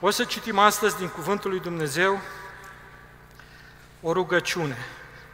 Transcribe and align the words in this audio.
O 0.00 0.10
să 0.10 0.24
citim 0.24 0.58
astăzi 0.58 0.96
din 0.96 1.08
Cuvântul 1.08 1.50
lui 1.50 1.60
Dumnezeu 1.60 2.20
o 4.02 4.12
rugăciune. 4.12 4.76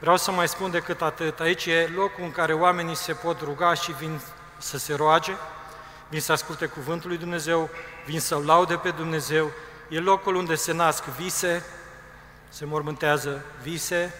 Vreau 0.00 0.16
să 0.16 0.30
mai 0.30 0.48
spun 0.48 0.70
decât 0.70 1.02
atât. 1.02 1.40
Aici 1.40 1.66
e 1.66 1.90
locul 1.94 2.24
în 2.24 2.30
care 2.30 2.52
oamenii 2.52 2.94
se 2.94 3.12
pot 3.12 3.40
ruga 3.40 3.74
și 3.74 3.92
vin 3.92 4.20
să 4.58 4.78
se 4.78 4.94
roage, 4.94 5.32
vin 6.08 6.20
să 6.20 6.32
asculte 6.32 6.66
Cuvântul 6.66 7.08
lui 7.08 7.18
Dumnezeu, 7.18 7.70
vin 8.06 8.20
să-L 8.20 8.44
laude 8.46 8.76
pe 8.76 8.90
Dumnezeu. 8.90 9.50
E 9.88 9.98
locul 9.98 10.34
unde 10.34 10.54
se 10.54 10.72
nasc 10.72 11.04
vise, 11.04 11.64
se 12.48 12.64
mormântează 12.64 13.44
vise, 13.62 14.14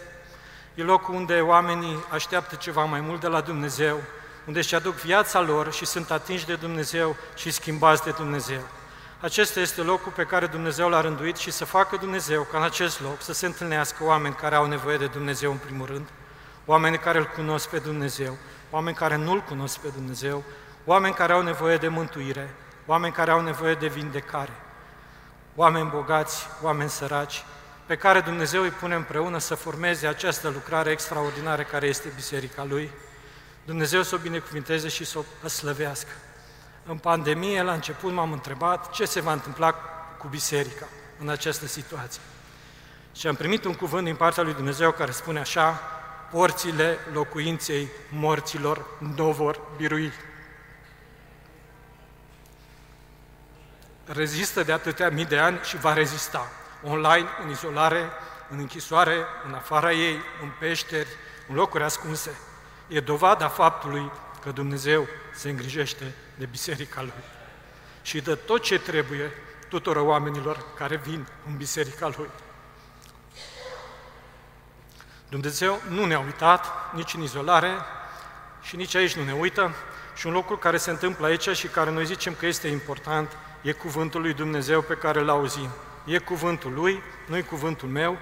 e 0.74 0.82
locul 0.82 1.14
unde 1.14 1.40
oamenii 1.40 2.04
așteaptă 2.10 2.54
ceva 2.54 2.84
mai 2.84 3.00
mult 3.00 3.20
de 3.20 3.28
la 3.28 3.40
Dumnezeu, 3.40 4.00
unde 4.46 4.58
își 4.58 4.74
aduc 4.74 4.94
viața 4.94 5.40
lor 5.40 5.72
și 5.72 5.84
sunt 5.84 6.10
atinși 6.10 6.46
de 6.46 6.54
Dumnezeu 6.54 7.16
și 7.34 7.50
schimbați 7.50 8.02
de 8.02 8.10
Dumnezeu. 8.10 8.62
Acesta 9.22 9.60
este 9.60 9.80
locul 9.80 10.12
pe 10.12 10.24
care 10.24 10.46
Dumnezeu 10.46 10.88
l-a 10.88 11.00
rânduit 11.00 11.36
și 11.36 11.50
să 11.50 11.64
facă 11.64 11.96
Dumnezeu 11.96 12.42
ca 12.42 12.58
în 12.58 12.64
acest 12.64 13.00
loc 13.00 13.22
să 13.22 13.32
se 13.32 13.46
întâlnească 13.46 14.04
oameni 14.04 14.34
care 14.34 14.54
au 14.54 14.66
nevoie 14.66 14.96
de 14.96 15.06
Dumnezeu 15.06 15.50
în 15.50 15.56
primul 15.56 15.86
rând, 15.86 16.08
oameni 16.64 16.98
care 16.98 17.18
îl 17.18 17.26
cunosc 17.26 17.68
pe 17.68 17.78
Dumnezeu, 17.78 18.36
oameni 18.70 18.96
care 18.96 19.16
nu-L 19.16 19.40
cunosc 19.40 19.78
pe 19.78 19.88
Dumnezeu, 19.88 20.44
oameni 20.84 21.14
care 21.14 21.32
au 21.32 21.42
nevoie 21.42 21.76
de 21.76 21.88
mântuire, 21.88 22.54
oameni 22.86 23.12
care 23.12 23.30
au 23.30 23.40
nevoie 23.40 23.74
de 23.74 23.86
vindecare, 23.86 24.52
oameni 25.54 25.90
bogați, 25.90 26.46
oameni 26.62 26.90
săraci, 26.90 27.44
pe 27.86 27.96
care 27.96 28.20
Dumnezeu 28.20 28.62
îi 28.62 28.70
pune 28.70 28.94
împreună 28.94 29.38
să 29.38 29.54
formeze 29.54 30.06
această 30.06 30.48
lucrare 30.48 30.90
extraordinară 30.90 31.62
care 31.62 31.86
este 31.86 32.12
Biserica 32.14 32.64
Lui. 32.64 32.90
Dumnezeu 33.64 34.02
să 34.02 34.14
o 34.14 34.18
binecuvinteze 34.18 34.88
și 34.88 35.04
să 35.04 35.18
o 35.44 35.48
slăvească. 35.48 36.12
În 36.86 36.98
pandemie, 36.98 37.62
la 37.62 37.72
început, 37.72 38.12
m-am 38.12 38.32
întrebat 38.32 38.90
ce 38.90 39.04
se 39.04 39.20
va 39.20 39.32
întâmpla 39.32 39.72
cu 40.18 40.28
biserica 40.28 40.86
în 41.18 41.28
această 41.28 41.66
situație. 41.66 42.22
Și 43.14 43.26
am 43.26 43.34
primit 43.34 43.64
un 43.64 43.74
cuvânt 43.74 44.04
din 44.04 44.16
partea 44.16 44.42
lui 44.42 44.54
Dumnezeu 44.54 44.90
care 44.92 45.10
spune 45.10 45.40
așa, 45.40 45.80
porțile 46.30 46.98
locuinței 47.12 47.88
morților 48.10 48.86
nu 48.98 49.30
vor 49.30 49.60
birui. 49.76 50.12
Rezistă 54.04 54.62
de 54.62 54.72
atâtea 54.72 55.10
mii 55.10 55.24
de 55.24 55.38
ani 55.38 55.58
și 55.62 55.76
va 55.76 55.92
rezista. 55.92 56.50
Online, 56.84 57.28
în 57.44 57.50
izolare, 57.50 58.10
în 58.50 58.58
închisoare, 58.58 59.16
în 59.46 59.54
afara 59.54 59.92
ei, 59.92 60.20
în 60.42 60.50
peșteri, 60.58 61.08
în 61.48 61.54
locuri 61.54 61.84
ascunse. 61.84 62.38
E 62.88 63.00
dovada 63.00 63.48
faptului 63.48 64.10
că 64.42 64.50
Dumnezeu 64.50 65.06
se 65.34 65.50
îngrijește 65.50 66.12
de 66.34 66.46
biserica 66.46 67.00
Lui 67.02 67.12
și 68.02 68.20
dă 68.20 68.34
tot 68.34 68.62
ce 68.62 68.78
trebuie 68.78 69.30
tuturor 69.68 70.06
oamenilor 70.06 70.64
care 70.74 70.96
vin 70.96 71.26
în 71.46 71.56
biserica 71.56 72.12
Lui. 72.16 72.28
Dumnezeu 75.28 75.80
nu 75.88 76.04
ne-a 76.04 76.20
uitat 76.20 76.94
nici 76.94 77.14
în 77.14 77.22
izolare 77.22 77.70
și 78.62 78.76
nici 78.76 78.94
aici 78.94 79.16
nu 79.16 79.24
ne 79.24 79.32
uită 79.32 79.74
și 80.14 80.26
un 80.26 80.32
lucru 80.32 80.56
care 80.56 80.76
se 80.76 80.90
întâmplă 80.90 81.26
aici 81.26 81.48
și 81.48 81.66
care 81.66 81.90
noi 81.90 82.06
zicem 82.06 82.34
că 82.34 82.46
este 82.46 82.68
important 82.68 83.36
e 83.62 83.72
cuvântul 83.72 84.20
lui 84.20 84.32
Dumnezeu 84.32 84.82
pe 84.82 84.94
care 84.94 85.20
îl 85.20 85.28
auzim. 85.28 85.68
E 86.04 86.18
cuvântul 86.18 86.72
lui, 86.72 87.02
nu 87.26 87.36
e 87.36 87.40
cuvântul 87.40 87.88
meu 87.88 88.18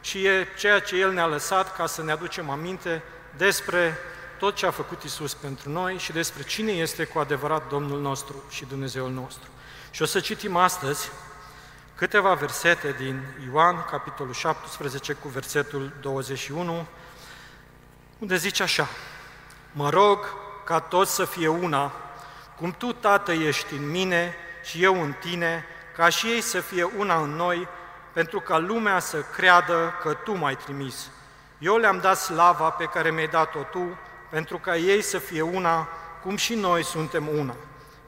și 0.00 0.26
e 0.26 0.46
ceea 0.58 0.80
ce 0.80 0.96
El 0.96 1.12
ne-a 1.12 1.26
lăsat 1.26 1.76
ca 1.76 1.86
să 1.86 2.02
ne 2.02 2.12
aducem 2.12 2.50
aminte 2.50 3.02
despre 3.36 3.98
tot 4.40 4.54
ce 4.54 4.66
a 4.66 4.70
făcut 4.70 5.02
Isus 5.02 5.34
pentru 5.34 5.70
noi 5.70 5.98
și 5.98 6.12
despre 6.12 6.42
cine 6.42 6.72
este 6.72 7.04
cu 7.04 7.18
adevărat 7.18 7.68
Domnul 7.68 8.00
nostru 8.00 8.42
și 8.48 8.64
Dumnezeul 8.64 9.10
nostru. 9.10 9.48
Și 9.90 10.02
o 10.02 10.04
să 10.04 10.20
citim 10.20 10.56
astăzi 10.56 11.10
câteva 11.94 12.34
versete 12.34 12.94
din 12.98 13.22
Ioan, 13.52 13.84
capitolul 13.90 14.32
17, 14.32 15.12
cu 15.12 15.28
versetul 15.28 15.92
21, 16.00 16.86
unde 18.18 18.36
zice 18.36 18.62
așa, 18.62 18.88
Mă 19.72 19.88
rog 19.88 20.18
ca 20.64 20.80
toți 20.80 21.14
să 21.14 21.24
fie 21.24 21.48
una, 21.48 21.92
cum 22.56 22.70
Tu, 22.78 22.92
Tată, 22.92 23.32
ești 23.32 23.74
în 23.74 23.90
mine 23.90 24.34
și 24.62 24.82
eu 24.82 25.02
în 25.02 25.14
Tine, 25.20 25.64
ca 25.96 26.08
și 26.08 26.26
ei 26.26 26.40
să 26.40 26.60
fie 26.60 26.84
una 26.84 27.22
în 27.22 27.30
noi, 27.30 27.68
pentru 28.12 28.40
ca 28.40 28.58
lumea 28.58 28.98
să 28.98 29.20
creadă 29.20 29.94
că 30.02 30.12
Tu 30.12 30.36
m-ai 30.36 30.56
trimis. 30.56 31.10
Eu 31.58 31.76
le-am 31.76 31.98
dat 31.98 32.18
slava 32.18 32.70
pe 32.70 32.84
care 32.84 33.10
mi-ai 33.10 33.28
dat-o 33.28 33.62
Tu, 33.62 33.98
pentru 34.30 34.58
ca 34.58 34.76
ei 34.76 35.02
să 35.02 35.18
fie 35.18 35.42
una, 35.42 35.88
cum 36.22 36.36
și 36.36 36.54
noi 36.54 36.84
suntem 36.84 37.28
una. 37.38 37.54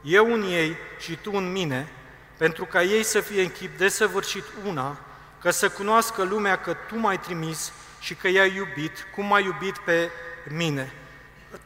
Eu 0.01 0.33
în 0.33 0.41
ei 0.41 0.77
și 0.99 1.15
tu 1.15 1.31
în 1.33 1.51
mine, 1.51 1.91
pentru 2.37 2.65
ca 2.65 2.83
ei 2.83 3.03
să 3.03 3.19
fie 3.19 3.41
în 3.41 3.49
chip 3.49 3.77
desăvârșit 3.77 4.43
una, 4.67 4.97
că 5.41 5.51
să 5.51 5.69
cunoască 5.69 6.23
lumea 6.23 6.57
că 6.57 6.75
tu 6.87 6.97
m-ai 6.97 7.19
trimis 7.19 7.73
și 7.99 8.15
că 8.15 8.27
i-ai 8.27 8.55
iubit, 8.55 9.07
cum 9.15 9.25
m-ai 9.25 9.43
iubit 9.43 9.77
pe 9.77 10.09
mine. 10.49 10.93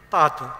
Tată, 0.07 0.57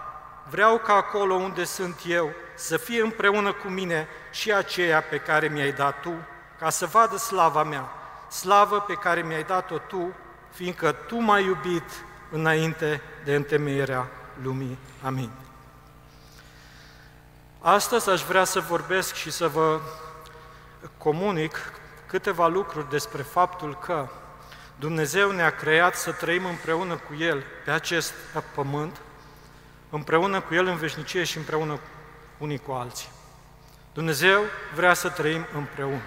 vreau 0.50 0.78
ca 0.78 0.94
acolo 0.94 1.34
unde 1.34 1.64
sunt 1.64 2.00
eu 2.06 2.32
să 2.54 2.76
fie 2.76 3.00
împreună 3.00 3.52
cu 3.52 3.68
mine 3.68 4.08
și 4.30 4.52
aceea 4.52 5.00
pe 5.00 5.16
care 5.16 5.48
mi-ai 5.48 5.72
dat 5.72 6.00
tu, 6.00 6.12
ca 6.58 6.70
să 6.70 6.86
vadă 6.86 7.16
slava 7.16 7.62
mea, 7.62 7.88
slavă 8.30 8.80
pe 8.80 8.94
care 8.94 9.22
mi-ai 9.22 9.42
dat-o 9.42 9.78
tu, 9.78 10.12
fiindcă 10.50 10.92
tu 10.92 11.16
m-ai 11.16 11.44
iubit 11.44 12.04
înainte 12.30 13.00
de 13.24 13.34
întemeierea 13.34 14.08
lumii. 14.42 14.78
Amin. 15.02 15.30
Astăzi 17.60 18.10
aș 18.10 18.22
vrea 18.22 18.44
să 18.44 18.60
vorbesc 18.60 19.14
și 19.14 19.30
să 19.30 19.48
vă 19.48 19.80
comunic 20.98 21.72
câteva 22.06 22.46
lucruri 22.46 22.90
despre 22.90 23.22
faptul 23.22 23.78
că 23.78 24.08
Dumnezeu 24.78 25.30
ne-a 25.30 25.50
creat 25.50 25.94
să 25.94 26.12
trăim 26.12 26.44
împreună 26.44 26.94
cu 26.94 27.14
El 27.18 27.44
pe 27.64 27.70
acest 27.70 28.12
pământ, 28.54 29.00
împreună 29.90 30.40
cu 30.40 30.54
El 30.54 30.66
în 30.66 30.76
veșnicie 30.76 31.24
și 31.24 31.36
împreună 31.36 31.78
unii 32.38 32.58
cu 32.58 32.72
alții. 32.72 33.08
Dumnezeu 33.92 34.40
vrea 34.74 34.94
să 34.94 35.08
trăim 35.08 35.46
împreună. 35.54 36.02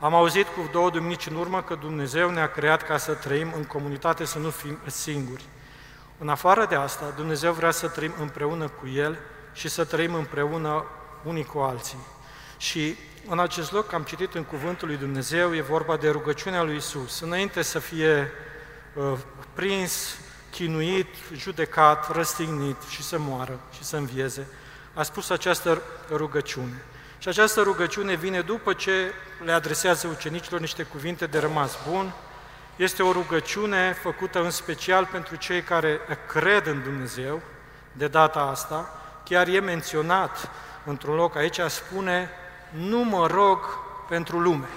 Am 0.00 0.14
auzit 0.14 0.46
cu 0.46 0.68
două 0.72 0.90
duminici 0.90 1.26
în 1.26 1.36
urmă 1.36 1.62
că 1.62 1.74
Dumnezeu 1.74 2.30
ne-a 2.30 2.50
creat 2.50 2.82
ca 2.82 2.96
să 2.96 3.12
trăim 3.12 3.52
în 3.56 3.64
comunitate, 3.64 4.24
să 4.24 4.38
nu 4.38 4.50
fim 4.50 4.78
singuri. 4.86 5.44
În 6.18 6.28
afară 6.28 6.66
de 6.66 6.74
asta, 6.74 7.12
Dumnezeu 7.16 7.52
vrea 7.52 7.70
să 7.70 7.88
trăim 7.88 8.14
împreună 8.20 8.68
cu 8.68 8.88
El 8.88 9.18
și 9.52 9.68
să 9.68 9.84
trăim 9.84 10.14
împreună 10.14 10.84
unii 11.24 11.44
cu 11.44 11.58
alții. 11.58 11.98
Și 12.56 12.96
în 13.28 13.38
acest 13.38 13.72
loc 13.72 13.92
am 13.92 14.02
citit 14.02 14.34
în 14.34 14.44
Cuvântul 14.44 14.88
lui 14.88 14.96
Dumnezeu, 14.96 15.54
e 15.54 15.60
vorba 15.60 15.96
de 15.96 16.10
rugăciunea 16.10 16.62
lui 16.62 16.76
Isus. 16.76 17.20
Înainte 17.20 17.62
să 17.62 17.78
fie 17.78 18.32
uh, 18.94 19.18
prins, 19.52 20.18
chinuit, 20.50 21.14
judecat, 21.34 22.12
răstignit 22.12 22.82
și 22.88 23.02
să 23.02 23.18
moară 23.18 23.58
și 23.72 23.84
să 23.84 23.96
învieze, 23.96 24.46
a 24.94 25.02
spus 25.02 25.30
această 25.30 25.82
rugăciune. 26.10 26.82
Și 27.18 27.28
această 27.28 27.60
rugăciune 27.62 28.14
vine 28.14 28.40
după 28.40 28.72
ce 28.72 29.12
le 29.44 29.52
adresează 29.52 30.06
ucenicilor 30.06 30.60
niște 30.60 30.82
cuvinte 30.82 31.26
de 31.26 31.38
rămas 31.38 31.78
bun. 31.88 32.12
Este 32.76 33.02
o 33.02 33.12
rugăciune 33.12 33.92
făcută 33.92 34.42
în 34.42 34.50
special 34.50 35.06
pentru 35.06 35.36
cei 35.36 35.62
care 35.62 36.00
cred 36.26 36.66
în 36.66 36.82
Dumnezeu, 36.82 37.40
de 37.92 38.08
data 38.08 38.40
asta. 38.40 39.00
Chiar 39.24 39.48
e 39.48 39.60
menționat 39.60 40.50
într-un 40.84 41.14
loc 41.14 41.36
aici, 41.36 41.60
spune, 41.68 42.30
nu 42.70 42.98
mă 42.98 43.26
rog 43.26 43.58
pentru 44.08 44.38
lume. 44.38 44.68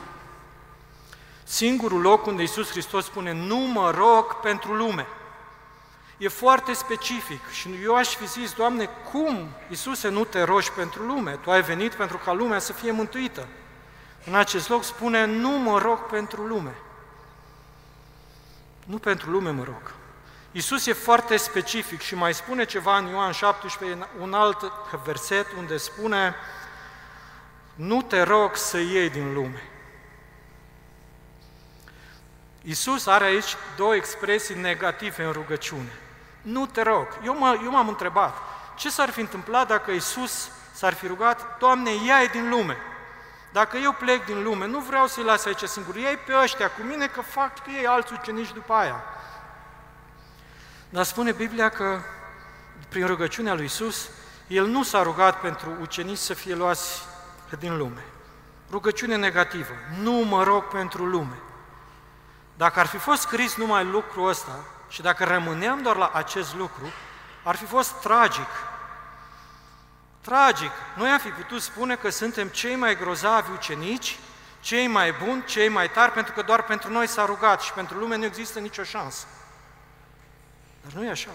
Singurul 1.43 2.01
loc 2.01 2.25
unde 2.25 2.41
Iisus 2.41 2.69
Hristos 2.69 3.05
spune, 3.05 3.33
nu 3.33 3.57
mă 3.57 3.91
rog 3.97 4.39
pentru 4.39 4.73
lume 4.73 5.07
e 6.21 6.27
foarte 6.27 6.73
specific 6.73 7.49
și 7.49 7.79
eu 7.83 7.95
aș 7.95 8.07
fi 8.07 8.27
zis, 8.27 8.53
Doamne, 8.53 8.89
cum, 9.11 9.49
Iisuse, 9.69 10.09
nu 10.09 10.23
te 10.23 10.41
rogi 10.41 10.71
pentru 10.71 11.03
lume? 11.03 11.31
Tu 11.31 11.51
ai 11.51 11.61
venit 11.61 11.93
pentru 11.93 12.17
ca 12.17 12.33
lumea 12.33 12.59
să 12.59 12.73
fie 12.73 12.91
mântuită. 12.91 13.47
În 14.25 14.35
acest 14.35 14.69
loc 14.69 14.83
spune, 14.83 15.25
nu 15.25 15.49
mă 15.49 15.77
rog 15.77 15.99
pentru 15.99 16.41
lume. 16.41 16.75
Nu 18.85 18.97
pentru 18.97 19.29
lume 19.29 19.49
mă 19.49 19.63
rog. 19.63 19.93
Iisus 20.51 20.85
e 20.85 20.93
foarte 20.93 21.37
specific 21.37 22.01
și 22.01 22.15
mai 22.15 22.33
spune 22.33 22.65
ceva 22.65 22.97
în 22.97 23.07
Ioan 23.07 23.31
17, 23.31 24.07
un 24.19 24.33
alt 24.33 24.71
verset 25.05 25.45
unde 25.57 25.77
spune, 25.77 26.35
nu 27.75 28.01
te 28.01 28.21
rog 28.21 28.55
să 28.55 28.77
iei 28.77 29.09
din 29.09 29.33
lume. 29.33 29.63
Iisus 32.61 33.05
are 33.05 33.25
aici 33.25 33.55
două 33.75 33.95
expresii 33.95 34.55
negative 34.55 35.23
în 35.23 35.31
rugăciune. 35.31 35.91
Nu 36.41 36.65
te 36.65 36.81
rog. 36.81 37.07
Eu, 37.23 37.37
mă, 37.37 37.59
eu 37.63 37.71
m-am 37.71 37.87
întrebat, 37.87 38.37
ce 38.75 38.89
s-ar 38.89 39.09
fi 39.09 39.19
întâmplat 39.19 39.67
dacă 39.67 39.91
Isus 39.91 40.51
s-ar 40.73 40.93
fi 40.93 41.07
rugat, 41.07 41.57
Doamne, 41.57 41.91
ia 42.05 42.25
din 42.31 42.49
lume. 42.49 42.77
Dacă 43.51 43.77
eu 43.77 43.91
plec 43.91 44.25
din 44.25 44.43
lume, 44.43 44.67
nu 44.67 44.79
vreau 44.79 45.07
să-i 45.07 45.23
las 45.23 45.45
aici 45.45 45.63
singur, 45.63 45.95
ei 45.95 46.17
pe 46.17 46.33
ăștia 46.43 46.71
cu 46.71 46.81
mine 46.81 47.07
că 47.07 47.21
fac 47.21 47.63
că 47.63 47.69
ei 47.69 47.85
alți 47.85 48.13
ucenici 48.13 48.53
după 48.53 48.73
aia. 48.73 49.03
Dar 50.89 51.03
spune 51.03 51.31
Biblia 51.31 51.69
că 51.69 51.99
prin 52.89 53.05
rugăciunea 53.05 53.53
lui 53.53 53.65
Isus, 53.65 54.09
el 54.47 54.65
nu 54.65 54.83
s-a 54.83 55.03
rugat 55.03 55.39
pentru 55.39 55.69
ucenici 55.81 56.17
să 56.17 56.33
fie 56.33 56.55
luați 56.55 57.03
din 57.59 57.77
lume. 57.77 58.05
Rugăciune 58.69 59.15
negativă. 59.15 59.73
Nu 60.01 60.11
mă 60.11 60.43
rog 60.43 60.63
pentru 60.63 61.05
lume. 61.05 61.39
Dacă 62.57 62.79
ar 62.79 62.85
fi 62.85 62.97
fost 62.97 63.21
scris 63.21 63.55
numai 63.55 63.85
lucrul 63.85 64.27
ăsta 64.27 64.59
și 64.91 65.01
dacă 65.01 65.23
rămâneam 65.23 65.81
doar 65.81 65.95
la 65.95 66.11
acest 66.13 66.55
lucru, 66.55 66.91
ar 67.43 67.55
fi 67.55 67.65
fost 67.65 67.93
tragic. 67.93 68.49
Tragic. 70.21 70.71
Noi 70.95 71.09
am 71.09 71.19
fi 71.19 71.29
putut 71.29 71.61
spune 71.61 71.95
că 71.95 72.09
suntem 72.09 72.47
cei 72.47 72.75
mai 72.75 72.97
grozavi 72.97 73.51
ucenici, 73.51 74.19
cei 74.59 74.87
mai 74.87 75.11
buni, 75.11 75.45
cei 75.45 75.69
mai 75.69 75.89
tari, 75.89 76.11
pentru 76.11 76.33
că 76.33 76.41
doar 76.41 76.63
pentru 76.63 76.91
noi 76.91 77.07
s-a 77.07 77.25
rugat 77.25 77.61
și 77.61 77.73
pentru 77.73 77.97
lume 77.97 78.15
nu 78.15 78.25
există 78.25 78.59
nicio 78.59 78.83
șansă. 78.83 79.25
Dar 80.81 80.91
nu 80.93 81.05
e 81.05 81.09
așa. 81.09 81.29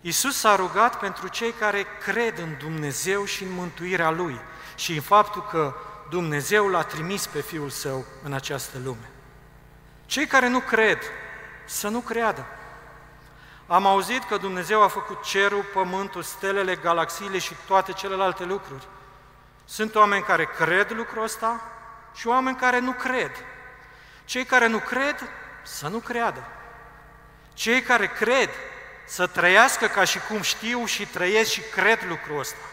Iisus 0.00 0.38
s-a 0.38 0.56
rugat 0.56 0.98
pentru 0.98 1.28
cei 1.28 1.52
care 1.52 1.86
cred 2.04 2.38
în 2.38 2.56
Dumnezeu 2.58 3.24
și 3.24 3.42
în 3.42 3.52
mântuirea 3.52 4.10
Lui 4.10 4.40
și 4.74 4.94
în 4.94 5.00
faptul 5.00 5.46
că 5.50 5.74
Dumnezeu 6.10 6.68
l-a 6.68 6.82
trimis 6.82 7.26
pe 7.26 7.40
Fiul 7.40 7.70
Său 7.70 8.04
în 8.22 8.32
această 8.32 8.78
lume. 8.84 9.10
Cei 10.06 10.26
care 10.26 10.48
nu 10.48 10.60
cred, 10.60 10.98
să 11.68 11.88
nu 11.88 12.00
creadă. 12.00 12.46
Am 13.66 13.86
auzit 13.86 14.24
că 14.24 14.36
Dumnezeu 14.36 14.82
a 14.82 14.88
făcut 14.88 15.22
cerul, 15.22 15.64
pământul, 15.72 16.22
stelele, 16.22 16.76
galaxiile 16.76 17.38
și 17.38 17.54
toate 17.66 17.92
celelalte 17.92 18.44
lucruri. 18.44 18.86
Sunt 19.64 19.94
oameni 19.94 20.22
care 20.22 20.44
cred 20.44 20.90
lucrul 20.90 21.22
ăsta 21.22 21.60
și 22.14 22.26
oameni 22.26 22.56
care 22.56 22.78
nu 22.78 22.92
cred. 22.92 23.30
Cei 24.24 24.44
care 24.44 24.66
nu 24.66 24.78
cred, 24.78 25.30
să 25.62 25.88
nu 25.88 25.98
creadă. 25.98 26.44
Cei 27.54 27.82
care 27.82 28.06
cred, 28.06 28.50
să 29.06 29.26
trăiască 29.26 29.86
ca 29.86 30.04
și 30.04 30.18
cum 30.18 30.40
știu 30.40 30.84
și 30.84 31.06
trăiesc 31.06 31.50
și 31.50 31.60
cred 31.60 31.98
lucrul 32.08 32.38
ăsta. 32.38 32.64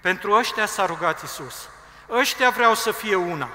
Pentru 0.00 0.32
ăștia 0.32 0.66
s-a 0.66 0.86
rugat 0.86 1.22
Isus. 1.22 1.68
Ăștia 2.10 2.50
vreau 2.50 2.74
să 2.74 2.90
fie 2.90 3.14
una. 3.14 3.48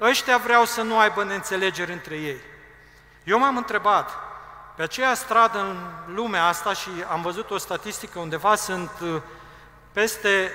Ăștia 0.00 0.36
vreau 0.38 0.64
să 0.64 0.82
nu 0.82 0.98
aibă 0.98 1.24
neînțelegeri 1.24 1.92
între 1.92 2.16
ei. 2.16 2.40
Eu 3.30 3.38
m-am 3.38 3.56
întrebat, 3.56 4.10
pe 4.76 4.82
aceea 4.82 5.14
stradă 5.14 5.58
în 5.58 5.76
lumea 6.14 6.46
asta 6.46 6.72
și 6.72 6.88
am 7.10 7.22
văzut 7.22 7.50
o 7.50 7.58
statistică 7.58 8.18
undeva, 8.18 8.54
sunt 8.54 8.90
uh, 9.02 9.22
peste 9.92 10.50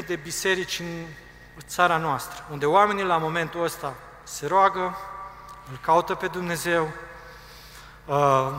30.000 0.00 0.06
de 0.06 0.16
biserici 0.16 0.78
în 0.78 1.04
țara 1.66 1.96
noastră, 1.96 2.44
unde 2.50 2.66
oamenii 2.66 3.04
la 3.04 3.16
momentul 3.16 3.64
ăsta 3.64 3.94
se 4.22 4.46
roagă, 4.46 4.96
îl 5.70 5.78
caută 5.80 6.14
pe 6.14 6.26
Dumnezeu, 6.26 6.88
uh, 8.04 8.50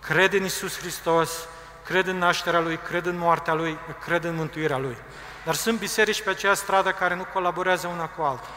cred 0.00 0.32
în 0.32 0.44
Isus 0.44 0.78
Hristos, 0.78 1.48
cred 1.84 2.06
în 2.06 2.18
nașterea 2.18 2.60
Lui, 2.60 2.76
cred 2.76 3.06
în 3.06 3.18
moartea 3.18 3.54
Lui, 3.54 3.78
cred 4.04 4.24
în 4.24 4.34
mântuirea 4.34 4.78
Lui. 4.78 4.96
Dar 5.44 5.54
sunt 5.54 5.78
biserici 5.78 6.22
pe 6.22 6.30
aceea 6.30 6.54
stradă 6.54 6.90
care 6.90 7.14
nu 7.14 7.24
colaborează 7.32 7.86
una 7.86 8.06
cu 8.06 8.22
alta. 8.22 8.48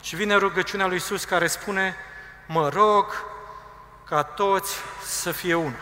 Și 0.00 0.16
vine 0.16 0.34
rugăciunea 0.34 0.86
lui 0.86 0.96
Isus 0.96 1.24
care 1.24 1.46
spune, 1.46 1.96
mă 2.46 2.68
rog 2.68 3.06
ca 4.04 4.22
toți 4.22 4.74
să 5.02 5.32
fie 5.32 5.54
una. 5.54 5.78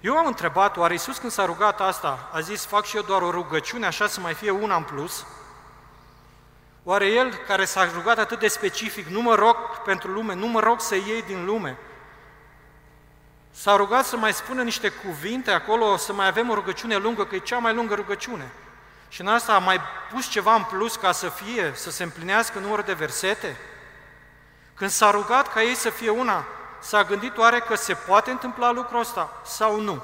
Eu 0.00 0.16
am 0.16 0.26
întrebat, 0.26 0.76
oare 0.76 0.92
Iisus 0.92 1.18
când 1.18 1.32
s-a 1.32 1.44
rugat 1.44 1.80
asta, 1.80 2.28
a 2.32 2.40
zis, 2.40 2.64
fac 2.64 2.84
și 2.84 2.96
eu 2.96 3.02
doar 3.02 3.22
o 3.22 3.30
rugăciune, 3.30 3.86
așa 3.86 4.06
să 4.06 4.20
mai 4.20 4.34
fie 4.34 4.50
una 4.50 4.76
în 4.76 4.82
plus? 4.82 5.26
Oare 6.82 7.06
El, 7.06 7.34
care 7.34 7.64
s-a 7.64 7.90
rugat 7.94 8.18
atât 8.18 8.38
de 8.38 8.48
specific, 8.48 9.06
nu 9.06 9.20
mă 9.20 9.34
rog 9.34 9.56
pentru 9.84 10.10
lume, 10.10 10.34
nu 10.34 10.46
mă 10.46 10.60
rog 10.60 10.80
să 10.80 10.94
iei 10.94 11.22
din 11.22 11.44
lume, 11.44 11.78
s-a 13.50 13.76
rugat 13.76 14.04
să 14.04 14.16
mai 14.16 14.32
spună 14.32 14.62
niște 14.62 14.88
cuvinte 14.88 15.50
acolo, 15.50 15.96
să 15.96 16.12
mai 16.12 16.26
avem 16.26 16.50
o 16.50 16.54
rugăciune 16.54 16.96
lungă, 16.96 17.24
că 17.24 17.34
e 17.34 17.38
cea 17.38 17.58
mai 17.58 17.74
lungă 17.74 17.94
rugăciune. 17.94 18.52
Și 19.08 19.20
în 19.20 19.26
asta 19.26 19.54
a 19.54 19.58
mai 19.58 19.80
pus 20.12 20.28
ceva 20.28 20.54
în 20.54 20.62
plus 20.62 20.96
ca 20.96 21.12
să 21.12 21.28
fie, 21.28 21.72
să 21.74 21.90
se 21.90 22.02
împlinească 22.02 22.58
numărul 22.58 22.84
de 22.84 22.92
versete? 22.92 23.56
Când 24.76 24.90
s-a 24.90 25.10
rugat 25.10 25.52
ca 25.52 25.62
ei 25.62 25.74
să 25.74 25.90
fie 25.90 26.10
una, 26.10 26.44
s-a 26.80 27.04
gândit 27.04 27.36
oare 27.36 27.60
că 27.60 27.74
se 27.74 27.94
poate 27.94 28.30
întâmpla 28.30 28.70
lucrul 28.70 29.00
ăsta 29.00 29.32
sau 29.44 29.80
nu? 29.80 30.02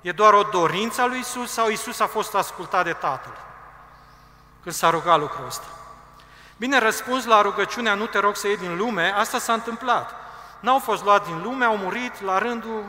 E 0.00 0.12
doar 0.12 0.32
o 0.32 0.42
dorință 0.42 1.00
a 1.00 1.06
lui 1.06 1.18
Isus 1.18 1.52
sau 1.52 1.68
Isus 1.68 2.00
a 2.00 2.06
fost 2.06 2.34
ascultat 2.34 2.84
de 2.84 2.92
Tatăl 2.92 3.32
când 4.62 4.74
s-a 4.74 4.90
rugat 4.90 5.18
lucrul 5.18 5.46
ăsta? 5.46 5.66
Bine, 6.56 6.78
răspuns 6.78 7.24
la 7.24 7.42
rugăciunea 7.42 7.94
nu 7.94 8.06
te 8.06 8.18
rog 8.18 8.36
să 8.36 8.46
iei 8.46 8.56
din 8.56 8.76
lume, 8.76 9.14
asta 9.16 9.38
s-a 9.38 9.52
întâmplat. 9.52 10.14
N-au 10.60 10.78
fost 10.78 11.04
luat 11.04 11.26
din 11.26 11.42
lume, 11.42 11.64
au 11.64 11.76
murit 11.76 12.20
la 12.20 12.38
rândul 12.38 12.84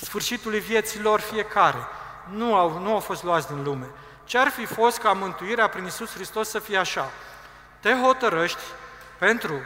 sfârșitului 0.00 0.60
vieții 0.60 1.00
lor 1.00 1.20
fiecare. 1.20 1.86
Nu 2.30 2.54
au, 2.54 2.78
nu 2.78 2.92
au 2.92 3.00
fost 3.00 3.22
luați 3.22 3.48
din 3.48 3.62
lume. 3.62 3.86
Ce 4.24 4.38
ar 4.38 4.48
fi 4.48 4.64
fost 4.64 4.98
ca 4.98 5.12
mântuirea 5.12 5.68
prin 5.68 5.84
Isus 5.84 6.12
Hristos 6.12 6.48
să 6.48 6.58
fie 6.58 6.78
așa? 6.78 7.10
Te 7.80 7.94
hotărăști 8.02 8.60
pentru 9.18 9.60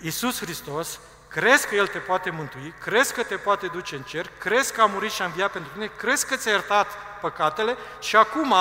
Iisus 0.00 0.40
Hristos, 0.40 0.98
crezi 1.28 1.66
că 1.66 1.74
El 1.74 1.86
te 1.86 1.98
poate 1.98 2.30
mântui, 2.30 2.74
crezi 2.80 3.14
că 3.14 3.22
te 3.22 3.36
poate 3.36 3.66
duce 3.66 3.96
în 3.96 4.02
cer, 4.02 4.30
crezi 4.38 4.72
că 4.72 4.80
a 4.80 4.86
murit 4.86 5.10
și 5.10 5.22
a 5.22 5.24
înviat 5.24 5.50
pentru 5.50 5.70
tine, 5.72 5.90
crezi 5.96 6.26
că 6.26 6.36
ți-a 6.36 6.50
iertat 6.50 6.86
păcatele 7.20 7.76
și 8.00 8.16
acum, 8.16 8.54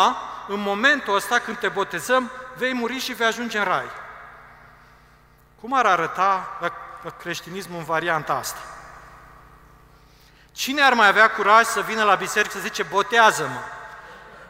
în 0.47 0.59
momentul 0.59 1.15
ăsta, 1.15 1.39
când 1.39 1.57
te 1.57 1.67
botezăm, 1.67 2.31
vei 2.57 2.73
muri 2.73 2.97
și 2.97 3.13
vei 3.13 3.27
ajunge 3.27 3.57
în 3.57 3.63
rai. 3.63 3.89
Cum 5.61 5.73
ar 5.73 5.85
arăta 5.85 6.59
creștinismul 7.19 7.77
în 7.77 7.83
varianta 7.83 8.33
asta? 8.33 8.59
Cine 10.51 10.81
ar 10.81 10.93
mai 10.93 11.07
avea 11.07 11.31
curaj 11.31 11.65
să 11.65 11.81
vină 11.81 12.03
la 12.03 12.15
biserică 12.15 12.53
să 12.53 12.59
zice, 12.59 12.83
botează-mă? 12.83 13.59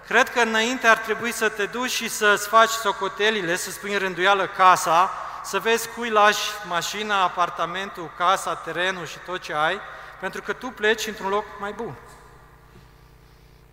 Cred 0.07 0.29
că 0.29 0.39
înainte 0.39 0.87
ar 0.87 0.97
trebui 0.97 1.31
să 1.31 1.49
te 1.49 1.65
duci 1.65 1.91
și 1.91 2.09
să-ți 2.09 2.47
faci 2.47 2.69
socotelile, 2.69 3.55
să 3.55 3.71
spui 3.71 3.93
în 3.93 3.99
rânduială 3.99 4.47
casa, 4.47 5.11
să 5.45 5.59
vezi 5.59 5.89
cui 5.89 6.09
lași 6.09 6.51
mașina, 6.67 7.21
apartamentul, 7.21 8.11
casa, 8.17 8.55
terenul 8.55 9.05
și 9.05 9.17
tot 9.25 9.41
ce 9.41 9.53
ai, 9.53 9.79
pentru 10.19 10.41
că 10.41 10.53
tu 10.53 10.67
pleci 10.67 11.07
într-un 11.07 11.29
loc 11.29 11.45
mai 11.59 11.71
bun. 11.71 11.93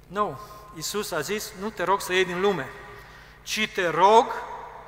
Nu, 0.07 0.41
Iisus 0.75 1.11
a 1.11 1.21
zis, 1.21 1.53
nu 1.61 1.71
te 1.71 1.83
rog 1.83 2.01
să 2.01 2.13
iei 2.13 2.25
din 2.25 2.41
lume, 2.41 2.69
ci 3.43 3.71
te 3.75 3.89
rog 3.89 4.27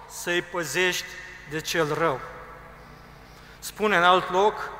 să-i 0.09 0.43
păzești 0.43 1.07
de 1.51 1.61
cel 1.61 1.95
rău. 1.95 2.21
Spune 3.59 3.97
în 3.97 4.03
alt 4.03 4.31
loc, 4.31 4.71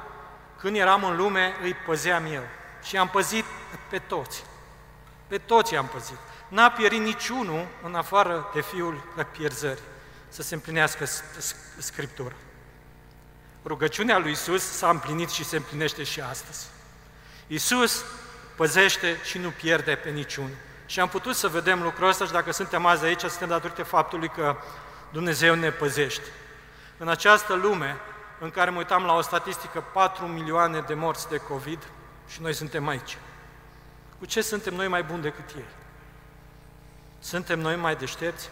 când 0.59 0.77
eram 0.77 1.05
în 1.05 1.17
lume, 1.17 1.57
îi 1.63 1.75
păzeam 1.75 2.33
eu. 2.33 2.43
Și 2.83 2.97
am 2.97 3.09
păzit 3.09 3.45
pe 3.89 3.99
toți. 3.99 4.45
Pe 5.27 5.39
toți 5.39 5.77
am 5.77 5.87
păzit. 5.87 6.19
N-a 6.49 6.71
pierit 6.71 7.01
niciunul 7.01 7.67
în 7.83 7.95
afară 7.95 8.51
de 8.55 8.61
fiul 8.61 9.03
pierzării 9.33 9.93
să 10.35 10.43
se 10.43 10.55
împlinească 10.55 11.05
Scriptura. 11.79 12.35
Rugăciunea 13.65 14.19
lui 14.19 14.31
Isus 14.31 14.63
s-a 14.63 14.91
împlinit 14.91 15.31
și 15.31 15.45
se 15.45 15.57
împlinește 15.57 16.03
și 16.03 16.21
astăzi. 16.21 16.67
Isus 17.47 18.05
păzește 18.57 19.17
și 19.25 19.39
nu 19.39 19.51
pierde 19.51 19.95
pe 19.95 20.11
niciun. 20.11 20.51
Și 20.87 21.01
am 21.01 21.09
putut 21.09 21.35
să 21.35 21.49
vedem 21.49 21.83
lucrul 21.83 22.09
ăsta 22.09 22.25
și 22.25 22.33
dacă 22.33 22.53
suntem 22.53 22.87
azi 22.87 23.05
aici, 23.05 23.21
suntem 23.21 23.49
datorită 23.49 23.83
faptului 23.83 24.29
că 24.29 24.57
Dumnezeu 25.13 25.55
ne 25.55 25.71
păzește. 25.71 26.29
În 26.99 27.09
această 27.09 27.55
lume 27.55 27.97
în 28.41 28.51
care 28.51 28.71
mă 28.71 28.79
uitam 28.79 29.05
la 29.05 29.15
o 29.15 29.21
statistică 29.21 29.85
4 29.93 30.27
milioane 30.27 30.81
de 30.81 30.95
morți 30.95 31.29
de 31.29 31.37
COVID 31.37 31.89
și 32.29 32.41
noi 32.41 32.53
suntem 32.53 32.89
aici. 32.89 33.19
Cu 34.19 34.25
ce 34.25 34.41
suntem 34.41 34.75
noi 34.75 34.89
mai 34.89 35.03
buni 35.03 35.23
decât 35.23 35.51
ei? 35.57 35.69
Suntem 37.19 37.61
noi 37.61 37.77
mai 37.77 37.97
deștepți? 37.97 38.51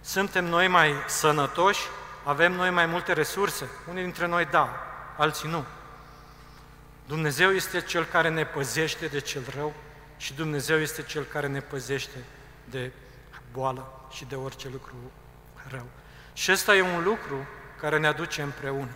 Suntem 0.00 0.44
noi 0.44 0.68
mai 0.68 0.92
sănătoși? 1.06 1.80
Avem 2.24 2.52
noi 2.52 2.70
mai 2.70 2.86
multe 2.86 3.12
resurse? 3.12 3.68
Unii 3.88 4.02
dintre 4.02 4.26
noi 4.26 4.44
da, 4.44 4.68
alții 5.16 5.48
nu. 5.48 5.64
Dumnezeu 7.06 7.50
este 7.50 7.80
Cel 7.80 8.04
care 8.04 8.28
ne 8.28 8.44
păzește 8.44 9.06
de 9.06 9.20
cel 9.20 9.42
rău 9.56 9.72
și 10.16 10.34
Dumnezeu 10.34 10.78
este 10.78 11.02
Cel 11.02 11.22
care 11.22 11.46
ne 11.46 11.60
păzește 11.60 12.24
de 12.64 12.92
boală 13.52 14.06
și 14.10 14.24
de 14.24 14.34
orice 14.34 14.68
lucru 14.72 14.94
rău. 15.70 15.86
Și 16.32 16.52
ăsta 16.52 16.76
e 16.76 16.82
un 16.82 17.02
lucru 17.02 17.46
care 17.80 17.98
ne 17.98 18.06
aduce 18.06 18.42
împreună. 18.42 18.90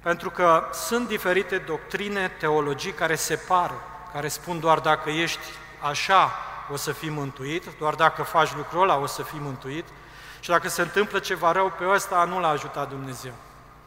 Pentru 0.00 0.30
că 0.30 0.68
sunt 0.72 1.08
diferite 1.08 1.58
doctrine, 1.58 2.28
teologii 2.28 2.92
care 2.92 3.14
separă, 3.14 3.82
care 4.12 4.28
spun 4.28 4.60
doar 4.60 4.78
dacă 4.78 5.10
ești 5.10 5.46
așa, 5.80 6.32
o 6.72 6.76
să 6.76 6.92
fii 6.92 7.10
mântuit, 7.10 7.78
doar 7.78 7.94
dacă 7.94 8.22
faci 8.22 8.54
lucrul 8.54 8.82
ăla 8.82 8.96
o 8.96 9.06
să 9.06 9.22
fii 9.22 9.40
mântuit 9.42 9.84
și 10.40 10.48
dacă 10.50 10.68
se 10.68 10.82
întâmplă 10.82 11.18
ceva 11.18 11.52
rău 11.52 11.72
pe 11.78 11.88
ăsta, 11.88 12.24
nu 12.24 12.40
l-a 12.40 12.48
ajutat 12.48 12.88
Dumnezeu. 12.88 13.32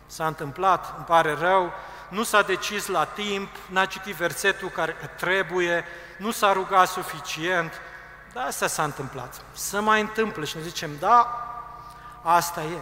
S-a 0.06 0.28
întâmplat, 0.28 0.94
îmi 0.96 1.06
pare 1.06 1.36
rău, 1.40 1.72
nu 2.10 2.24
s-a 2.24 2.42
decis 2.42 2.88
la 2.88 3.06
timp, 3.06 3.50
n-a 3.70 3.86
citit 3.86 4.16
versetul 4.16 4.70
care 4.70 4.96
trebuie, 5.18 5.86
nu 6.18 6.32
s-a 6.32 6.54
rugat 6.54 6.88
suficient, 6.88 7.74
dar 8.34 8.46
asta 8.46 8.68
s-a 8.68 8.84
întâmplat. 8.84 9.42
Să 9.54 9.82
mai 9.82 10.02
întâmplă 10.02 10.46
și 10.46 10.56
ne 10.56 10.62
zicem, 10.62 10.90
da, 11.00 11.48
asta 12.22 12.62
e. 12.62 12.78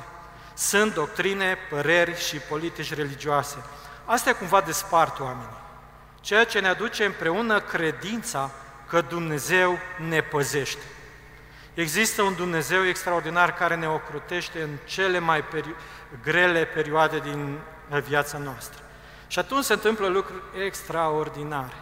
Sunt 0.54 0.94
doctrine, 0.94 1.58
păreri 1.70 2.20
și 2.20 2.38
politici 2.38 2.94
religioase. 2.94 3.58
Astea 4.06 4.36
cumva 4.36 4.62
despart 4.62 5.20
oamenii. 5.20 5.58
Ceea 6.22 6.46
ce 6.46 6.60
ne 6.60 6.68
aduce 6.68 7.06
împreună 7.06 7.60
credința 7.60 8.50
că 8.88 9.02
Dumnezeu 9.02 9.80
ne 10.10 10.22
păzește. 10.22 10.84
Există 11.74 12.22
un 12.22 12.36
Dumnezeu 12.36 12.86
extraordinar 12.86 13.54
care 13.54 13.76
ne 13.76 13.88
ocrutește 13.88 14.62
în 14.62 14.70
cele 14.86 15.20
mai 15.20 15.44
peri- 15.44 15.76
grele 16.24 16.66
perioade 16.66 17.20
din 17.20 17.60
viața 18.08 18.38
noastră. 18.38 18.80
Și 19.28 19.40
atunci 19.40 19.64
se 19.64 19.74
întâmplă 19.74 20.08
lucruri 20.08 20.42
extraordinare. 20.66 21.76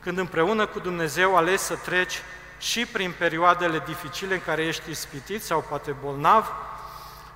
Când 0.00 0.18
împreună 0.18 0.66
cu 0.66 0.78
Dumnezeu 0.78 1.36
alegi 1.36 1.62
să 1.62 1.74
treci 1.74 2.22
și 2.58 2.86
prin 2.86 3.14
perioadele 3.18 3.82
dificile 3.86 4.34
în 4.34 4.42
care 4.44 4.64
ești 4.64 4.90
ispitit 4.90 5.42
sau 5.42 5.64
poate 5.68 5.94
bolnav, 6.02 6.52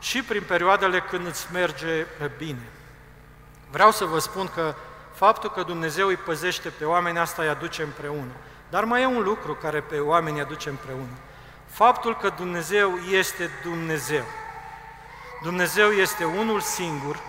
și 0.02 0.22
prin 0.22 0.42
perioadele 0.42 1.00
când 1.00 1.26
îți 1.26 1.46
merge 1.52 2.06
bine. 2.36 2.68
Vreau 3.70 3.90
să 3.90 4.04
vă 4.04 4.18
spun 4.18 4.48
că 4.54 4.74
faptul 5.14 5.50
că 5.50 5.62
Dumnezeu 5.62 6.06
îi 6.06 6.16
păzește 6.16 6.68
pe 6.68 6.84
oameni, 6.84 7.18
asta 7.18 7.42
îi 7.42 7.48
aduce 7.48 7.82
împreună. 7.82 8.32
Dar 8.72 8.84
mai 8.84 9.02
e 9.02 9.06
un 9.06 9.22
lucru 9.22 9.54
care 9.54 9.80
pe 9.80 9.98
oameni 9.98 10.36
îi 10.36 10.42
aduce 10.42 10.68
împreună. 10.68 11.16
Faptul 11.66 12.16
că 12.16 12.28
Dumnezeu 12.36 12.96
este 12.96 13.50
Dumnezeu. 13.62 14.24
Dumnezeu 15.42 15.90
este 15.90 16.24
unul 16.24 16.60
singur. 16.60 17.20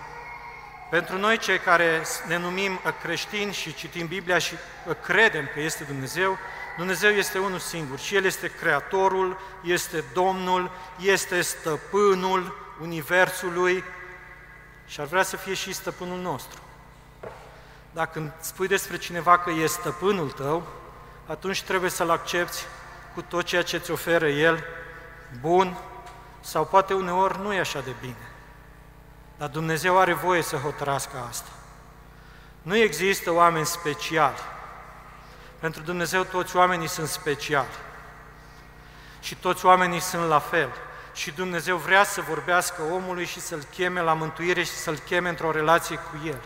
Pentru 0.90 1.18
noi 1.18 1.38
cei 1.38 1.58
care 1.58 2.02
ne 2.26 2.38
numim 2.38 2.80
creștini 3.02 3.52
și 3.52 3.74
citim 3.74 4.06
Biblia 4.06 4.38
și 4.38 4.54
credem 5.02 5.48
că 5.54 5.60
este 5.60 5.84
Dumnezeu, 5.84 6.38
Dumnezeu 6.76 7.10
este 7.10 7.38
unul 7.38 7.58
singur 7.58 7.98
și 7.98 8.14
El 8.14 8.24
este 8.24 8.48
Creatorul, 8.48 9.38
este 9.62 10.04
Domnul, 10.12 10.70
este 11.00 11.40
Stăpânul 11.40 12.56
Universului 12.80 13.84
și 14.86 15.00
ar 15.00 15.06
vrea 15.06 15.22
să 15.22 15.36
fie 15.36 15.54
și 15.54 15.72
Stăpânul 15.72 16.18
nostru. 16.18 16.60
Dacă 17.92 18.34
spui 18.40 18.66
despre 18.66 18.96
cineva 18.96 19.38
că 19.38 19.50
e 19.50 19.66
Stăpânul 19.66 20.30
tău, 20.30 20.82
atunci 21.26 21.62
trebuie 21.62 21.90
să-L 21.90 22.10
accepti 22.10 22.62
cu 23.14 23.22
tot 23.22 23.44
ceea 23.44 23.62
ce 23.62 23.76
îți 23.76 23.90
oferă 23.90 24.28
El, 24.28 24.64
bun, 25.40 25.76
sau 26.40 26.64
poate 26.64 26.94
uneori 26.94 27.40
nu 27.40 27.52
e 27.52 27.58
așa 27.58 27.80
de 27.80 27.92
bine. 28.00 28.30
Dar 29.36 29.48
Dumnezeu 29.48 29.98
are 29.98 30.12
voie 30.12 30.42
să 30.42 30.56
hotărască 30.56 31.26
asta. 31.28 31.50
Nu 32.62 32.76
există 32.76 33.32
oameni 33.32 33.66
speciali. 33.66 34.38
Pentru 35.58 35.82
Dumnezeu 35.82 36.22
toți 36.22 36.56
oamenii 36.56 36.88
sunt 36.88 37.08
speciali. 37.08 37.68
Și 39.20 39.34
toți 39.34 39.66
oamenii 39.66 40.00
sunt 40.00 40.28
la 40.28 40.38
fel. 40.38 40.70
Și 41.14 41.30
Dumnezeu 41.30 41.76
vrea 41.76 42.04
să 42.04 42.20
vorbească 42.20 42.82
omului 42.92 43.24
și 43.24 43.40
să-l 43.40 43.62
cheme 43.74 44.00
la 44.00 44.12
mântuire 44.12 44.62
și 44.62 44.72
să-l 44.72 44.96
cheme 44.96 45.28
într-o 45.28 45.50
relație 45.50 45.96
cu 45.96 46.26
El. 46.26 46.40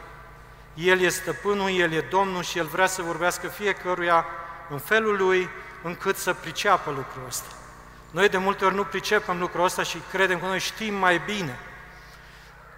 El 0.74 1.00
este 1.00 1.20
stăpânul, 1.20 1.70
El 1.70 1.92
e 1.92 2.00
Domnul 2.00 2.42
și 2.42 2.58
El 2.58 2.66
vrea 2.66 2.86
să 2.86 3.02
vorbească 3.02 3.46
fiecăruia 3.46 4.26
în 4.70 4.78
felul 4.78 5.16
Lui, 5.16 5.48
încât 5.82 6.16
să 6.16 6.32
priceapă 6.32 6.90
lucrul 6.90 7.22
ăsta. 7.26 7.48
Noi 8.10 8.28
de 8.28 8.36
multe 8.36 8.64
ori 8.64 8.74
nu 8.74 8.84
pricepem 8.84 9.38
lucrul 9.38 9.64
ăsta 9.64 9.82
și 9.82 10.02
credem 10.10 10.40
că 10.40 10.46
noi 10.46 10.58
știm 10.58 10.94
mai 10.94 11.22
bine, 11.26 11.58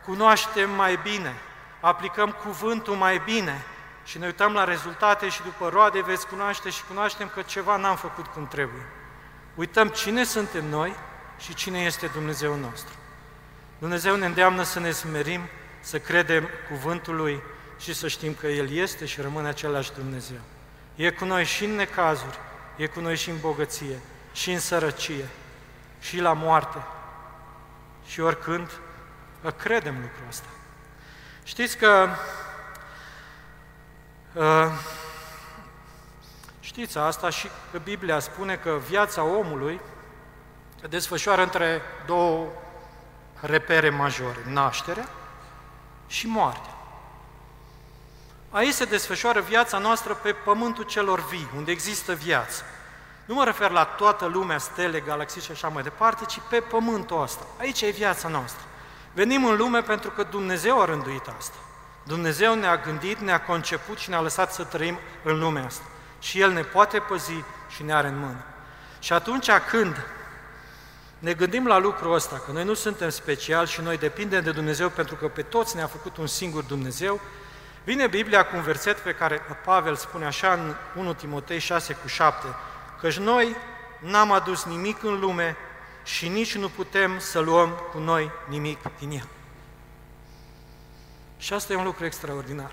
cunoaștem 0.05 0.71
mai 0.71 0.99
bine, 1.03 1.35
aplicăm 1.81 2.31
cuvântul 2.31 2.95
mai 2.95 3.23
bine 3.25 3.65
și 4.05 4.19
ne 4.19 4.27
uităm 4.27 4.53
la 4.53 4.65
rezultate 4.65 5.29
și 5.29 5.43
după 5.43 5.69
roade 5.69 6.03
veți 6.03 6.27
cunoaște 6.27 6.71
și 6.71 6.85
cunoaștem 6.89 7.31
că 7.35 7.43
ceva 7.43 7.77
n-am 7.77 7.97
făcut 7.97 8.27
cum 8.27 8.49
trebuie. 8.49 8.87
Uităm 9.55 9.89
cine 9.89 10.25
suntem 10.25 10.69
noi 10.69 10.95
și 11.39 11.55
cine 11.55 11.79
este 11.79 12.07
Dumnezeu 12.07 12.57
nostru. 12.57 12.95
Dumnezeu 13.79 14.17
ne 14.17 14.27
îndeamnă 14.27 14.63
să 14.63 14.81
ne 14.81 14.91
smerim, 14.91 15.41
să 15.81 15.99
credem 15.99 16.49
cuvântul 16.69 17.17
Lui 17.17 17.43
și 17.79 17.95
să 17.95 18.09
știm 18.09 18.35
că 18.35 18.47
El 18.47 18.71
este 18.71 19.05
și 19.07 19.21
rămâne 19.21 19.49
același 19.49 19.93
Dumnezeu. 19.93 20.41
E 20.95 21.11
cu 21.11 21.25
noi 21.25 21.45
și 21.45 21.65
în 21.65 21.75
necazuri, 21.75 22.39
e 22.77 22.87
cu 22.87 23.01
noi 23.01 23.17
și 23.17 23.31
în 23.31 23.41
bogăție, 23.41 23.99
și 24.33 24.53
în 24.53 24.59
sărăcie, 24.59 25.29
și 26.01 26.21
la 26.21 26.33
moarte. 26.33 26.79
Și 28.07 28.21
oricând 28.21 28.71
credem 29.57 29.95
lucrul 30.01 30.25
ăsta. 30.29 30.49
Știți 31.43 31.77
că 31.77 32.09
uh, 34.33 34.73
știți 36.61 36.99
asta 36.99 37.31
și 37.31 37.49
că 37.73 37.79
Biblia 37.79 38.19
spune 38.19 38.57
că 38.57 38.79
viața 38.89 39.23
omului 39.23 39.81
desfășoară 40.89 41.43
între 41.43 41.83
două 42.07 42.47
repere 43.41 43.91
majore, 43.91 44.39
nașterea 44.47 45.09
și 46.07 46.27
moartea. 46.27 46.75
Aici 48.51 48.75
se 48.75 48.85
desfășoară 48.85 49.41
viața 49.41 49.79
noastră 49.79 50.15
pe 50.15 50.33
pământul 50.33 50.85
celor 50.85 51.27
vii, 51.27 51.49
unde 51.57 51.71
există 51.71 52.13
viață. 52.13 52.63
Nu 53.25 53.35
mă 53.35 53.45
refer 53.45 53.71
la 53.71 53.85
toată 53.85 54.27
lumea, 54.27 54.59
stele, 54.59 55.01
galaxii 55.01 55.41
și 55.41 55.51
așa 55.51 55.69
mai 55.69 55.83
departe, 55.83 56.25
ci 56.25 56.39
pe 56.49 56.61
pământul 56.61 57.23
ăsta. 57.23 57.47
Aici 57.59 57.81
e 57.81 57.91
viața 57.91 58.29
noastră. 58.29 58.65
Venim 59.13 59.45
în 59.45 59.57
lume 59.57 59.83
pentru 59.83 60.11
că 60.11 60.23
Dumnezeu 60.23 60.81
a 60.81 60.85
rânduit 60.85 61.27
asta. 61.39 61.57
Dumnezeu 62.03 62.55
ne-a 62.55 62.77
gândit, 62.77 63.19
ne-a 63.19 63.41
conceput 63.41 63.99
și 63.99 64.09
ne-a 64.09 64.21
lăsat 64.21 64.53
să 64.53 64.65
trăim 64.65 64.99
în 65.25 65.39
lumea 65.39 65.65
asta. 65.65 65.85
Și 66.21 66.41
El 66.41 66.53
ne 66.53 66.63
poate 66.63 66.99
păzi 66.99 67.45
și 67.69 67.83
ne 67.83 67.95
are 67.95 68.09
în 68.09 68.19
mână. 68.19 68.45
Și 68.99 69.13
atunci 69.13 69.51
când 69.71 70.07
ne 71.19 71.33
gândim 71.33 71.67
la 71.67 71.79
lucrul 71.79 72.15
ăsta, 72.15 72.43
că 72.47 72.53
noi 72.53 72.65
nu 72.65 72.75
suntem 72.75 73.09
speciali 73.09 73.69
și 73.69 73.81
noi 73.81 73.99
depindem 73.99 74.43
de 74.43 74.51
Dumnezeu 74.51 74.89
pentru 74.89 75.15
că 75.15 75.29
pe 75.29 75.43
toți 75.43 75.77
ne-a 75.77 75.87
făcut 75.87 76.17
un 76.17 76.27
singur 76.27 76.63
Dumnezeu, 76.63 77.21
vine 77.85 78.07
Biblia 78.07 78.47
cu 78.47 78.57
un 78.57 78.63
verset 78.63 78.99
pe 78.99 79.15
care 79.15 79.43
Pavel 79.65 79.97
spune 79.97 80.27
așa 80.27 80.53
în 80.53 80.75
1 80.95 81.13
Timotei 81.15 81.59
6 81.59 81.95
cu 81.95 82.07
7, 82.07 82.47
căci 83.01 83.19
noi 83.19 83.57
n-am 83.99 84.33
adus 84.33 84.65
nimic 84.65 85.03
în 85.03 85.21
lume 85.21 85.57
și 86.05 86.29
nici 86.29 86.57
nu 86.57 86.69
putem 86.69 87.19
să 87.19 87.39
luăm 87.39 87.71
cu 87.93 87.99
noi 87.99 88.31
nimic 88.49 88.79
din 88.99 89.11
ea. 89.11 89.25
Și 91.39 91.53
asta 91.53 91.73
e 91.73 91.77
un 91.77 91.85
lucru 91.85 92.05
extraordinar. 92.05 92.71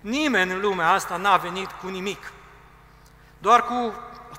Nimeni 0.00 0.52
în 0.52 0.60
lumea 0.60 0.90
asta 0.90 1.16
n-a 1.16 1.36
venit 1.36 1.70
cu 1.70 1.88
nimic. 1.88 2.32
Doar 3.38 3.62
cu 3.62 3.94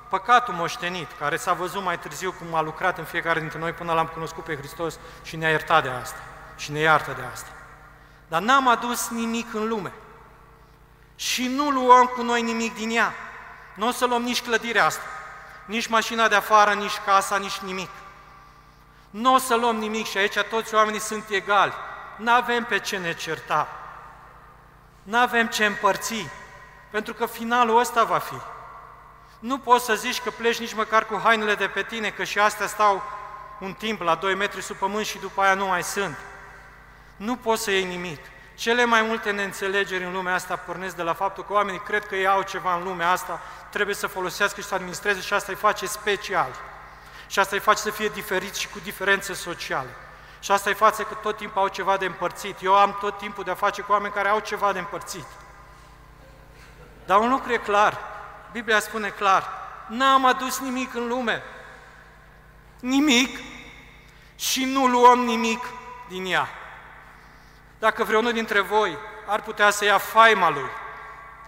păcatul 0.10 0.54
moștenit, 0.54 1.08
care 1.20 1.36
s-a 1.36 1.54
văzut 1.54 1.84
mai 1.84 2.00
târziu 2.00 2.32
cum 2.32 2.56
a 2.56 2.62
lucrat 2.62 2.98
în 2.98 3.04
fiecare 3.04 3.40
dintre 3.40 3.60
noi 3.60 3.72
până 3.72 3.94
l-am 3.94 4.08
cunoscut 4.08 4.44
pe 4.44 4.56
Hristos 4.56 5.00
și 5.24 5.36
ne-a 5.36 5.50
iertat 5.50 5.84
de 5.84 5.90
asta 5.90 6.20
și 6.56 6.72
ne 6.72 6.80
iartă 6.80 7.14
de 7.16 7.22
asta. 7.32 7.57
Dar 8.28 8.42
n-am 8.42 8.68
adus 8.68 9.10
nimic 9.10 9.54
în 9.54 9.68
lume 9.68 9.94
și 11.16 11.48
nu 11.48 11.70
luăm 11.70 12.06
cu 12.06 12.22
noi 12.22 12.42
nimic 12.42 12.76
din 12.76 12.90
ea. 12.90 13.14
Nu 13.76 13.88
o 13.88 13.92
să 13.92 14.06
luăm 14.06 14.22
nici 14.22 14.42
clădirea 14.42 14.86
asta, 14.86 15.04
nici 15.66 15.88
mașina 15.88 16.28
de 16.28 16.36
afară, 16.36 16.74
nici 16.74 16.98
casa, 17.06 17.38
nici 17.38 17.58
nimic. 17.58 17.90
Nu 19.10 19.34
o 19.34 19.38
să 19.38 19.56
luăm 19.56 19.76
nimic 19.76 20.08
și 20.08 20.18
aici 20.18 20.38
toți 20.50 20.76
oamenii 20.76 21.00
sunt 21.00 21.30
egali. 21.30 21.74
Nu 22.16 22.32
avem 22.32 22.64
pe 22.64 22.80
ce 22.80 22.98
ne 22.98 23.14
certa. 23.14 23.68
Nu 25.04 25.18
avem 25.18 25.48
ce 25.48 25.66
împărți, 25.66 26.30
pentru 26.90 27.14
că 27.14 27.26
finalul 27.26 27.80
ăsta 27.80 28.04
va 28.04 28.18
fi. 28.18 28.36
Nu 29.40 29.58
poți 29.58 29.86
să 29.86 29.96
zici 29.96 30.22
că 30.22 30.30
pleci 30.30 30.60
nici 30.60 30.74
măcar 30.74 31.06
cu 31.06 31.20
hainele 31.24 31.56
de 31.56 31.68
pe 31.68 31.84
tine, 31.84 32.10
că 32.10 32.24
și 32.24 32.40
astea 32.40 32.68
stau 32.68 33.04
un 33.60 33.74
timp 33.74 34.02
la 34.02 34.16
2 34.16 34.36
metri 34.36 34.62
sub 34.62 34.76
pământ 34.76 35.06
și 35.06 35.18
după 35.18 35.42
aia 35.42 35.54
nu 35.54 35.66
mai 35.66 35.84
sunt. 35.84 36.18
Nu 37.18 37.36
poți 37.36 37.64
să 37.64 37.72
iei 37.72 37.86
nimic. 37.86 38.20
Cele 38.56 38.86
mai 38.86 39.02
multe 39.02 39.32
neînțelegeri 39.32 40.04
în 40.04 40.14
lumea 40.14 40.34
asta 40.34 40.56
pornesc 40.56 40.96
de 40.96 41.02
la 41.02 41.14
faptul 41.14 41.44
că 41.44 41.54
oamenii 41.54 41.80
cred 41.80 42.06
că 42.06 42.16
ei 42.16 42.28
au 42.28 42.42
ceva 42.42 42.76
în 42.76 42.84
lumea 42.84 43.12
asta, 43.12 43.42
trebuie 43.70 43.96
să 43.96 44.08
folosească 44.08 44.62
și 44.62 44.68
să 44.68 44.74
administreze 44.74 45.22
și 45.22 45.34
asta 45.34 45.52
îi 45.52 45.58
face 45.58 45.86
special. 45.86 46.50
Și 47.28 47.40
asta 47.40 47.56
îi 47.56 47.62
face 47.62 47.80
să 47.80 47.92
fie 47.92 48.08
diferit 48.08 48.56
și 48.56 48.68
cu 48.68 48.80
diferențe 48.84 49.34
sociale. 49.34 49.90
Și 50.40 50.52
asta 50.52 50.70
îi 50.70 50.76
face 50.76 51.04
că 51.04 51.14
tot 51.14 51.38
timpul 51.38 51.62
au 51.62 51.68
ceva 51.68 51.98
de 51.98 52.06
împărțit. 52.06 52.62
Eu 52.62 52.76
am 52.76 52.98
tot 53.00 53.18
timpul 53.18 53.44
de 53.44 53.52
a 53.52 53.56
face 53.56 53.82
cu 53.82 53.92
oameni 53.92 54.14
care 54.14 54.30
au 54.30 54.40
ceva 54.40 54.74
de 54.74 54.80
împărțit. 54.80 55.26
Dar 57.06 57.20
un 57.20 57.30
lucru 57.30 57.54
e 57.54 57.58
clar, 57.58 57.98
Biblia 58.52 58.80
spune 58.80 59.10
clar, 59.10 59.50
n-am 59.88 60.26
adus 60.26 60.60
nimic 60.60 60.94
în 60.94 61.08
lume. 61.08 61.44
Nimic 62.80 63.40
și 64.36 64.66
nu 64.66 64.86
luăm 64.88 65.20
nimic 65.20 65.66
din 66.08 66.26
ea. 66.26 66.48
Dacă 67.80 68.04
vreunul 68.04 68.32
dintre 68.32 68.60
voi 68.60 68.98
ar 69.26 69.42
putea 69.42 69.70
să 69.70 69.86
ia 69.86 69.98
faima 69.98 70.50
lui, 70.50 70.70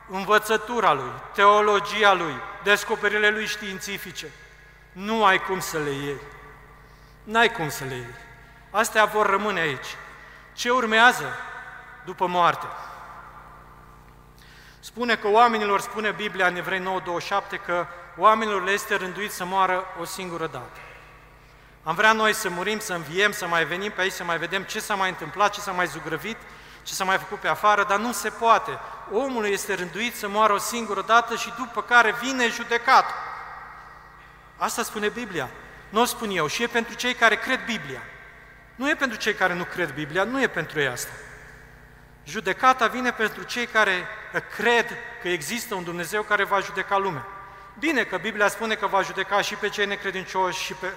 învățătura 0.10 0.94
lui, 0.94 1.12
teologia 1.34 2.14
lui, 2.14 2.36
descoperirile 2.64 3.30
lui 3.30 3.46
științifice, 3.46 4.32
nu 4.92 5.26
ai 5.26 5.40
cum 5.40 5.60
să 5.60 5.78
le 5.78 5.90
iei. 5.90 6.22
N-ai 7.24 7.52
cum 7.52 7.70
să 7.70 7.84
le 7.84 7.96
iei. 7.96 8.16
Astea 8.70 9.06
vor 9.06 9.30
rămâne 9.30 9.60
aici. 9.60 9.96
Ce 10.54 10.70
urmează 10.70 11.38
după 12.06 12.28
moarte? 12.28 12.66
Spune 14.80 15.16
că 15.16 15.28
oamenilor, 15.28 15.80
spune 15.80 16.12
Biblia 16.12 16.48
în 16.48 16.56
Evrei 16.56 16.80
9.27, 16.80 17.66
că 17.66 17.86
oamenilor 18.18 18.64
le 18.64 18.72
este 18.72 18.96
rânduit 18.96 19.32
să 19.32 19.46
moară 19.46 19.86
o 20.02 20.06
singură 20.06 20.48
dată. 20.48 20.80
Am 21.84 21.96
vrea 21.96 22.12
noi 22.12 22.34
să 22.34 22.50
murim, 22.50 22.80
să 22.80 22.94
înviem, 22.94 23.32
să 23.32 23.48
mai 23.48 23.66
venim 23.66 23.92
pe 23.92 24.02
aici, 24.02 24.12
să 24.12 24.24
mai 24.24 24.38
vedem 24.38 24.64
ce 24.64 24.80
s-a 24.80 24.96
mai 24.96 25.10
întâmplat, 25.10 25.54
ce 25.54 25.60
s-a 25.60 25.72
mai 25.72 25.88
zugrăvit, 25.88 26.38
ce 26.84 26.94
s-a 26.94 27.04
mai 27.04 27.18
făcut 27.18 27.40
pe 27.40 27.48
afară, 27.48 27.84
dar 27.84 28.00
nu 28.00 28.12
se 28.12 28.30
poate. 28.30 28.80
Omul 29.12 29.46
este 29.46 29.74
rânduit 29.74 30.16
să 30.16 30.28
moară 30.28 30.54
o 30.54 30.58
singură 30.58 31.02
dată 31.02 31.36
și 31.36 31.54
după 31.58 31.82
care 31.82 32.16
vine 32.22 32.48
judecat. 32.48 33.06
Asta 34.58 34.84
spune 34.84 35.10
Biblia. 35.10 35.50
Nu 35.90 36.02
o 36.02 36.06
spun 36.06 36.30
eu. 36.30 36.48
Și 36.48 36.64
e 36.64 36.68
pentru 36.68 36.94
cei 36.94 37.14
care 37.14 37.36
cred 37.36 37.66
Biblia. 37.66 38.02
Nu 38.76 38.90
e 38.90 38.96
pentru 38.96 39.18
cei 39.18 39.34
care 39.34 39.54
nu 39.54 39.64
cred 39.64 39.94
Biblia, 39.94 40.24
nu 40.24 40.42
e 40.42 40.48
pentru 40.48 40.80
ei 40.80 40.88
asta. 40.88 41.12
Judecata 42.24 42.88
vine 42.88 43.12
pentru 43.12 43.44
cei 43.44 43.66
care 43.66 44.08
cred 44.56 44.86
că 45.22 45.28
există 45.28 45.76
un 45.76 45.84
Dumnezeu 45.84 46.22
care 46.22 46.44
va 46.44 46.60
judeca 46.60 46.98
lumea. 46.98 47.26
Bine 47.80 48.04
că 48.04 48.18
Biblia 48.18 48.48
spune 48.48 48.76
că 48.76 48.88
va 48.88 49.02
judeca 49.02 49.42
și 49.42 49.56
pe 49.56 49.70
cei 49.70 49.86
necredincioși 49.86 50.64
și 50.64 50.74
pe 50.74 50.94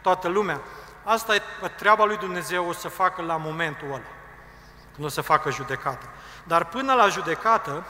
toată 0.00 0.28
lumea. 0.28 0.60
Asta 1.04 1.34
e 1.34 1.42
treaba 1.76 2.04
lui 2.04 2.16
Dumnezeu 2.16 2.68
o 2.68 2.72
să 2.72 2.88
facă 2.88 3.22
la 3.22 3.36
momentul 3.36 3.86
ăla, 3.86 4.00
când 4.94 5.06
o 5.06 5.08
să 5.08 5.20
facă 5.20 5.50
judecată. 5.50 6.06
Dar 6.44 6.64
până 6.64 6.94
la 6.94 7.08
judecată, 7.08 7.84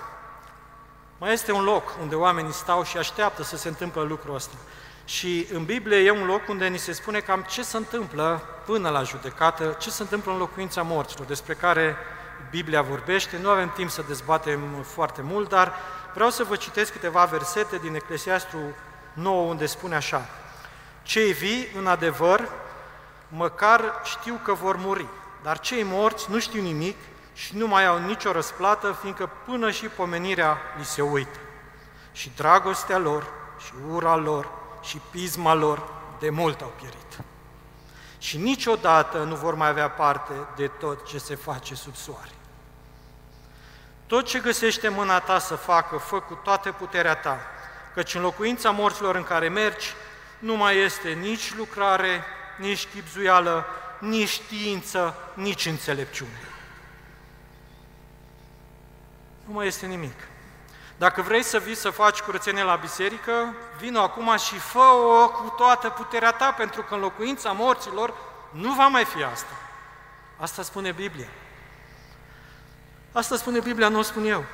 mai 1.19 1.33
este 1.33 1.53
un 1.53 1.65
loc 1.65 1.97
unde 2.01 2.15
oamenii 2.15 2.53
stau 2.53 2.83
și 2.83 2.97
așteaptă 2.97 3.43
să 3.43 3.57
se 3.57 3.69
întâmple 3.69 4.03
lucrul 4.03 4.35
ăsta. 4.35 4.55
Și 5.05 5.49
în 5.53 5.65
Biblie 5.65 5.97
e 5.97 6.11
un 6.11 6.27
loc 6.27 6.49
unde 6.49 6.67
ni 6.67 6.79
se 6.79 6.93
spune 6.93 7.21
cam 7.21 7.43
ce 7.43 7.63
se 7.63 7.77
întâmplă 7.77 8.43
până 8.65 8.89
la 8.89 9.03
judecată, 9.03 9.77
ce 9.79 9.91
se 9.91 10.03
întâmplă 10.03 10.33
în 10.33 10.39
locuința 10.39 10.83
morților, 10.83 11.27
despre 11.27 11.55
care 11.55 11.97
Biblia 12.51 12.83
vorbește. 12.83 13.39
Nu 13.43 13.49
avem 13.49 13.71
timp 13.71 13.91
să 13.91 14.05
dezbatem 14.07 14.61
foarte 14.83 15.23
mult, 15.23 15.49
dar 15.49 15.75
vreau 16.15 16.31
să 16.31 16.45
vă 16.45 16.57
citesc 16.57 16.93
câteva 16.93 17.25
versete 17.25 17.77
din 17.77 17.95
Eclesiastru 17.95 18.59
9, 19.13 19.43
unde 19.43 19.67
spune 19.67 19.95
așa. 19.95 20.29
Cei 21.03 21.33
vii, 21.33 21.69
în 21.77 21.87
adevăr, 21.87 22.49
măcar 23.29 24.01
știu 24.05 24.41
că 24.45 24.53
vor 24.53 24.77
muri, 24.77 25.07
dar 25.43 25.59
cei 25.59 25.83
morți 25.83 26.31
nu 26.31 26.39
știu 26.39 26.63
nimic 26.63 26.97
și 27.35 27.57
nu 27.57 27.67
mai 27.67 27.87
au 27.87 27.99
nicio 27.99 28.33
răsplată, 28.33 28.99
fiindcă 29.01 29.31
până 29.45 29.71
și 29.71 29.87
pomenirea 29.87 30.59
li 30.79 30.85
se 30.85 31.03
uită. 31.03 31.39
Și 32.13 32.31
dragostea 32.37 32.99
lor, 32.99 33.27
și 33.65 33.73
ura 33.91 34.17
lor, 34.17 34.51
și 34.83 35.01
pisma 35.11 35.55
lor 35.55 35.83
de 36.19 36.31
mult 36.31 36.61
au 36.61 36.73
pierit. 36.77 37.21
Și 38.19 38.37
niciodată 38.37 39.19
nu 39.19 39.35
vor 39.35 39.55
mai 39.55 39.69
avea 39.69 39.91
parte 39.91 40.33
de 40.57 40.67
tot 40.67 41.07
ce 41.07 41.19
se 41.19 41.35
face 41.35 41.75
sub 41.75 41.95
soare. 41.95 42.31
Tot 44.07 44.27
ce 44.27 44.39
găsește 44.39 44.89
mâna 44.89 45.21
ta 45.21 45.39
să 45.39 45.55
facă, 45.55 45.97
fă 45.97 46.21
cu 46.21 46.35
toată 46.35 46.73
puterea 46.73 47.15
ta, 47.15 47.39
căci 47.95 48.15
în 48.15 48.21
locuința 48.21 48.71
morților 48.71 49.15
în 49.15 49.23
care 49.23 49.49
mergi, 49.49 49.95
nu 50.41 50.57
mai 50.57 50.79
este 50.79 51.11
nici 51.11 51.55
lucrare, 51.55 52.25
nici 52.59 52.87
chipzuială, 52.87 53.67
nici 53.99 54.29
știință, 54.29 55.15
nici 55.35 55.67
înțelepciune. 55.67 56.41
Nu 59.45 59.53
mai 59.53 59.67
este 59.67 59.87
nimic. 59.87 60.15
Dacă 60.97 61.23
vrei 61.23 61.43
să 61.43 61.59
vii 61.59 61.75
să 61.75 61.91
faci 61.91 62.21
curățenie 62.21 62.63
la 62.63 62.77
biserică, 62.77 63.55
vină 63.79 64.01
acum 64.01 64.37
și 64.37 64.59
fă-o 64.59 65.29
cu 65.29 65.55
toată 65.57 65.89
puterea 65.89 66.33
ta, 66.33 66.53
pentru 66.53 66.83
că 66.83 66.95
în 66.95 67.01
locuința 67.01 67.53
morților 67.53 68.15
nu 68.51 68.75
va 68.75 68.87
mai 68.87 69.05
fi 69.05 69.23
asta. 69.23 69.55
Asta 70.37 70.63
spune 70.63 70.93
Biblia. 70.93 71.29
Asta 73.13 73.37
spune 73.37 73.61
Biblia, 73.61 73.89
nu 73.89 73.99
o 73.99 74.03
spun 74.03 74.27
eu. 74.27 74.45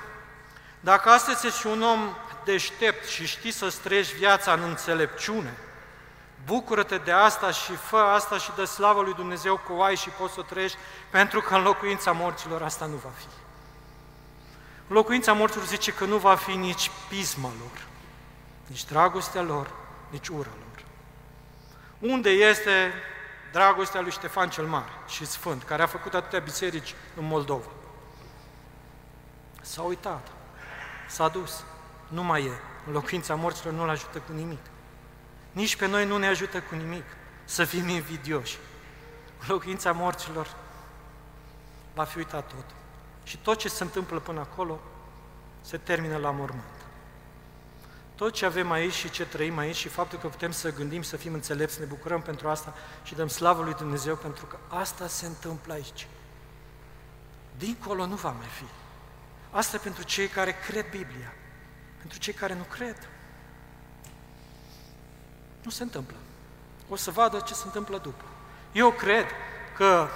Dacă 0.81 1.09
astăzi 1.09 1.47
ești 1.47 1.67
un 1.67 1.83
om 1.83 2.15
deștept 2.45 3.09
și 3.09 3.27
știi 3.27 3.51
să 3.51 3.69
străiești 3.69 4.15
viața 4.15 4.53
în 4.53 4.63
înțelepciune, 4.63 5.55
bucură-te 6.47 6.97
de 6.97 7.13
asta 7.13 7.51
și 7.51 7.73
fă 7.73 7.97
asta 7.97 8.39
și 8.39 8.51
dă 8.57 8.65
slavă 8.65 9.03
lui 9.03 9.15
Dumnezeu 9.15 9.61
cu 9.69 9.83
ai 9.83 9.97
și 9.97 10.09
poți 10.09 10.33
să 10.33 10.41
o 10.41 10.43
trăiești, 10.43 10.79
pentru 11.11 11.41
că 11.41 11.55
în 11.55 11.63
locuința 11.63 12.13
morților 12.13 12.63
asta 12.63 12.85
nu 12.87 12.97
va 12.97 13.11
fi. 13.17 13.27
În 14.89 14.97
locuința 14.97 15.33
morților 15.33 15.65
zice 15.65 15.93
că 15.93 16.05
nu 16.05 16.17
va 16.17 16.35
fi 16.35 16.55
nici 16.55 16.91
pisma 17.09 17.51
lor, 17.59 17.87
nici 18.67 18.85
dragostea 18.85 19.43
lor, 19.43 19.71
nici 20.11 20.29
ura 20.29 20.51
lor. 20.59 20.85
Unde 21.99 22.31
este 22.31 22.93
dragostea 23.53 24.01
lui 24.01 24.11
Ștefan 24.11 24.51
cel 24.51 24.65
Mare 24.65 24.93
și 25.09 25.27
Sfânt, 25.27 25.63
care 25.63 25.83
a 25.83 25.87
făcut 25.87 26.15
atâtea 26.15 26.39
biserici 26.39 26.95
în 27.17 27.27
Moldova? 27.27 27.69
S-a 29.61 29.83
uitat, 29.83 30.27
s-a 31.09 31.29
dus, 31.29 31.65
nu 32.09 32.23
mai 32.23 32.45
e. 32.45 32.61
În 32.87 32.93
locuința 32.93 33.35
morților 33.35 33.73
nu-l 33.73 33.89
ajută 33.89 34.19
cu 34.19 34.33
nimic. 34.33 34.61
Nici 35.57 35.77
pe 35.77 35.87
noi 35.87 36.07
nu 36.07 36.17
ne 36.17 36.27
ajută 36.27 36.61
cu 36.61 36.75
nimic 36.75 37.05
să 37.45 37.65
fim 37.65 37.89
invidioși. 37.89 38.59
În 39.41 39.47
locuința 39.49 39.93
morților 39.93 40.57
va 41.95 42.05
fi 42.05 42.19
uitat 42.19 42.49
tot. 42.49 42.65
Și 43.25 43.37
tot 43.37 43.59
ce 43.59 43.69
se 43.69 43.83
întâmplă 43.83 44.21
până 44.21 44.41
acolo 44.41 44.81
se 45.61 45.77
termină 45.77 46.17
la 46.17 46.31
mormânt. 46.31 46.65
Tot 48.15 48.33
ce 48.33 48.47
avem 48.47 48.71
aici 48.71 48.93
și 48.93 49.11
ce 49.11 49.27
trăim 49.27 49.59
aici 49.59 49.77
și 49.77 49.89
faptul 49.89 50.19
că 50.19 50.29
putem 50.29 50.51
să 50.51 50.73
gândim, 50.73 51.03
să 51.03 51.17
fim 51.17 51.33
înțelepți, 51.33 51.81
ne 51.81 51.87
bucurăm 51.87 52.23
pentru 52.23 52.49
asta 52.49 52.75
și 53.03 53.15
dăm 53.15 53.29
slavă 53.29 53.63
lui 53.63 53.75
Dumnezeu 53.75 54.17
pentru 54.17 54.47
că 54.47 54.57
asta 54.69 55.07
se 55.07 55.27
întâmplă 55.27 55.73
aici. 55.73 56.07
Dincolo 57.59 58.07
nu 58.07 58.15
va 58.15 58.31
mai 58.31 58.49
fi. 58.49 58.67
Asta 59.51 59.79
pentru 59.79 60.03
cei 60.03 60.29
care 60.29 60.57
cred 60.69 60.91
Biblia. 60.91 61.33
Pentru 61.99 62.19
cei 62.19 62.33
care 62.33 62.55
nu 62.55 62.63
cred, 62.63 63.09
nu 65.67 65.73
se 65.73 65.83
întâmplă. 65.83 66.17
O 66.89 66.97
să 66.97 67.11
vadă 67.11 67.39
ce 67.47 67.55
se 67.55 67.63
întâmplă 67.65 67.99
după. 67.99 68.25
Eu 68.73 68.91
cred 68.91 69.25
că 69.77 70.09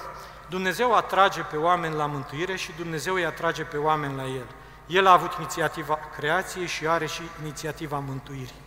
Dumnezeu 0.48 0.94
atrage 0.94 1.40
pe 1.40 1.56
oameni 1.56 1.94
la 1.94 2.06
mântuire 2.06 2.56
și 2.56 2.72
Dumnezeu 2.76 3.14
îi 3.14 3.24
atrage 3.24 3.62
pe 3.62 3.76
oameni 3.76 4.16
la 4.16 4.24
El. 4.24 4.46
El 4.86 5.06
a 5.06 5.12
avut 5.12 5.32
inițiativa 5.38 5.98
creației 6.16 6.66
și 6.66 6.86
are 6.86 7.06
și 7.06 7.22
inițiativa 7.42 7.98
mântuirii. 7.98 8.60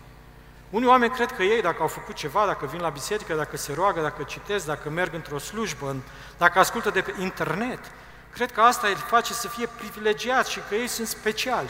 Unii 0.69 0.87
oameni 0.87 1.13
cred 1.13 1.31
că 1.31 1.43
ei, 1.43 1.61
dacă 1.61 1.81
au 1.81 1.87
făcut 1.87 2.15
ceva, 2.15 2.45
dacă 2.45 2.65
vin 2.65 2.81
la 2.81 2.89
biserică, 2.89 3.33
dacă 3.33 3.57
se 3.57 3.73
roagă, 3.73 4.01
dacă 4.01 4.23
citesc, 4.23 4.65
dacă 4.65 4.89
merg 4.89 5.13
într-o 5.13 5.37
slujbă, 5.37 5.95
dacă 6.37 6.59
ascultă 6.59 6.89
de 6.89 7.01
pe 7.01 7.13
internet, 7.19 7.79
cred 8.33 8.51
că 8.51 8.61
asta 8.61 8.87
îi 8.87 8.95
face 8.95 9.33
să 9.33 9.47
fie 9.47 9.67
privilegiați 9.77 10.51
și 10.51 10.61
că 10.69 10.75
ei 10.75 10.87
sunt 10.87 11.07
speciali. 11.07 11.69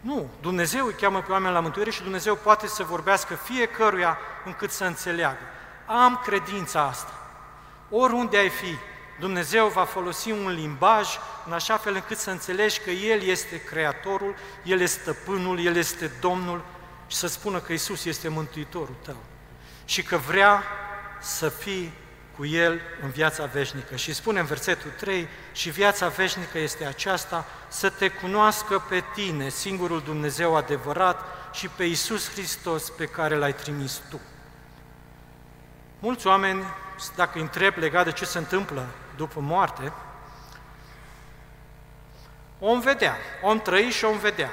Nu, 0.00 0.28
Dumnezeu 0.40 0.86
îi 0.86 0.92
cheamă 0.92 1.20
pe 1.20 1.32
oameni 1.32 1.54
la 1.54 1.60
mântuire 1.60 1.90
și 1.90 2.02
Dumnezeu 2.02 2.34
poate 2.34 2.66
să 2.66 2.82
vorbească 2.82 3.34
fiecăruia 3.34 4.18
încât 4.44 4.70
să 4.70 4.84
înțeleagă. 4.84 5.38
Am 5.86 6.20
credința 6.24 6.82
asta. 6.82 7.12
Oriunde 7.90 8.36
ai 8.36 8.48
fi, 8.48 8.76
Dumnezeu 9.20 9.68
va 9.68 9.84
folosi 9.84 10.30
un 10.30 10.48
limbaj 10.48 11.08
în 11.46 11.52
așa 11.52 11.76
fel 11.76 11.94
încât 11.94 12.18
să 12.18 12.30
înțelegi 12.30 12.80
că 12.80 12.90
El 12.90 13.22
este 13.22 13.62
Creatorul, 13.62 14.34
El 14.64 14.80
este 14.80 15.00
Stăpânul, 15.00 15.60
El 15.64 15.76
este 15.76 16.10
Domnul 16.20 16.64
și 17.06 17.16
să 17.16 17.26
spună 17.26 17.58
că 17.58 17.72
Isus 17.72 18.04
este 18.04 18.28
Mântuitorul 18.28 18.94
tău 19.04 19.16
și 19.84 20.02
că 20.02 20.16
vrea 20.16 20.62
să 21.20 21.48
fii 21.48 21.92
cu 22.40 22.46
El 22.46 22.80
în 23.02 23.10
viața 23.10 23.44
veșnică. 23.44 23.96
Și 23.96 24.14
spune 24.14 24.40
în 24.40 24.46
versetul 24.46 24.90
3, 24.90 25.28
și 25.52 25.70
viața 25.70 26.08
veșnică 26.08 26.58
este 26.58 26.84
aceasta, 26.84 27.46
să 27.68 27.90
te 27.90 28.08
cunoască 28.08 28.78
pe 28.88 29.04
tine, 29.14 29.48
singurul 29.48 30.00
Dumnezeu 30.00 30.56
adevărat, 30.56 31.24
și 31.52 31.68
pe 31.68 31.84
Isus 31.84 32.30
Hristos 32.30 32.90
pe 32.90 33.06
care 33.06 33.36
l-ai 33.36 33.54
trimis 33.54 34.00
tu. 34.10 34.20
Mulți 35.98 36.26
oameni, 36.26 36.64
dacă 37.16 37.30
îi 37.34 37.40
întreb 37.40 37.76
legat 37.76 38.04
de 38.04 38.12
ce 38.12 38.24
se 38.24 38.38
întâmplă 38.38 38.86
după 39.16 39.40
moarte, 39.40 39.92
om 42.58 42.80
vedea, 42.80 43.16
om 43.42 43.60
trăi 43.60 43.90
și 43.90 44.04
om 44.04 44.18
vedea. 44.18 44.50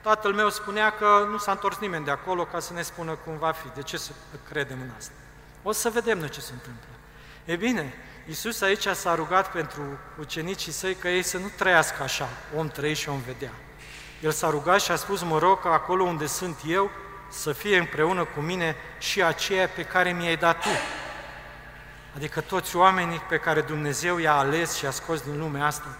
Tatăl 0.00 0.32
meu 0.32 0.50
spunea 0.50 0.90
că 0.90 1.26
nu 1.30 1.38
s-a 1.38 1.50
întors 1.50 1.78
nimeni 1.78 2.04
de 2.04 2.10
acolo 2.10 2.44
ca 2.44 2.60
să 2.60 2.72
ne 2.72 2.82
spună 2.82 3.14
cum 3.14 3.38
va 3.38 3.52
fi. 3.52 3.68
De 3.74 3.82
ce 3.82 3.96
să 3.96 4.10
credem 4.48 4.80
în 4.80 4.90
asta? 4.96 5.12
O 5.62 5.72
să 5.72 5.90
vedem 5.90 6.18
noi 6.18 6.28
ce 6.28 6.40
se 6.40 6.52
întâmplă. 6.52 6.87
E 7.48 7.56
bine, 7.56 7.94
Iisus 8.26 8.60
aici 8.60 8.86
s-a 8.86 9.14
rugat 9.14 9.52
pentru 9.52 9.82
ucenicii 10.18 10.72
săi 10.72 10.94
că 10.94 11.08
ei 11.08 11.22
să 11.22 11.38
nu 11.38 11.50
trăiască 11.56 12.02
așa, 12.02 12.28
om 12.56 12.68
trăi 12.68 12.94
și 12.94 13.08
om 13.08 13.20
vedea. 13.26 13.52
El 14.22 14.30
s-a 14.30 14.50
rugat 14.50 14.80
și 14.80 14.90
a 14.90 14.96
spus, 14.96 15.22
mă 15.22 15.38
rog, 15.38 15.60
că 15.60 15.68
acolo 15.68 16.04
unde 16.04 16.26
sunt 16.26 16.58
eu, 16.66 16.90
să 17.30 17.52
fie 17.52 17.78
împreună 17.78 18.24
cu 18.24 18.40
mine 18.40 18.76
și 18.98 19.22
aceea 19.22 19.68
pe 19.68 19.82
care 19.82 20.12
mi-ai 20.12 20.36
dat 20.36 20.60
tu. 20.60 20.68
Adică 22.16 22.40
toți 22.40 22.76
oamenii 22.76 23.22
pe 23.28 23.36
care 23.36 23.60
Dumnezeu 23.60 24.18
i-a 24.18 24.34
ales 24.34 24.76
și 24.76 24.86
a 24.86 24.90
scos 24.90 25.20
din 25.20 25.38
lumea 25.38 25.66
asta. 25.66 25.96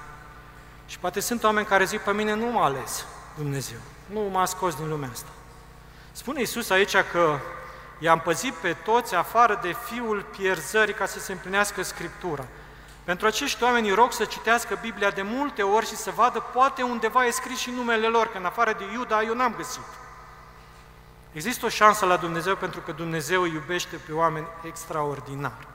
Și 0.86 0.98
poate 0.98 1.20
sunt 1.20 1.44
oameni 1.44 1.66
care 1.66 1.84
zic, 1.84 2.00
pe 2.00 2.12
mine 2.12 2.34
nu 2.34 2.46
m-a 2.46 2.64
ales 2.64 3.06
Dumnezeu, 3.36 3.78
nu 4.06 4.20
m-a 4.20 4.44
scos 4.44 4.74
din 4.74 4.88
lumea 4.88 5.08
asta. 5.12 5.30
Spune 6.12 6.40
Iisus 6.40 6.70
aici 6.70 6.96
că 6.96 7.38
i-am 7.98 8.20
păzit 8.20 8.52
pe 8.52 8.72
toți 8.72 9.14
afară 9.14 9.58
de 9.62 9.76
fiul 9.84 10.26
pierzării 10.36 10.94
ca 10.94 11.06
să 11.06 11.18
se 11.18 11.32
împlinească 11.32 11.82
Scriptura. 11.82 12.44
Pentru 13.04 13.26
acești 13.26 13.62
oameni 13.62 13.90
rog 13.90 14.12
să 14.12 14.24
citească 14.24 14.78
Biblia 14.80 15.10
de 15.10 15.22
multe 15.22 15.62
ori 15.62 15.86
și 15.86 15.96
să 15.96 16.10
vadă 16.10 16.40
poate 16.40 16.82
undeva 16.82 17.26
e 17.26 17.30
scris 17.30 17.58
și 17.58 17.70
numele 17.70 18.06
lor, 18.06 18.26
că 18.26 18.38
în 18.38 18.44
afară 18.44 18.72
de 18.72 18.84
Iuda 18.92 19.22
eu 19.22 19.34
n-am 19.34 19.54
găsit. 19.56 19.86
Există 21.32 21.66
o 21.66 21.68
șansă 21.68 22.06
la 22.06 22.16
Dumnezeu 22.16 22.56
pentru 22.56 22.80
că 22.80 22.92
Dumnezeu 22.92 23.42
îi 23.42 23.52
iubește 23.52 23.96
pe 24.06 24.12
oameni 24.12 24.46
extraordinar. 24.62 25.66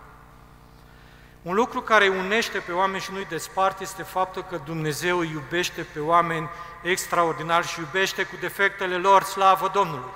Un 1.41 1.53
lucru 1.53 1.81
care 1.81 2.05
îi 2.05 2.17
unește 2.17 2.57
pe 2.57 2.71
oameni 2.71 3.01
și 3.01 3.12
nu-i 3.12 3.25
desparte 3.25 3.83
este 3.83 4.03
faptul 4.03 4.45
că 4.49 4.62
Dumnezeu 4.65 5.17
îi 5.17 5.29
iubește 5.31 5.88
pe 5.93 5.99
oameni 5.99 6.49
extraordinar 6.81 7.65
și 7.65 7.79
iubește 7.79 8.23
cu 8.23 8.36
defectele 8.39 8.97
lor, 8.97 9.23
slavă 9.23 9.69
Domnului. 9.73 10.12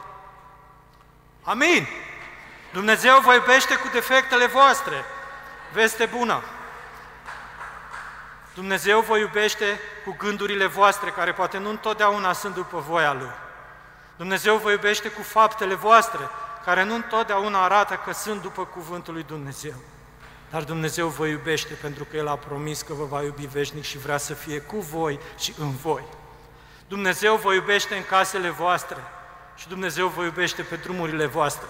Amin! 1.48 1.88
Dumnezeu 2.74 3.20
vă 3.20 3.34
iubește 3.34 3.76
cu 3.76 3.88
defectele 3.94 4.46
voastre. 4.46 5.04
Veste 5.74 6.06
bună! 6.06 6.44
Dumnezeu 8.54 9.02
vă 9.02 9.18
iubește 9.18 9.80
cu 10.06 10.16
gândurile 10.18 10.66
voastre, 10.66 11.10
care 11.10 11.34
poate 11.34 11.58
nu 11.58 11.70
întotdeauna 11.70 12.34
sunt 12.34 12.54
după 12.54 12.80
voia 12.80 13.14
Lui. 13.14 13.32
Dumnezeu 14.18 14.58
vă 14.58 14.72
iubește 14.72 15.10
cu 15.10 15.22
faptele 15.22 15.74
voastre, 15.74 16.30
care 16.66 16.84
nu 16.84 16.96
întotdeauna 16.96 17.64
arată 17.64 18.02
că 18.06 18.14
sunt 18.14 18.42
după 18.42 18.66
cuvântul 18.66 19.14
lui 19.14 19.24
Dumnezeu. 19.24 19.76
Dar 20.50 20.64
Dumnezeu 20.64 21.08
vă 21.08 21.26
iubește 21.26 21.74
pentru 21.74 22.04
că 22.04 22.18
El 22.18 22.28
a 22.28 22.36
promis 22.36 22.82
că 22.82 22.94
vă 22.94 23.04
va 23.04 23.24
iubi 23.24 23.46
veșnic 23.46 23.84
și 23.84 23.98
vrea 23.98 24.18
să 24.18 24.34
fie 24.34 24.60
cu 24.60 24.80
voi 24.80 25.20
și 25.38 25.54
în 25.60 25.76
voi. 25.76 26.04
Dumnezeu 26.88 27.36
vă 27.36 27.54
iubește 27.54 27.96
în 27.96 28.06
casele 28.06 28.50
voastre 28.50 28.98
și 29.58 29.68
Dumnezeu 29.68 30.08
vă 30.08 30.24
iubește 30.24 30.62
pe 30.62 30.76
drumurile 30.76 31.26
voastre. 31.26 31.68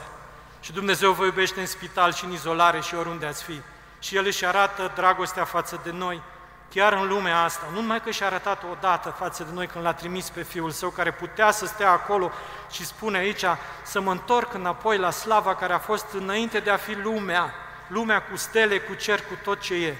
Și 0.59 0.73
Dumnezeu 0.73 1.11
vă 1.11 1.25
iubește 1.25 1.59
în 1.59 1.65
spital 1.65 2.13
și 2.13 2.25
în 2.25 2.31
izolare 2.31 2.79
și 2.79 2.95
oriunde 2.95 3.25
ați 3.25 3.43
fi. 3.43 3.61
Și 3.99 4.15
El 4.15 4.25
își 4.25 4.45
arată 4.45 4.91
dragostea 4.95 5.43
față 5.43 5.79
de 5.83 5.91
noi, 5.91 6.21
chiar 6.69 6.93
în 6.93 7.07
lumea 7.07 7.43
asta. 7.43 7.65
Nu 7.73 7.81
numai 7.81 8.01
că 8.01 8.09
și-a 8.09 8.25
arătat 8.25 8.63
odată 8.71 9.09
față 9.09 9.43
de 9.43 9.49
noi 9.53 9.67
când 9.67 9.83
l-a 9.83 9.93
trimis 9.93 10.29
pe 10.29 10.41
Fiul 10.41 10.71
Său, 10.71 10.89
care 10.89 11.11
putea 11.11 11.51
să 11.51 11.65
stea 11.65 11.91
acolo 11.91 12.31
și 12.71 12.85
spune 12.85 13.17
aici 13.17 13.45
să 13.83 14.01
mă 14.01 14.11
întorc 14.11 14.53
înapoi 14.53 14.97
la 14.97 15.09
slava 15.09 15.55
care 15.55 15.73
a 15.73 15.79
fost 15.79 16.05
înainte 16.13 16.59
de 16.59 16.69
a 16.69 16.77
fi 16.77 16.93
lumea, 16.93 17.53
lumea 17.87 18.21
cu 18.21 18.35
stele, 18.35 18.79
cu 18.79 18.93
cer, 18.93 19.19
cu 19.19 19.33
tot 19.43 19.59
ce 19.59 19.73
e. 19.73 19.95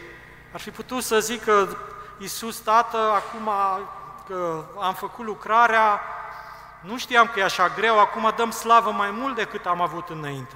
Ar 0.53 0.59
fi 0.59 0.69
putut 0.69 1.03
să 1.03 1.19
zică 1.19 1.77
Iisus, 2.17 2.59
Tată, 2.59 2.97
acum 2.97 3.49
că 4.27 4.65
am 4.81 4.93
făcut 4.93 5.25
lucrarea, 5.25 6.01
nu 6.87 6.97
știam 6.97 7.27
că 7.33 7.39
e 7.39 7.43
așa 7.43 7.69
greu, 7.75 7.99
acum 7.99 8.33
dăm 8.35 8.51
slavă 8.51 8.91
mai 8.91 9.11
mult 9.11 9.35
decât 9.35 9.65
am 9.65 9.81
avut 9.81 10.09
înainte. 10.09 10.55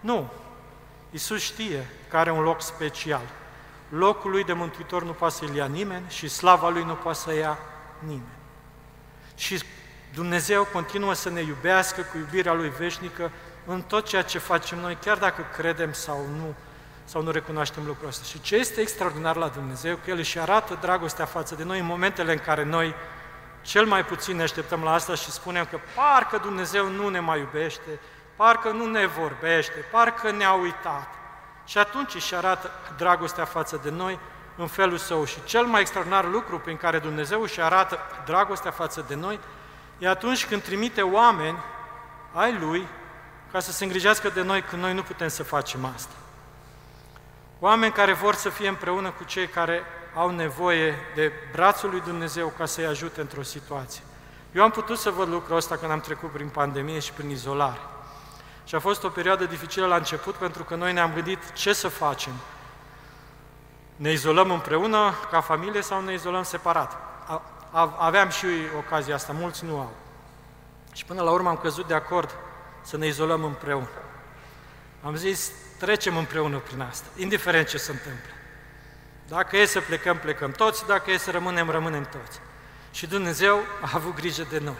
Nu. 0.00 0.30
Iisus 1.10 1.42
știe 1.42 1.86
că 2.08 2.16
are 2.16 2.30
un 2.30 2.42
loc 2.42 2.62
special. 2.62 3.20
Locul 3.88 4.30
lui 4.30 4.44
de 4.44 4.52
mântuitor 4.52 5.04
nu 5.04 5.12
poate 5.12 5.34
să-l 5.34 5.54
ia 5.54 5.66
nimeni 5.66 6.04
și 6.08 6.28
slava 6.28 6.68
lui 6.68 6.82
nu 6.82 6.94
poate 6.94 7.18
să 7.18 7.34
ia 7.34 7.58
nimeni. 7.98 8.38
Și 9.34 9.62
Dumnezeu 10.14 10.64
continuă 10.64 11.12
să 11.12 11.30
ne 11.30 11.40
iubească 11.40 12.00
cu 12.00 12.16
iubirea 12.16 12.52
lui 12.52 12.68
veșnică 12.68 13.30
în 13.66 13.82
tot 13.82 14.06
ceea 14.06 14.22
ce 14.22 14.38
facem 14.38 14.78
noi, 14.78 14.98
chiar 15.04 15.18
dacă 15.18 15.46
credem 15.56 15.92
sau 15.92 16.26
nu, 16.36 16.54
sau 17.04 17.22
nu 17.22 17.30
recunoaștem 17.30 17.82
lucrul 17.86 18.08
ăsta. 18.08 18.24
Și 18.24 18.40
ce 18.40 18.56
este 18.56 18.80
extraordinar 18.80 19.36
la 19.36 19.48
Dumnezeu, 19.48 19.96
că 19.96 20.10
El 20.10 20.18
își 20.18 20.38
arată 20.38 20.78
dragostea 20.80 21.24
față 21.24 21.54
de 21.54 21.64
noi 21.64 21.78
în 21.78 21.86
momentele 21.86 22.32
în 22.32 22.38
care 22.38 22.64
noi 22.64 22.94
cel 23.62 23.86
mai 23.86 24.04
puțin 24.04 24.36
ne 24.36 24.42
așteptăm 24.42 24.82
la 24.82 24.92
asta 24.92 25.14
și 25.14 25.30
spunem 25.30 25.64
că 25.70 25.78
parcă 25.94 26.38
Dumnezeu 26.38 26.88
nu 26.88 27.08
ne 27.08 27.20
mai 27.20 27.38
iubește, 27.38 28.00
parcă 28.36 28.70
nu 28.70 28.86
ne 28.86 29.06
vorbește, 29.06 29.84
parcă 29.90 30.30
ne-a 30.30 30.52
uitat. 30.52 31.08
Și 31.64 31.78
atunci 31.78 32.14
își 32.14 32.34
arată 32.34 32.70
dragostea 32.96 33.44
față 33.44 33.80
de 33.82 33.90
noi 33.90 34.18
în 34.56 34.66
felul 34.66 34.98
său. 34.98 35.24
Și 35.24 35.44
cel 35.44 35.64
mai 35.64 35.80
extraordinar 35.80 36.28
lucru 36.28 36.58
prin 36.58 36.76
care 36.76 36.98
Dumnezeu 36.98 37.42
își 37.42 37.60
arată 37.60 37.98
dragostea 38.24 38.70
față 38.70 39.04
de 39.08 39.14
noi 39.14 39.38
e 39.98 40.08
atunci 40.08 40.46
când 40.46 40.62
trimite 40.62 41.02
oameni 41.02 41.58
ai 42.32 42.58
Lui 42.58 42.88
ca 43.52 43.60
să 43.60 43.72
se 43.72 43.84
îngrijească 43.84 44.28
de 44.28 44.42
noi 44.42 44.62
când 44.62 44.82
noi 44.82 44.94
nu 44.94 45.02
putem 45.02 45.28
să 45.28 45.42
facem 45.42 45.84
asta. 45.94 46.14
Oameni 47.60 47.92
care 47.92 48.12
vor 48.12 48.34
să 48.34 48.48
fie 48.48 48.68
împreună 48.68 49.10
cu 49.10 49.24
cei 49.24 49.46
care 49.46 49.82
au 50.14 50.30
nevoie 50.30 50.94
de 51.14 51.32
brațul 51.52 51.90
lui 51.90 52.00
Dumnezeu 52.00 52.52
ca 52.56 52.66
să-i 52.66 52.86
ajute 52.86 53.20
într-o 53.20 53.42
situație. 53.42 54.02
Eu 54.54 54.62
am 54.62 54.70
putut 54.70 54.98
să 54.98 55.10
văd 55.10 55.28
lucrul 55.28 55.56
ăsta 55.56 55.76
când 55.76 55.90
am 55.90 56.00
trecut 56.00 56.30
prin 56.30 56.48
pandemie 56.48 56.98
și 56.98 57.12
prin 57.12 57.30
izolare. 57.30 57.80
Și 58.64 58.74
a 58.74 58.78
fost 58.78 59.04
o 59.04 59.08
perioadă 59.08 59.44
dificilă 59.44 59.86
la 59.86 59.96
început 59.96 60.34
pentru 60.34 60.64
că 60.64 60.74
noi 60.74 60.92
ne-am 60.92 61.12
gândit 61.12 61.52
ce 61.52 61.72
să 61.72 61.88
facem. 61.88 62.32
Ne 63.96 64.12
izolăm 64.12 64.50
împreună 64.50 65.14
ca 65.30 65.40
familie 65.40 65.82
sau 65.82 66.00
ne 66.00 66.12
izolăm 66.12 66.42
separat? 66.42 66.96
Aveam 67.98 68.28
și 68.28 68.46
ocazia 68.78 69.14
asta, 69.14 69.32
mulți 69.32 69.64
nu 69.64 69.78
au. 69.78 69.92
Și 70.92 71.04
până 71.04 71.22
la 71.22 71.30
urmă 71.30 71.48
am 71.48 71.56
căzut 71.56 71.86
de 71.86 71.94
acord 71.94 72.34
să 72.82 72.96
ne 72.96 73.06
izolăm 73.06 73.44
împreună. 73.44 73.88
Am 75.02 75.16
zis, 75.16 75.50
trecem 75.78 76.16
împreună 76.16 76.58
prin 76.58 76.80
asta, 76.80 77.06
indiferent 77.16 77.68
ce 77.68 77.78
se 77.78 77.90
întâmplă. 77.90 78.30
Dacă 79.32 79.56
e 79.56 79.64
să 79.64 79.80
plecăm, 79.80 80.18
plecăm 80.18 80.50
toți, 80.50 80.86
dacă 80.86 81.10
e 81.10 81.16
să 81.16 81.30
rămânem, 81.30 81.70
rămânem 81.70 82.08
toți. 82.10 82.40
Și 82.90 83.06
Dumnezeu 83.06 83.60
a 83.80 83.90
avut 83.94 84.14
grijă 84.14 84.46
de 84.50 84.58
noi 84.58 84.76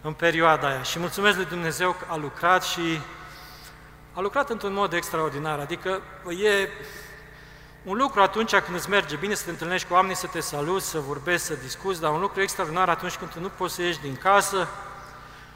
în 0.00 0.12
perioada 0.12 0.68
aia. 0.68 0.82
Și 0.82 0.98
mulțumesc 0.98 1.36
lui 1.36 1.44
Dumnezeu 1.44 1.92
că 1.92 2.04
a 2.08 2.16
lucrat 2.16 2.62
și 2.62 3.00
a 4.12 4.20
lucrat 4.20 4.50
într-un 4.50 4.72
mod 4.72 4.92
extraordinar. 4.92 5.58
Adică 5.58 6.00
e 6.42 6.68
un 7.84 7.96
lucru 7.96 8.20
atunci 8.20 8.54
când 8.54 8.76
îți 8.76 8.90
merge 8.90 9.16
bine 9.16 9.34
să 9.34 9.44
te 9.44 9.50
întâlnești 9.50 9.88
cu 9.88 9.94
oameni, 9.94 10.16
să 10.16 10.26
te 10.26 10.40
saluți, 10.40 10.88
să 10.88 10.98
vorbești, 10.98 11.46
să 11.46 11.54
discuți, 11.54 12.00
dar 12.00 12.10
un 12.10 12.20
lucru 12.20 12.40
extraordinar 12.40 12.88
atunci 12.88 13.16
când 13.16 13.30
tu 13.30 13.40
nu 13.40 13.48
poți 13.48 13.74
să 13.74 13.82
ieși 13.82 14.00
din 14.00 14.16
casă, 14.16 14.68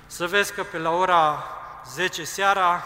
să 0.06 0.26
vezi 0.26 0.52
că 0.52 0.62
pe 0.62 0.78
la 0.78 0.90
ora 0.90 1.44
10 1.94 2.24
seara, 2.24 2.84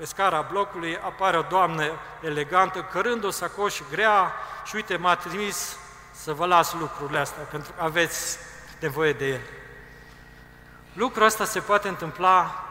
pe 0.00 0.06
scara 0.06 0.46
blocului, 0.50 0.96
apare 0.96 1.38
o 1.38 1.42
doamnă 1.42 1.90
elegantă, 2.20 2.82
cărând 2.82 3.24
o 3.24 3.30
sacoșă 3.30 3.84
grea 3.90 4.32
și 4.64 4.74
uite, 4.74 4.96
m-a 4.96 5.16
trimis 5.16 5.76
să 6.10 6.32
vă 6.32 6.46
las 6.46 6.74
lucrurile 6.74 7.18
astea, 7.18 7.42
pentru 7.42 7.72
că 7.76 7.82
aveți 7.82 8.38
nevoie 8.78 9.12
de 9.12 9.26
ele. 9.26 9.48
Lucrul 10.92 11.24
ăsta 11.24 11.44
se 11.44 11.60
poate 11.60 11.88
întâmpla 11.88 12.64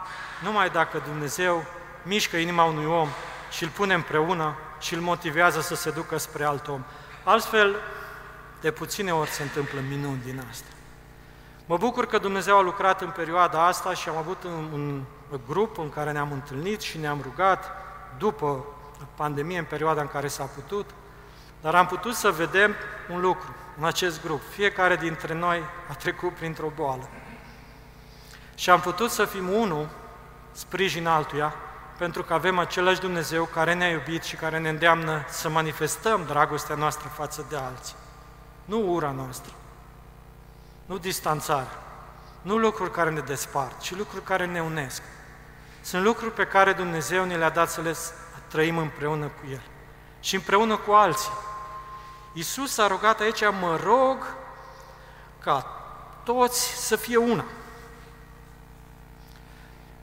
numai 0.43 0.69
dacă 0.69 1.01
Dumnezeu 1.05 1.65
mișcă 2.03 2.37
inima 2.37 2.63
unui 2.63 2.85
om 2.85 3.09
și 3.51 3.63
îl 3.63 3.69
pune 3.69 3.93
împreună 3.93 4.55
și 4.79 4.93
îl 4.93 5.01
motivează 5.01 5.61
să 5.61 5.75
se 5.75 5.91
ducă 5.91 6.17
spre 6.17 6.43
alt 6.43 6.67
om. 6.67 6.83
Altfel, 7.23 7.75
de 8.61 8.71
puține 8.71 9.13
ori 9.13 9.29
se 9.29 9.41
întâmplă 9.41 9.79
minuni 9.89 10.21
din 10.23 10.43
asta. 10.49 10.69
Mă 11.65 11.77
bucur 11.77 12.05
că 12.05 12.17
Dumnezeu 12.17 12.57
a 12.57 12.61
lucrat 12.61 13.01
în 13.01 13.09
perioada 13.09 13.65
asta 13.65 13.93
și 13.93 14.09
am 14.09 14.17
avut 14.17 14.43
un, 14.43 14.69
un 14.73 15.03
grup 15.47 15.77
în 15.77 15.89
care 15.89 16.11
ne-am 16.11 16.31
întâlnit 16.31 16.81
și 16.81 16.97
ne-am 16.97 17.19
rugat 17.21 17.71
după 18.17 18.65
pandemie, 19.15 19.57
în 19.57 19.65
perioada 19.65 20.01
în 20.01 20.07
care 20.07 20.27
s-a 20.27 20.43
putut, 20.43 20.89
dar 21.61 21.75
am 21.75 21.85
putut 21.85 22.15
să 22.15 22.31
vedem 22.31 22.75
un 23.11 23.21
lucru 23.21 23.55
în 23.77 23.85
acest 23.85 24.21
grup. 24.21 24.41
Fiecare 24.49 24.95
dintre 24.95 25.33
noi 25.33 25.63
a 25.89 25.93
trecut 25.93 26.33
printr-o 26.33 26.71
boală. 26.75 27.09
Și 28.55 28.69
am 28.69 28.79
putut 28.79 29.11
să 29.11 29.25
fim 29.25 29.49
unul, 29.49 29.89
sprijin 30.51 31.07
altuia, 31.07 31.53
pentru 31.97 32.23
că 32.23 32.33
avem 32.33 32.59
același 32.59 32.99
Dumnezeu 32.99 33.43
care 33.43 33.73
ne-a 33.73 33.89
iubit 33.89 34.23
și 34.23 34.35
care 34.35 34.59
ne 34.59 34.69
îndeamnă 34.69 35.25
să 35.29 35.49
manifestăm 35.49 36.25
dragostea 36.25 36.75
noastră 36.75 37.07
față 37.07 37.45
de 37.49 37.55
alții. 37.55 37.95
Nu 38.65 38.93
ura 38.93 39.11
noastră, 39.11 39.53
nu 40.85 40.97
distanțare, 40.97 41.67
nu 42.41 42.57
lucruri 42.57 42.91
care 42.91 43.09
ne 43.09 43.19
despart, 43.19 43.79
ci 43.79 43.95
lucruri 43.95 44.23
care 44.23 44.45
ne 44.45 44.61
unesc. 44.61 45.01
Sunt 45.81 46.03
lucruri 46.03 46.33
pe 46.33 46.45
care 46.45 46.73
Dumnezeu 46.73 47.25
ne 47.25 47.37
le-a 47.37 47.49
dat 47.49 47.69
să 47.69 47.81
le 47.81 47.95
trăim 48.47 48.77
împreună 48.77 49.25
cu 49.25 49.51
El 49.51 49.61
și 50.19 50.35
împreună 50.35 50.77
cu 50.77 50.91
alții. 50.91 51.31
Iisus 52.33 52.77
a 52.77 52.87
rugat 52.87 53.19
aici, 53.19 53.41
mă 53.59 53.79
rog 53.83 54.35
ca 55.39 55.61
toți 56.23 56.87
să 56.87 56.95
fie 56.95 57.17
una. 57.17 57.45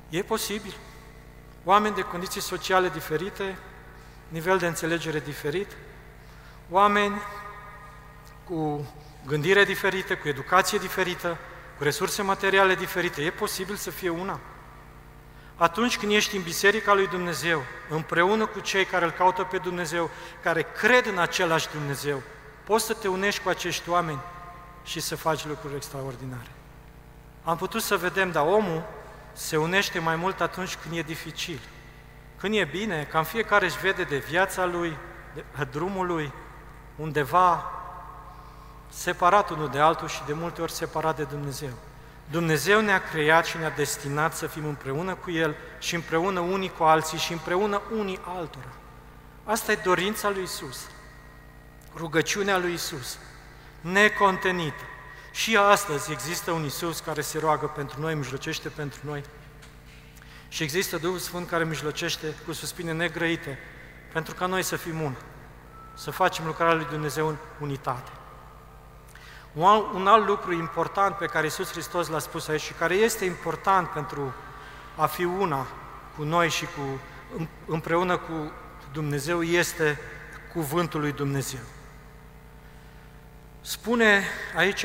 E 0.09 0.23
posibil. 0.23 0.75
Oameni 1.65 1.95
de 1.95 2.03
condiții 2.03 2.41
sociale 2.41 2.89
diferite, 2.89 3.59
nivel 4.29 4.59
de 4.59 4.67
înțelegere 4.67 5.21
diferit, 5.21 5.77
oameni 6.71 7.23
cu 8.45 8.87
gândire 9.27 9.65
diferită, 9.65 10.17
cu 10.17 10.29
educație 10.29 10.79
diferită, 10.79 11.39
cu 11.77 11.83
resurse 11.83 12.23
materiale 12.23 12.75
diferite. 12.75 13.23
E 13.23 13.31
posibil 13.31 13.77
să 13.77 13.91
fie 13.91 14.09
una. 14.09 14.41
Atunci 15.57 15.99
când 15.99 16.13
ești 16.13 16.37
în 16.37 16.43
Biserica 16.43 16.95
lui 16.95 17.07
Dumnezeu, 17.07 17.63
împreună 17.89 18.47
cu 18.47 18.61
cei 18.61 18.85
care 18.85 19.05
îl 19.05 19.11
caută 19.11 19.43
pe 19.43 19.59
Dumnezeu, 19.59 20.11
care 20.43 20.63
cred 20.63 21.07
în 21.07 21.19
același 21.19 21.69
Dumnezeu, 21.71 22.23
poți 22.65 22.85
să 22.85 22.95
te 22.95 23.09
unești 23.09 23.43
cu 23.43 23.49
acești 23.49 23.89
oameni 23.89 24.21
și 24.85 25.01
să 25.01 25.17
faci 25.17 25.47
lucruri 25.47 25.75
extraordinare. 25.75 26.51
Am 27.45 27.57
putut 27.57 27.83
să 27.83 27.97
vedem, 27.97 28.31
dar 28.31 28.47
omul 28.47 28.85
se 29.33 29.57
unește 29.57 29.99
mai 29.99 30.17
mult 30.17 30.41
atunci 30.41 30.77
când 30.77 30.97
e 30.97 31.03
dificil. 31.03 31.61
Când 32.39 32.55
e 32.55 32.65
bine, 32.65 33.09
cam 33.11 33.25
fiecare 33.25 33.65
își 33.65 33.79
vede 33.79 34.03
de 34.03 34.17
viața 34.17 34.65
lui, 34.65 34.97
de 35.35 35.45
drumul 35.71 36.07
lui, 36.07 36.33
undeva 36.97 37.71
separat 38.89 39.51
unul 39.51 39.69
de 39.69 39.79
altul 39.79 40.09
și 40.09 40.23
de 40.27 40.33
multe 40.33 40.63
ori 40.63 40.73
separat 40.73 41.17
de 41.17 41.25
Dumnezeu. 41.25 41.71
Dumnezeu 42.31 42.81
ne-a 42.81 43.03
creat 43.03 43.45
și 43.45 43.57
ne-a 43.57 43.71
destinat 43.71 44.37
să 44.37 44.47
fim 44.47 44.65
împreună 44.65 45.15
cu 45.15 45.31
El 45.31 45.57
și 45.79 45.95
împreună 45.95 46.41
unii 46.41 46.71
cu 46.71 46.83
alții 46.83 47.19
și 47.19 47.33
împreună 47.33 47.83
unii 47.97 48.21
altora. 48.25 48.73
Asta 49.45 49.73
e 49.73 49.81
dorința 49.85 50.31
lui 50.31 50.43
Isus, 50.43 50.91
rugăciunea 51.97 52.59
lui 52.59 52.73
Isus, 52.73 53.19
necontenită. 53.81 54.83
Și 55.33 55.57
astăzi 55.57 56.13
există 56.13 56.51
un 56.51 56.65
Isus 56.65 57.01
care 57.01 57.21
se 57.21 57.39
roagă 57.39 57.67
pentru 57.67 58.01
noi, 58.01 58.15
mijlocește 58.15 58.69
pentru 58.69 59.01
noi. 59.05 59.25
Și 60.49 60.63
există 60.63 60.97
Duhul 60.97 61.19
Sfânt 61.19 61.49
care 61.49 61.65
mijlocește 61.65 62.35
cu 62.47 62.53
suspine 62.53 62.93
negrăite 62.93 63.59
pentru 64.13 64.35
ca 64.35 64.47
noi 64.47 64.63
să 64.63 64.77
fim 64.77 65.01
una, 65.01 65.17
să 65.95 66.11
facem 66.11 66.47
lucrarea 66.47 66.75
lui 66.75 66.87
Dumnezeu 66.91 67.29
în 67.29 67.37
unitate. 67.61 68.11
Un 69.93 70.07
alt 70.07 70.27
lucru 70.27 70.53
important 70.53 71.15
pe 71.15 71.27
care 71.27 71.45
Iisus 71.45 71.71
Hristos 71.71 72.09
l-a 72.09 72.19
spus 72.19 72.49
aici 72.49 72.61
și 72.61 72.73
care 72.73 72.95
este 72.95 73.25
important 73.25 73.89
pentru 73.89 74.35
a 74.97 75.07
fi 75.07 75.25
una 75.25 75.67
cu 76.17 76.23
noi 76.23 76.49
și 76.49 76.65
cu, 76.65 77.01
împreună 77.67 78.17
cu 78.17 78.53
Dumnezeu 78.93 79.43
este 79.43 79.99
cuvântul 80.53 81.01
lui 81.01 81.13
Dumnezeu. 81.13 81.61
Spune 83.61 84.23
aici 84.57 84.85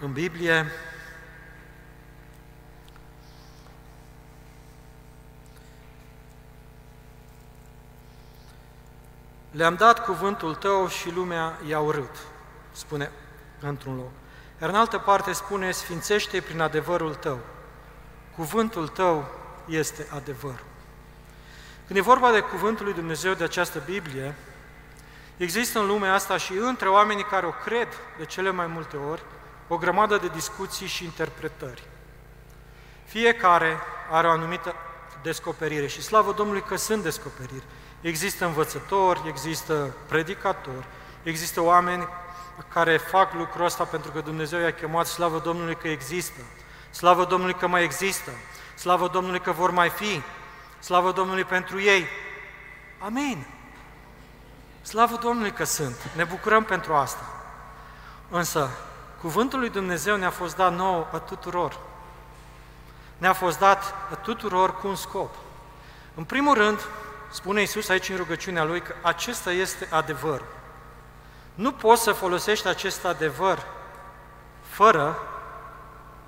în 0.00 0.12
Biblie 0.12 0.66
Le-am 9.50 9.74
dat 9.74 10.04
cuvântul 10.04 10.54
tău 10.54 10.88
și 10.88 11.10
lumea 11.10 11.58
i-a 11.66 11.80
urât, 11.80 12.16
spune 12.72 13.10
într-un 13.68 13.96
loc. 13.96 14.10
Iar 14.60 14.70
în 14.70 14.76
altă 14.76 14.98
parte 14.98 15.32
spune, 15.32 15.70
sfințește 15.70 16.40
prin 16.40 16.60
adevărul 16.60 17.14
tău. 17.14 17.38
Cuvântul 18.36 18.88
tău 18.88 19.28
este 19.68 20.06
adevăr. 20.14 20.62
Când 21.86 21.98
e 21.98 22.02
vorba 22.02 22.32
de 22.32 22.40
cuvântul 22.40 22.84
lui 22.84 22.94
Dumnezeu 22.94 23.34
de 23.34 23.44
această 23.44 23.82
Biblie, 23.84 24.34
există 25.36 25.78
în 25.78 25.86
lumea 25.86 26.14
asta 26.14 26.36
și 26.36 26.52
între 26.52 26.88
oamenii 26.88 27.24
care 27.24 27.46
o 27.46 27.50
cred 27.50 27.88
de 28.18 28.24
cele 28.24 28.50
mai 28.50 28.66
multe 28.66 28.96
ori, 28.96 29.22
o 29.68 29.76
grămadă 29.76 30.16
de 30.16 30.28
discuții 30.28 30.86
și 30.86 31.04
interpretări. 31.04 31.82
Fiecare 33.04 33.78
are 34.10 34.26
o 34.26 34.30
anumită 34.30 34.74
descoperire 35.22 35.86
și 35.86 36.02
slavă 36.02 36.32
Domnului 36.32 36.62
că 36.62 36.76
sunt 36.76 37.02
descoperiri. 37.02 37.64
Există 38.00 38.44
învățători, 38.44 39.22
există 39.28 39.94
predicatori, 40.08 40.86
există 41.22 41.60
oameni 41.60 42.08
care 42.68 42.96
fac 42.96 43.34
lucrul 43.34 43.64
ăsta 43.64 43.84
pentru 43.84 44.10
că 44.10 44.20
Dumnezeu 44.20 44.60
i-a 44.60 44.72
chemat, 44.72 45.06
slavă 45.06 45.38
Domnului 45.38 45.76
că 45.76 45.88
există, 45.88 46.40
slavă 46.90 47.24
Domnului 47.24 47.54
că 47.54 47.66
mai 47.66 47.84
există, 47.84 48.30
slavă 48.74 49.08
Domnului 49.08 49.40
că 49.40 49.52
vor 49.52 49.70
mai 49.70 49.88
fi, 49.88 50.22
slavă 50.78 51.12
Domnului 51.12 51.44
pentru 51.44 51.80
ei. 51.80 52.06
Amin. 52.98 53.46
Slavă 54.82 55.16
Domnului 55.16 55.52
că 55.52 55.64
sunt, 55.64 55.96
ne 56.16 56.24
bucurăm 56.24 56.64
pentru 56.64 56.94
asta. 56.94 57.24
Însă, 58.28 58.70
cuvântul 59.20 59.58
lui 59.58 59.70
Dumnezeu 59.70 60.16
ne-a 60.16 60.30
fost 60.30 60.56
dat 60.56 60.74
nou 60.74 61.08
a 61.12 61.18
tuturor. 61.18 61.78
Ne-a 63.18 63.32
fost 63.32 63.58
dat 63.58 63.94
a 64.10 64.14
tuturor 64.14 64.76
cu 64.76 64.88
un 64.88 64.96
scop. 64.96 65.34
În 66.14 66.24
primul 66.24 66.54
rând, 66.54 66.80
spune 67.30 67.60
Iisus 67.60 67.88
aici 67.88 68.08
în 68.08 68.16
rugăciunea 68.16 68.64
Lui 68.64 68.80
că 68.80 68.94
acesta 69.02 69.52
este 69.52 69.88
adevăr. 69.90 70.42
Nu 71.54 71.72
poți 71.72 72.02
să 72.02 72.12
folosești 72.12 72.68
acest 72.68 73.04
adevăr 73.04 73.66
fără 74.62 75.18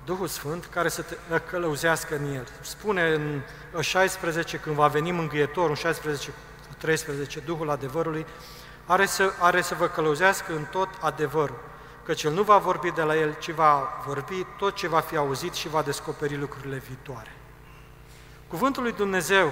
Duhul 0.05 0.27
Sfânt 0.27 0.65
care 0.65 0.89
să 0.89 1.01
te 1.01 1.15
călăuzească 1.49 2.15
în 2.15 2.33
el. 2.33 2.47
Spune 2.61 3.13
în 3.13 3.41
16, 3.81 4.57
când 4.57 4.75
va 4.75 4.87
veni 4.87 5.11
Mângâietorul, 5.11 5.69
în 5.69 5.75
16 5.75 6.33
13, 6.77 7.39
Duhul 7.39 7.69
adevărului, 7.69 8.25
are 8.85 9.05
să, 9.05 9.31
are 9.39 9.61
să 9.61 9.75
vă 9.75 9.87
călăuzească 9.87 10.55
în 10.55 10.63
tot 10.63 10.89
adevărul, 10.99 11.59
căci 12.05 12.23
El 12.23 12.31
nu 12.31 12.41
va 12.41 12.57
vorbi 12.57 12.91
de 12.91 13.01
la 13.01 13.15
El, 13.17 13.35
ci 13.39 13.51
va 13.51 14.03
vorbi 14.05 14.45
tot 14.57 14.75
ce 14.75 14.87
va 14.87 14.99
fi 14.99 15.15
auzit 15.15 15.53
și 15.53 15.69
va 15.69 15.81
descoperi 15.81 16.37
lucrurile 16.37 16.77
viitoare. 16.77 17.35
Cuvântul 18.47 18.83
lui 18.83 18.91
Dumnezeu 18.91 19.51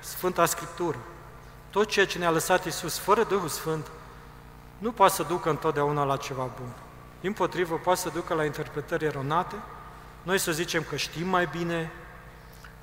Sfânta 0.00 0.46
Scriptură, 0.46 0.98
tot 1.70 1.88
ceea 1.88 2.06
ce 2.06 2.18
ne-a 2.18 2.30
lăsat 2.30 2.64
Iisus 2.64 2.98
fără 2.98 3.24
Duhul 3.24 3.48
Sfânt, 3.48 3.86
nu 4.78 4.92
poate 4.92 5.14
să 5.14 5.22
ducă 5.22 5.50
întotdeauna 5.50 6.04
la 6.04 6.16
ceva 6.16 6.48
bun. 6.60 6.72
Din 7.20 7.32
potrivă, 7.32 7.74
poate 7.74 8.00
să 8.00 8.08
ducă 8.08 8.34
la 8.34 8.44
interpretări 8.44 9.04
eronate, 9.04 9.54
noi 10.22 10.38
să 10.38 10.52
zicem 10.52 10.84
că 10.88 10.96
știm 10.96 11.28
mai 11.28 11.48
bine, 11.50 11.90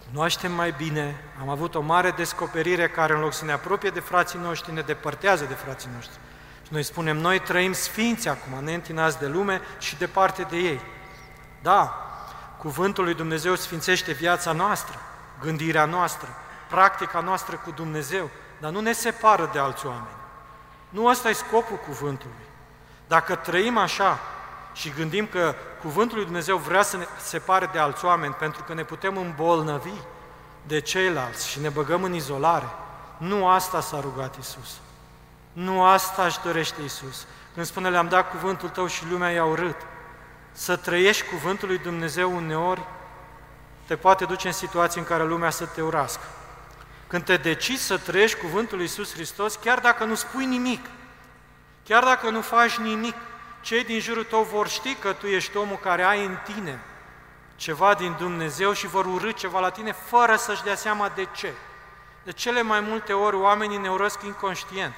cunoaștem 0.07 0.51
mai 0.51 0.71
bine, 0.77 1.23
am 1.41 1.49
avut 1.49 1.75
o 1.75 1.81
mare 1.81 2.11
descoperire 2.11 2.89
care 2.89 3.13
în 3.13 3.19
loc 3.19 3.33
să 3.33 3.45
ne 3.45 3.51
apropie 3.51 3.89
de 3.89 3.99
frații 3.99 4.39
noștri, 4.39 4.73
ne 4.73 4.81
depărtează 4.81 5.45
de 5.45 5.53
frații 5.53 5.89
noștri. 5.93 6.17
Și 6.65 6.73
noi 6.73 6.83
spunem, 6.83 7.17
noi 7.17 7.39
trăim 7.39 7.73
sfinți 7.73 8.27
acum, 8.27 8.63
neîntinați 8.63 9.19
de 9.19 9.27
lume 9.27 9.61
și 9.79 9.97
departe 9.97 10.47
de 10.49 10.57
ei. 10.57 10.81
Da, 11.61 12.05
cuvântul 12.57 13.03
lui 13.03 13.13
Dumnezeu 13.13 13.55
sfințește 13.55 14.11
viața 14.11 14.51
noastră, 14.51 14.99
gândirea 15.41 15.85
noastră, 15.85 16.27
practica 16.69 17.19
noastră 17.19 17.55
cu 17.55 17.71
Dumnezeu, 17.71 18.29
dar 18.59 18.71
nu 18.71 18.79
ne 18.79 18.91
separă 18.91 19.49
de 19.53 19.59
alți 19.59 19.85
oameni. 19.85 20.24
Nu 20.95 21.05
ăsta 21.05 21.29
e 21.29 21.33
scopul 21.33 21.77
cuvântului. 21.77 22.45
Dacă 23.07 23.35
trăim 23.35 23.77
așa 23.77 24.19
și 24.73 24.89
gândim 24.89 25.27
că 25.27 25.55
cuvântul 25.81 26.15
lui 26.15 26.25
Dumnezeu 26.25 26.57
vrea 26.57 26.81
să 26.81 26.97
ne 26.97 27.05
separe 27.21 27.69
de 27.71 27.79
alți 27.79 28.05
oameni 28.05 28.33
pentru 28.33 28.63
că 28.63 28.73
ne 28.73 28.83
putem 28.83 29.17
îmbolnăvi 29.17 29.93
de 30.67 30.79
ceilalți 30.79 31.47
și 31.47 31.59
ne 31.59 31.69
băgăm 31.69 32.03
în 32.03 32.13
izolare, 32.13 32.69
nu 33.17 33.47
asta 33.47 33.81
s-a 33.81 33.99
rugat 33.99 34.35
Isus. 34.39 34.77
Nu 35.53 35.83
asta 35.83 36.25
își 36.25 36.41
dorește 36.43 36.81
Isus. 36.81 37.25
Când 37.53 37.65
spune, 37.65 37.89
le-am 37.89 38.07
dat 38.07 38.29
cuvântul 38.29 38.69
tău 38.69 38.87
și 38.87 39.09
lumea 39.09 39.29
i-a 39.29 39.45
urât. 39.45 39.77
Să 40.51 40.75
trăiești 40.75 41.27
cuvântul 41.27 41.67
lui 41.67 41.77
Dumnezeu 41.77 42.35
uneori 42.35 42.81
te 43.85 43.95
poate 43.95 44.25
duce 44.25 44.47
în 44.47 44.53
situații 44.53 44.99
în 44.99 45.05
care 45.05 45.23
lumea 45.23 45.49
să 45.49 45.65
te 45.65 45.81
urască. 45.81 46.23
Când 47.07 47.23
te 47.23 47.37
decizi 47.37 47.83
să 47.83 47.97
trăiești 47.97 48.39
cuvântul 48.39 48.77
lui 48.77 48.85
Iisus 48.85 49.13
Hristos, 49.13 49.55
chiar 49.55 49.79
dacă 49.79 50.03
nu 50.03 50.15
spui 50.15 50.45
nimic, 50.45 50.85
chiar 51.85 52.03
dacă 52.03 52.29
nu 52.29 52.41
faci 52.41 52.77
nimic, 52.77 53.15
cei 53.61 53.83
din 53.83 53.99
jurul 53.99 54.23
tău 54.23 54.43
vor 54.43 54.67
ști 54.67 54.95
că 54.95 55.13
tu 55.13 55.27
ești 55.27 55.57
omul 55.57 55.77
care 55.77 56.03
ai 56.03 56.25
în 56.25 56.37
tine 56.43 56.79
ceva 57.55 57.93
din 57.93 58.15
Dumnezeu 58.17 58.73
și 58.73 58.87
vor 58.87 59.05
urâ 59.05 59.31
ceva 59.31 59.59
la 59.59 59.69
tine 59.69 59.91
fără 59.91 60.35
să-și 60.35 60.63
dea 60.63 60.75
seama 60.75 61.11
de 61.15 61.27
ce. 61.35 61.53
De 62.23 62.31
cele 62.31 62.61
mai 62.61 62.79
multe 62.79 63.13
ori 63.13 63.35
oamenii 63.35 63.77
ne 63.77 63.89
urăsc 63.89 64.23
inconștient, 64.23 64.93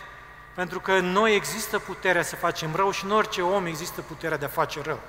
pentru 0.54 0.80
că 0.80 0.92
în 0.92 1.06
noi 1.06 1.36
există 1.36 1.80
puterea 1.80 2.22
să 2.22 2.36
facem 2.36 2.76
rău 2.76 2.92
și 2.92 3.06
în 3.06 3.12
orice 3.12 3.42
om 3.42 3.66
există 3.66 4.02
puterea 4.02 4.38
de 4.38 4.46
a 4.46 4.48
face 4.48 4.82
rău. 4.82 5.00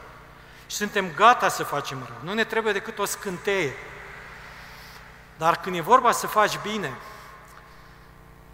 Și 0.67 0.77
suntem 0.77 1.13
gata 1.17 1.49
să 1.49 1.65
facem 1.65 1.99
rău. 2.07 2.17
Nu 2.21 2.33
ne 2.33 2.45
trebuie 2.45 2.73
decât 2.73 2.99
o 2.99 3.05
scânteie 3.05 3.73
dar 5.38 5.61
când 5.61 5.77
e 5.77 5.81
vorba 5.81 6.12
să 6.12 6.27
faci 6.27 6.59
bine, 6.62 6.92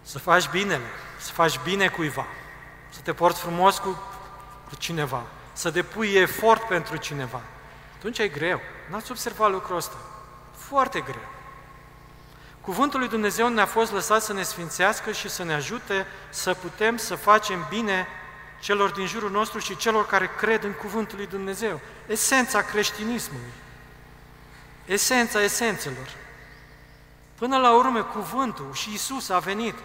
să 0.01 0.19
faci 0.19 0.49
binele, 0.49 0.89
să 1.19 1.31
faci 1.31 1.59
bine 1.63 1.87
cuiva, 1.87 2.25
să 2.89 2.99
te 3.03 3.13
porți 3.13 3.39
frumos 3.39 3.77
cu, 3.77 3.99
cu 4.69 4.75
cineva, 4.75 5.23
să 5.53 5.69
depui 5.69 6.13
efort 6.13 6.67
pentru 6.67 6.95
cineva, 6.97 7.41
atunci 7.97 8.17
e 8.17 8.27
greu. 8.27 8.59
N-ați 8.89 9.11
observat 9.11 9.51
lucrul 9.51 9.75
ăsta? 9.75 9.95
Foarte 10.57 11.01
greu. 11.01 11.27
Cuvântul 12.61 12.99
lui 12.99 13.09
Dumnezeu 13.09 13.49
ne-a 13.49 13.65
fost 13.65 13.91
lăsat 13.91 14.21
să 14.21 14.33
ne 14.33 14.43
sfințească 14.43 15.11
și 15.11 15.29
să 15.29 15.43
ne 15.43 15.53
ajute 15.53 16.05
să 16.29 16.53
putem 16.53 16.97
să 16.97 17.15
facem 17.15 17.65
bine 17.69 18.07
celor 18.59 18.91
din 18.91 19.05
jurul 19.05 19.31
nostru 19.31 19.59
și 19.59 19.77
celor 19.77 20.05
care 20.05 20.29
cred 20.37 20.63
în 20.63 20.71
Cuvântul 20.71 21.17
lui 21.17 21.27
Dumnezeu. 21.27 21.79
Esența 22.07 22.61
creștinismului. 22.61 23.51
Esența 24.85 25.41
esențelor. 25.41 26.07
Până 27.35 27.57
la 27.57 27.75
urmă, 27.75 28.03
cuvântul 28.03 28.73
și 28.73 28.93
Isus 28.93 29.29
a 29.29 29.39
venit 29.39 29.75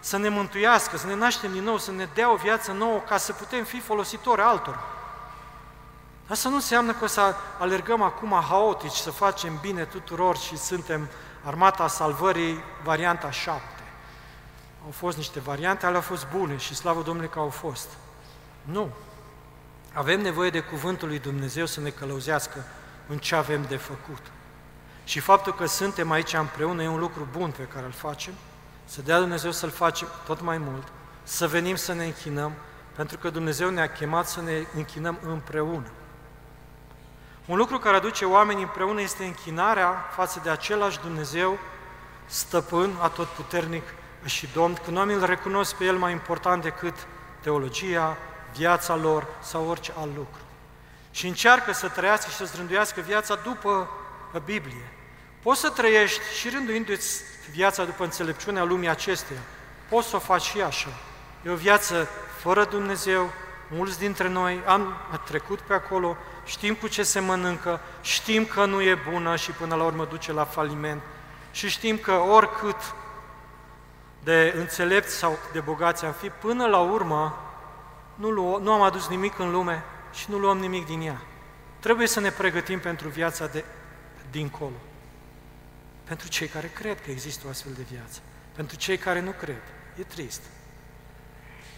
să 0.00 0.16
ne 0.16 0.28
mântuiască, 0.28 0.96
să 0.96 1.06
ne 1.06 1.14
naștem 1.14 1.52
din 1.52 1.62
nou, 1.62 1.78
să 1.78 1.90
ne 1.90 2.08
dea 2.14 2.32
o 2.32 2.36
viață 2.36 2.72
nouă 2.72 2.98
ca 2.98 3.16
să 3.16 3.32
putem 3.32 3.64
fi 3.64 3.80
folositori 3.80 4.40
altora. 4.40 4.84
Asta 6.28 6.48
nu 6.48 6.54
înseamnă 6.54 6.92
că 6.92 7.04
o 7.04 7.06
să 7.06 7.34
alergăm 7.58 8.02
acum 8.02 8.42
haotici, 8.48 8.92
să 8.92 9.10
facem 9.10 9.58
bine 9.60 9.84
tuturor 9.84 10.36
și 10.36 10.56
suntem 10.56 11.08
armata 11.44 11.88
salvării, 11.88 12.64
varianta 12.84 13.30
7. 13.30 13.62
Au 14.84 14.90
fost 14.90 15.16
niște 15.16 15.40
variante, 15.40 15.86
ale 15.86 15.94
au 15.94 16.00
fost 16.00 16.26
bune 16.36 16.56
și 16.56 16.74
slavă 16.74 17.02
Domnului 17.02 17.30
că 17.30 17.38
au 17.38 17.48
fost. 17.48 17.88
Nu. 18.62 18.90
Avem 19.92 20.20
nevoie 20.20 20.50
de 20.50 20.60
cuvântul 20.60 21.08
lui 21.08 21.18
Dumnezeu 21.18 21.66
să 21.66 21.80
ne 21.80 21.90
călăuzească 21.90 22.64
în 23.06 23.18
ce 23.18 23.34
avem 23.34 23.64
de 23.68 23.76
făcut. 23.76 24.22
Și 25.10 25.20
faptul 25.20 25.54
că 25.54 25.66
suntem 25.66 26.10
aici 26.10 26.32
împreună 26.32 26.82
e 26.82 26.88
un 26.88 26.98
lucru 26.98 27.28
bun 27.32 27.50
pe 27.50 27.62
care 27.62 27.84
îl 27.84 27.92
facem, 27.92 28.32
să 28.84 29.02
dea 29.02 29.18
Dumnezeu 29.18 29.50
să-l 29.50 29.70
facem 29.70 30.08
tot 30.24 30.40
mai 30.40 30.58
mult, 30.58 30.86
să 31.22 31.48
venim 31.48 31.76
să 31.76 31.92
ne 31.92 32.04
închinăm, 32.04 32.52
pentru 32.96 33.18
că 33.18 33.30
Dumnezeu 33.30 33.70
ne-a 33.70 33.92
chemat 33.92 34.28
să 34.28 34.40
ne 34.40 34.64
închinăm 34.74 35.18
împreună. 35.22 35.86
Un 37.46 37.56
lucru 37.56 37.78
care 37.78 37.96
aduce 37.96 38.24
oamenii 38.24 38.62
împreună 38.62 39.00
este 39.00 39.24
închinarea 39.24 40.08
față 40.16 40.40
de 40.42 40.50
același 40.50 41.00
Dumnezeu, 41.00 41.58
stăpân, 42.26 42.96
atotputernic 43.00 43.84
și 44.24 44.48
Domn, 44.54 44.78
când 44.84 44.96
oamenii 44.96 45.20
îl 45.20 45.28
recunosc 45.28 45.74
pe 45.74 45.84
El 45.84 45.96
mai 45.96 46.12
important 46.12 46.62
decât 46.62 46.94
teologia, 47.40 48.16
viața 48.56 48.96
lor 48.96 49.26
sau 49.40 49.68
orice 49.68 49.92
alt 49.98 50.16
lucru. 50.16 50.40
Și 51.10 51.26
încearcă 51.26 51.72
să 51.72 51.88
trăiască 51.88 52.30
și 52.30 52.36
să 52.36 52.44
strânduiască 52.44 53.00
viața 53.00 53.34
după 53.34 53.88
Biblie, 54.44 54.99
Poți 55.42 55.60
să 55.60 55.70
trăiești 55.70 56.20
și 56.38 56.48
rânduindu-ți 56.48 57.22
viața 57.50 57.84
după 57.84 58.04
înțelepciunea 58.04 58.64
lumii 58.64 58.88
acesteia. 58.88 59.40
Poți 59.88 60.08
să 60.08 60.16
o 60.16 60.18
faci 60.18 60.42
și 60.42 60.60
așa. 60.60 60.88
E 61.46 61.50
o 61.50 61.54
viață 61.54 62.08
fără 62.38 62.64
Dumnezeu, 62.64 63.30
mulți 63.70 63.98
dintre 63.98 64.28
noi 64.28 64.62
am 64.66 64.96
trecut 65.24 65.60
pe 65.60 65.74
acolo, 65.74 66.16
știm 66.44 66.74
cu 66.74 66.88
ce 66.88 67.02
se 67.02 67.20
mănâncă, 67.20 67.80
știm 68.00 68.44
că 68.44 68.64
nu 68.64 68.82
e 68.82 68.98
bună 69.10 69.36
și 69.36 69.50
până 69.50 69.74
la 69.74 69.84
urmă 69.84 70.04
duce 70.04 70.32
la 70.32 70.44
faliment 70.44 71.02
și 71.50 71.68
știm 71.68 71.98
că 71.98 72.12
oricât 72.12 72.94
de 74.24 74.54
înțelepți 74.56 75.14
sau 75.14 75.38
de 75.52 75.60
bogați 75.60 76.04
am 76.04 76.12
fi, 76.12 76.28
până 76.28 76.66
la 76.66 76.78
urmă 76.78 77.38
nu, 78.14 78.30
lu- 78.30 78.58
nu 78.62 78.72
am 78.72 78.82
adus 78.82 79.08
nimic 79.08 79.38
în 79.38 79.50
lume 79.50 79.84
și 80.12 80.26
nu 80.30 80.38
luăm 80.38 80.58
nimic 80.58 80.86
din 80.86 81.00
ea. 81.00 81.20
Trebuie 81.78 82.06
să 82.06 82.20
ne 82.20 82.30
pregătim 82.30 82.80
pentru 82.80 83.08
viața 83.08 83.46
de 83.46 83.64
dincolo. 84.30 84.89
Pentru 86.10 86.28
cei 86.28 86.46
care 86.46 86.66
cred 86.66 87.00
că 87.00 87.10
există 87.10 87.46
o 87.46 87.50
astfel 87.50 87.72
de 87.72 87.82
viață. 87.90 88.20
Pentru 88.54 88.76
cei 88.76 88.96
care 88.96 89.20
nu 89.20 89.30
cred. 89.30 89.62
E 89.98 90.02
trist. 90.02 90.42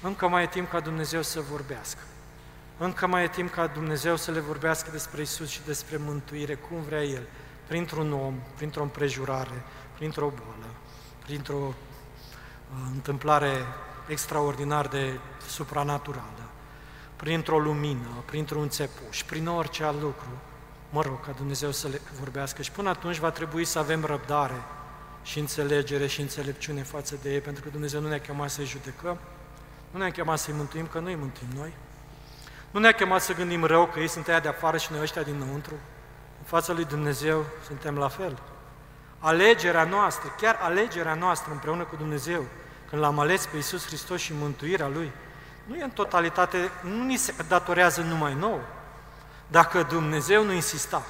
Încă 0.03 0.29
mai 0.29 0.43
e 0.43 0.47
timp 0.47 0.71
ca 0.71 0.81
Dumnezeu 0.81 1.23
să 1.23 1.41
vorbească. 1.41 2.01
Încă 2.79 3.07
mai 3.07 3.25
e 3.25 3.29
timp 3.29 3.51
ca 3.51 3.67
Dumnezeu 3.67 4.17
să 4.17 4.31
le 4.31 4.41
vorbească 4.41 4.91
despre 4.91 5.23
Isus 5.23 5.49
și 5.49 5.61
despre 5.67 5.97
mântuire, 5.97 6.55
cum 6.55 6.83
vrea 6.83 7.03
El, 7.03 7.27
printr-un 7.67 8.13
om, 8.13 8.35
printr-o 8.57 8.83
împrejurare, 8.83 9.63
printr-o 9.95 10.33
boală, 10.37 10.75
printr-o 11.25 11.67
uh, 11.67 11.75
întâmplare 12.93 13.67
extraordinar 14.09 14.89
de 14.89 15.19
supranaturală, 15.49 16.49
printr-o 17.17 17.59
lumină, 17.59 18.23
printr-un 18.25 18.69
țepuș, 18.69 19.23
prin 19.23 19.49
orice 19.49 19.85
alt 19.85 20.01
lucru, 20.01 20.41
mă 20.93 21.03
rog, 21.03 21.25
ca 21.25 21.33
Dumnezeu 21.37 21.71
să 21.71 21.89
le 21.89 22.01
vorbească. 22.19 22.63
Și 22.63 22.71
până 22.71 22.89
atunci 22.89 23.19
va 23.19 23.31
trebui 23.31 23.65
să 23.65 23.79
avem 23.79 24.05
răbdare 24.05 24.63
și 25.23 25.39
înțelegere 25.39 26.07
și 26.07 26.21
înțelepciune 26.21 26.83
față 26.83 27.19
de 27.23 27.33
ei, 27.33 27.41
pentru 27.41 27.63
că 27.63 27.69
Dumnezeu 27.69 28.01
nu 28.01 28.09
ne-a 28.09 28.21
chemat 28.21 28.51
să-i 28.51 28.65
judecăm, 28.65 29.19
nu 29.91 29.99
ne-a 29.99 30.11
chemat 30.11 30.39
să-i 30.39 30.55
mântuim, 30.57 30.87
că 30.87 30.99
noi 30.99 31.15
mântuim 31.15 31.49
noi. 31.55 31.73
Nu 32.71 32.81
ne-a 32.81 32.93
chemat 32.93 33.23
să 33.23 33.35
gândim 33.35 33.65
rău 33.65 33.87
că 33.87 33.99
ei 34.01 34.09
sunt 34.09 34.29
aia 34.29 34.41
de 34.41 34.49
afară 34.49 34.77
și 34.77 34.93
noi 34.93 35.01
ăștia 35.01 35.23
dinăuntru. 35.23 35.75
În 36.39 36.45
fața 36.45 36.73
lui 36.73 36.85
Dumnezeu 36.85 37.45
suntem 37.67 37.97
la 37.97 38.09
fel. 38.09 38.39
Alegerea 39.19 39.85
noastră, 39.85 40.35
chiar 40.41 40.59
alegerea 40.61 41.15
noastră 41.15 41.53
împreună 41.53 41.83
cu 41.83 41.97
Dumnezeu, 41.97 42.45
când 42.89 43.03
l-am 43.03 43.19
ales 43.19 43.47
pe 43.47 43.57
Iisus 43.57 43.87
Hristos 43.87 44.21
și 44.21 44.33
mântuirea 44.41 44.89
Lui, 44.89 45.13
nu 45.67 45.77
e 45.77 45.83
în 45.83 45.91
totalitate, 45.91 46.71
nu 46.83 47.05
ni 47.05 47.17
se 47.17 47.35
datorează 47.49 48.01
numai 48.01 48.35
nouă. 48.35 48.61
Dacă 49.47 49.83
Dumnezeu 49.83 50.45
nu 50.45 50.53
insista, 50.53 51.03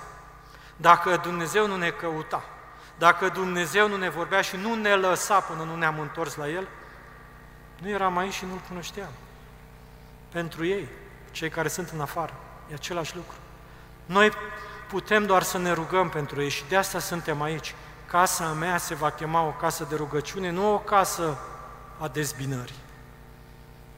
dacă 0.76 1.16
Dumnezeu 1.16 1.66
nu 1.66 1.76
ne 1.76 1.90
căuta, 1.90 2.44
dacă 2.98 3.28
Dumnezeu 3.28 3.88
nu 3.88 3.96
ne 3.96 4.08
vorbea 4.08 4.40
și 4.40 4.56
nu 4.56 4.74
ne 4.74 4.94
lăsa 4.94 5.40
până 5.40 5.62
nu 5.62 5.76
ne-am 5.76 6.00
întors 6.00 6.34
la 6.34 6.48
El, 6.48 6.68
nu 7.78 7.88
eram 7.88 8.18
aici 8.18 8.32
și 8.32 8.44
nu-L 8.44 8.60
cunoșteam. 8.68 9.10
Pentru 10.28 10.64
ei, 10.64 10.88
cei 11.30 11.48
care 11.48 11.68
sunt 11.68 11.88
în 11.88 12.00
afară, 12.00 12.34
e 12.70 12.74
același 12.74 13.16
lucru. 13.16 13.36
Noi 14.06 14.32
putem 14.88 15.26
doar 15.26 15.42
să 15.42 15.58
ne 15.58 15.72
rugăm 15.72 16.08
pentru 16.08 16.42
ei 16.42 16.48
și 16.48 16.64
de 16.68 16.76
asta 16.76 16.98
suntem 16.98 17.42
aici. 17.42 17.74
Casa 18.06 18.52
mea 18.52 18.76
se 18.76 18.94
va 18.94 19.10
chema 19.10 19.42
o 19.42 19.50
casă 19.50 19.86
de 19.88 19.96
rugăciune, 19.96 20.50
nu 20.50 20.74
o 20.74 20.78
casă 20.78 21.38
a 21.98 22.08
dezbinării. 22.08 22.80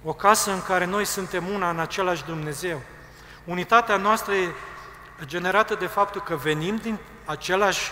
O 0.04 0.12
casă 0.12 0.52
în 0.52 0.62
care 0.62 0.84
noi 0.84 1.04
suntem 1.04 1.48
una 1.48 1.70
în 1.70 1.78
același 1.78 2.24
Dumnezeu. 2.24 2.80
Unitatea 3.44 3.96
noastră 3.96 4.34
e 4.34 4.52
generată 5.24 5.74
de 5.74 5.86
faptul 5.86 6.20
că 6.20 6.36
venim 6.36 6.76
din 6.76 6.98
același 7.24 7.90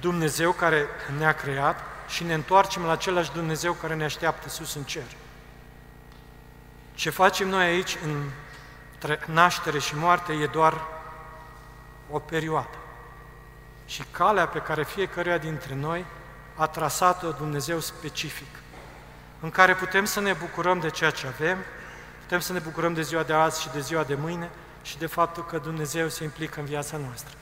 Dumnezeu 0.00 0.52
care 0.52 0.86
ne-a 1.18 1.32
creat 1.32 1.80
și 2.08 2.24
ne 2.24 2.34
întoarcem 2.34 2.84
la 2.84 2.92
același 2.92 3.32
Dumnezeu 3.32 3.72
care 3.72 3.94
ne 3.94 4.04
așteaptă 4.04 4.48
sus 4.48 4.74
în 4.74 4.82
cer. 4.82 5.02
Ce 6.94 7.10
facem 7.10 7.48
noi 7.48 7.64
aici 7.64 7.96
în 8.04 8.28
naștere 9.26 9.78
și 9.78 9.96
moarte 9.96 10.32
e 10.32 10.46
doar 10.46 10.80
o 12.10 12.18
perioadă. 12.18 12.76
Și 13.86 14.04
calea 14.10 14.46
pe 14.46 14.58
care 14.58 14.84
fiecăruia 14.84 15.38
dintre 15.38 15.74
noi 15.74 16.04
a 16.54 16.66
trasat-o 16.66 17.30
Dumnezeu 17.30 17.78
specific, 17.78 18.46
în 19.40 19.50
care 19.50 19.74
putem 19.74 20.04
să 20.04 20.20
ne 20.20 20.32
bucurăm 20.32 20.80
de 20.80 20.90
ceea 20.90 21.10
ce 21.10 21.26
avem, 21.26 21.58
putem 22.20 22.40
să 22.40 22.52
ne 22.52 22.58
bucurăm 22.58 22.94
de 22.94 23.02
ziua 23.02 23.22
de 23.22 23.32
azi 23.32 23.60
și 23.60 23.68
de 23.72 23.80
ziua 23.80 24.02
de 24.02 24.14
mâine 24.14 24.50
și 24.82 24.98
de 24.98 25.06
faptul 25.06 25.44
că 25.44 25.58
Dumnezeu 25.58 26.08
se 26.08 26.24
implică 26.24 26.60
în 26.60 26.66
viața 26.66 26.96
noastră. 26.96 27.36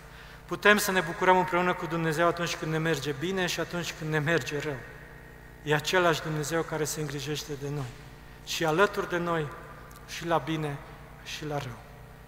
Putem 0.47 0.77
să 0.77 0.91
ne 0.91 1.01
bucurăm 1.01 1.39
împreună 1.39 1.75
cu 1.75 1.87
Dumnezeu 1.87 2.27
atunci 2.27 2.57
când 2.57 2.73
ne 2.73 2.79
merge 2.79 3.15
bine 3.19 3.47
și 3.47 3.61
atunci 3.61 3.95
când 3.99 4.11
ne 4.11 4.19
merge 4.19 4.59
rău. 4.59 4.79
E 5.63 5.75
același 5.75 6.23
Dumnezeu 6.23 6.63
care 6.63 6.85
se 6.85 7.01
îngrijește 7.01 7.53
de 7.61 7.69
noi. 7.69 7.91
Și 8.47 8.65
alături 8.65 9.09
de 9.09 9.17
noi, 9.17 9.47
și 10.09 10.27
la 10.27 10.39
bine, 10.39 10.79
și 11.25 11.47
la 11.47 11.59
rău. 11.59 11.79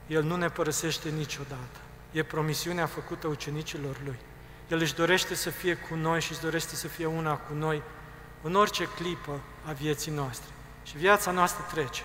El 0.06 0.22
nu 0.22 0.36
ne 0.36 0.48
părăsește 0.48 1.08
niciodată. 1.08 1.78
E 2.12 2.22
promisiunea 2.22 2.86
făcută 2.86 3.26
ucenicilor 3.26 3.96
Lui. 4.04 4.18
El 4.68 4.80
își 4.80 4.94
dorește 4.94 5.34
să 5.34 5.50
fie 5.50 5.74
cu 5.74 5.94
noi 5.94 6.20
și 6.20 6.32
își 6.32 6.40
dorește 6.40 6.74
să 6.74 6.88
fie 6.88 7.06
una 7.06 7.36
cu 7.36 7.54
noi 7.54 7.82
în 8.42 8.54
orice 8.54 8.84
clipă 8.84 9.40
a 9.66 9.72
vieții 9.72 10.12
noastre. 10.12 10.50
Și 10.82 10.96
viața 10.96 11.30
noastră 11.30 11.64
trece. 11.72 12.02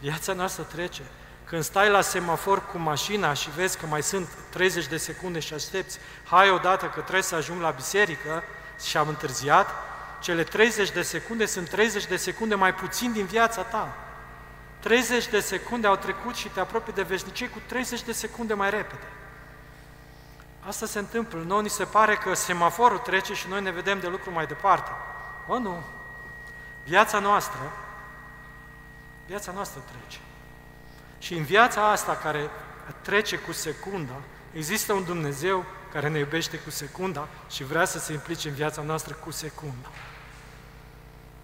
Viața 0.00 0.32
noastră 0.32 0.62
trece. 0.62 1.02
Când 1.44 1.62
stai 1.62 1.88
la 1.90 2.00
semafor 2.00 2.66
cu 2.66 2.78
mașina 2.78 3.32
și 3.32 3.50
vezi 3.50 3.78
că 3.78 3.86
mai 3.86 4.02
sunt 4.02 4.28
30 4.50 4.86
de 4.86 4.96
secunde 4.96 5.38
și 5.38 5.54
aștepți, 5.54 5.98
hai 6.24 6.50
odată 6.50 6.86
că 6.86 7.00
trebuie 7.00 7.22
să 7.22 7.34
ajung 7.34 7.60
la 7.60 7.70
biserică 7.70 8.42
și 8.84 8.96
am 8.96 9.08
întârziat, 9.08 9.70
cele 10.20 10.44
30 10.44 10.90
de 10.90 11.02
secunde 11.02 11.46
sunt 11.46 11.68
30 11.68 12.06
de 12.06 12.16
secunde 12.16 12.54
mai 12.54 12.74
puțin 12.74 13.12
din 13.12 13.24
viața 13.24 13.62
ta. 13.62 13.96
30 14.80 15.28
de 15.28 15.40
secunde 15.40 15.86
au 15.86 15.96
trecut 15.96 16.34
și 16.34 16.48
te 16.48 16.60
apropii 16.60 16.92
de 16.92 17.02
veșnicie 17.02 17.48
cu 17.48 17.58
30 17.66 18.02
de 18.02 18.12
secunde 18.12 18.54
mai 18.54 18.70
repede. 18.70 19.06
Asta 20.66 20.86
se 20.86 20.98
întâmplă. 20.98 21.42
Noi 21.46 21.62
ni 21.62 21.70
se 21.70 21.84
pare 21.84 22.14
că 22.16 22.34
semaforul 22.34 22.98
trece 22.98 23.34
și 23.34 23.48
noi 23.48 23.62
ne 23.62 23.70
vedem 23.70 24.00
de 24.00 24.08
lucru 24.08 24.32
mai 24.32 24.46
departe. 24.46 24.90
O, 25.46 25.58
nu. 25.58 25.82
Viața 26.84 27.18
noastră, 27.18 27.72
viața 29.26 29.52
noastră 29.52 29.80
trece. 29.90 30.18
Și 31.24 31.34
în 31.34 31.44
viața 31.44 31.90
asta 31.90 32.16
care 32.16 32.50
trece 33.02 33.36
cu 33.36 33.52
secunda, 33.52 34.20
există 34.52 34.92
un 34.92 35.04
Dumnezeu 35.04 35.64
care 35.92 36.08
ne 36.08 36.18
iubește 36.18 36.56
cu 36.56 36.70
secunda 36.70 37.28
și 37.50 37.64
vrea 37.64 37.84
să 37.84 37.98
se 37.98 38.12
implice 38.12 38.48
în 38.48 38.54
viața 38.54 38.82
noastră 38.82 39.14
cu 39.14 39.30
secunda. 39.30 39.88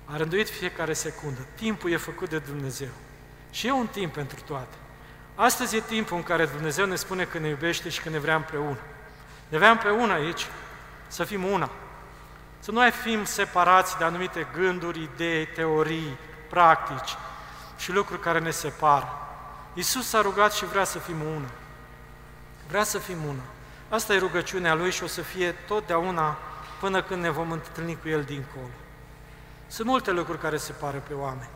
A 0.05 0.16
rânduit 0.16 0.49
fiecare 0.49 0.93
secundă. 0.93 1.47
Timpul 1.55 1.90
e 1.90 1.97
făcut 1.97 2.29
de 2.29 2.38
Dumnezeu. 2.38 2.88
Și 3.51 3.66
e 3.66 3.73
un 3.73 3.87
timp 3.87 4.12
pentru 4.12 4.40
toate. 4.47 4.77
Astăzi 5.35 5.77
e 5.77 5.81
timpul 5.81 6.16
în 6.16 6.23
care 6.23 6.47
Dumnezeu 6.47 6.87
ne 6.87 6.97
spune 6.97 7.25
că 7.25 7.38
ne 7.38 7.49
iubește 7.49 7.88
și 7.88 8.01
că 8.01 8.09
ne 8.09 8.19
vrea 8.19 8.37
împreună. 8.37 8.79
Ne 9.49 9.59
vrea 9.59 9.71
împreună 9.71 10.12
aici, 10.12 10.47
să 11.07 11.25
fim 11.25 11.45
una. 11.45 11.71
Să 12.59 12.71
nu 12.71 12.79
mai 12.79 12.90
fim 12.90 13.25
separați 13.25 13.99
de 13.99 14.05
anumite 14.05 14.47
gânduri, 14.55 15.03
idei, 15.03 15.47
teorii, 15.47 16.16
practici 16.49 17.16
și 17.79 17.93
lucruri 17.93 18.21
care 18.21 18.38
ne 18.38 18.51
separă. 18.51 19.30
Iisus 19.81 20.09
s-a 20.09 20.21
rugat 20.21 20.53
și 20.53 20.64
vrea 20.64 20.85
să 20.85 20.99
fim 20.99 21.21
una. 21.37 21.51
Vrea 22.69 22.85
să 22.85 22.99
fim 22.99 23.25
una. 23.25 23.43
Asta 23.88 24.14
e 24.14 24.19
rugăciunea 24.19 24.75
Lui 24.75 24.90
și 24.90 25.03
o 25.03 25.07
să 25.07 25.23
fie 25.23 25.53
totdeauna 25.53 26.38
până 26.81 27.03
când 27.03 27.23
ne 27.23 27.31
vom 27.31 27.51
întâlni 27.51 27.99
cu 28.01 28.09
El 28.09 28.23
dincolo. 28.23 28.71
Sunt 29.66 29.87
multe 29.87 30.11
lucruri 30.11 30.38
care 30.38 30.57
se 30.57 30.73
pare 30.73 31.03
pe 31.09 31.14
oameni. 31.14 31.49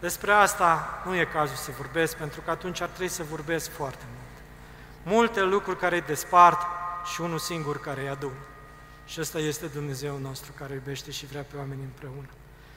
Despre 0.00 0.32
asta 0.32 1.02
nu 1.04 1.16
e 1.16 1.24
cazul 1.24 1.56
să 1.56 1.70
vorbesc, 1.76 2.16
pentru 2.16 2.40
că 2.40 2.50
atunci 2.50 2.80
ar 2.80 2.88
trebui 2.88 3.08
să 3.08 3.22
vorbesc 3.22 3.70
foarte 3.70 4.04
mult. 4.14 4.44
Multe 5.16 5.42
lucruri 5.42 5.78
care 5.78 5.94
îi 5.94 6.02
despart 6.06 6.60
și 7.12 7.20
unul 7.20 7.38
singur 7.38 7.80
care 7.80 8.00
îi 8.00 8.08
adună. 8.08 8.44
Și 9.04 9.20
ăsta 9.20 9.38
este 9.38 9.66
Dumnezeu 9.66 10.18
nostru 10.18 10.52
care 10.58 10.74
iubește 10.74 11.10
și 11.10 11.26
vrea 11.26 11.42
pe 11.50 11.56
oameni 11.56 11.82
împreună. 11.82 12.28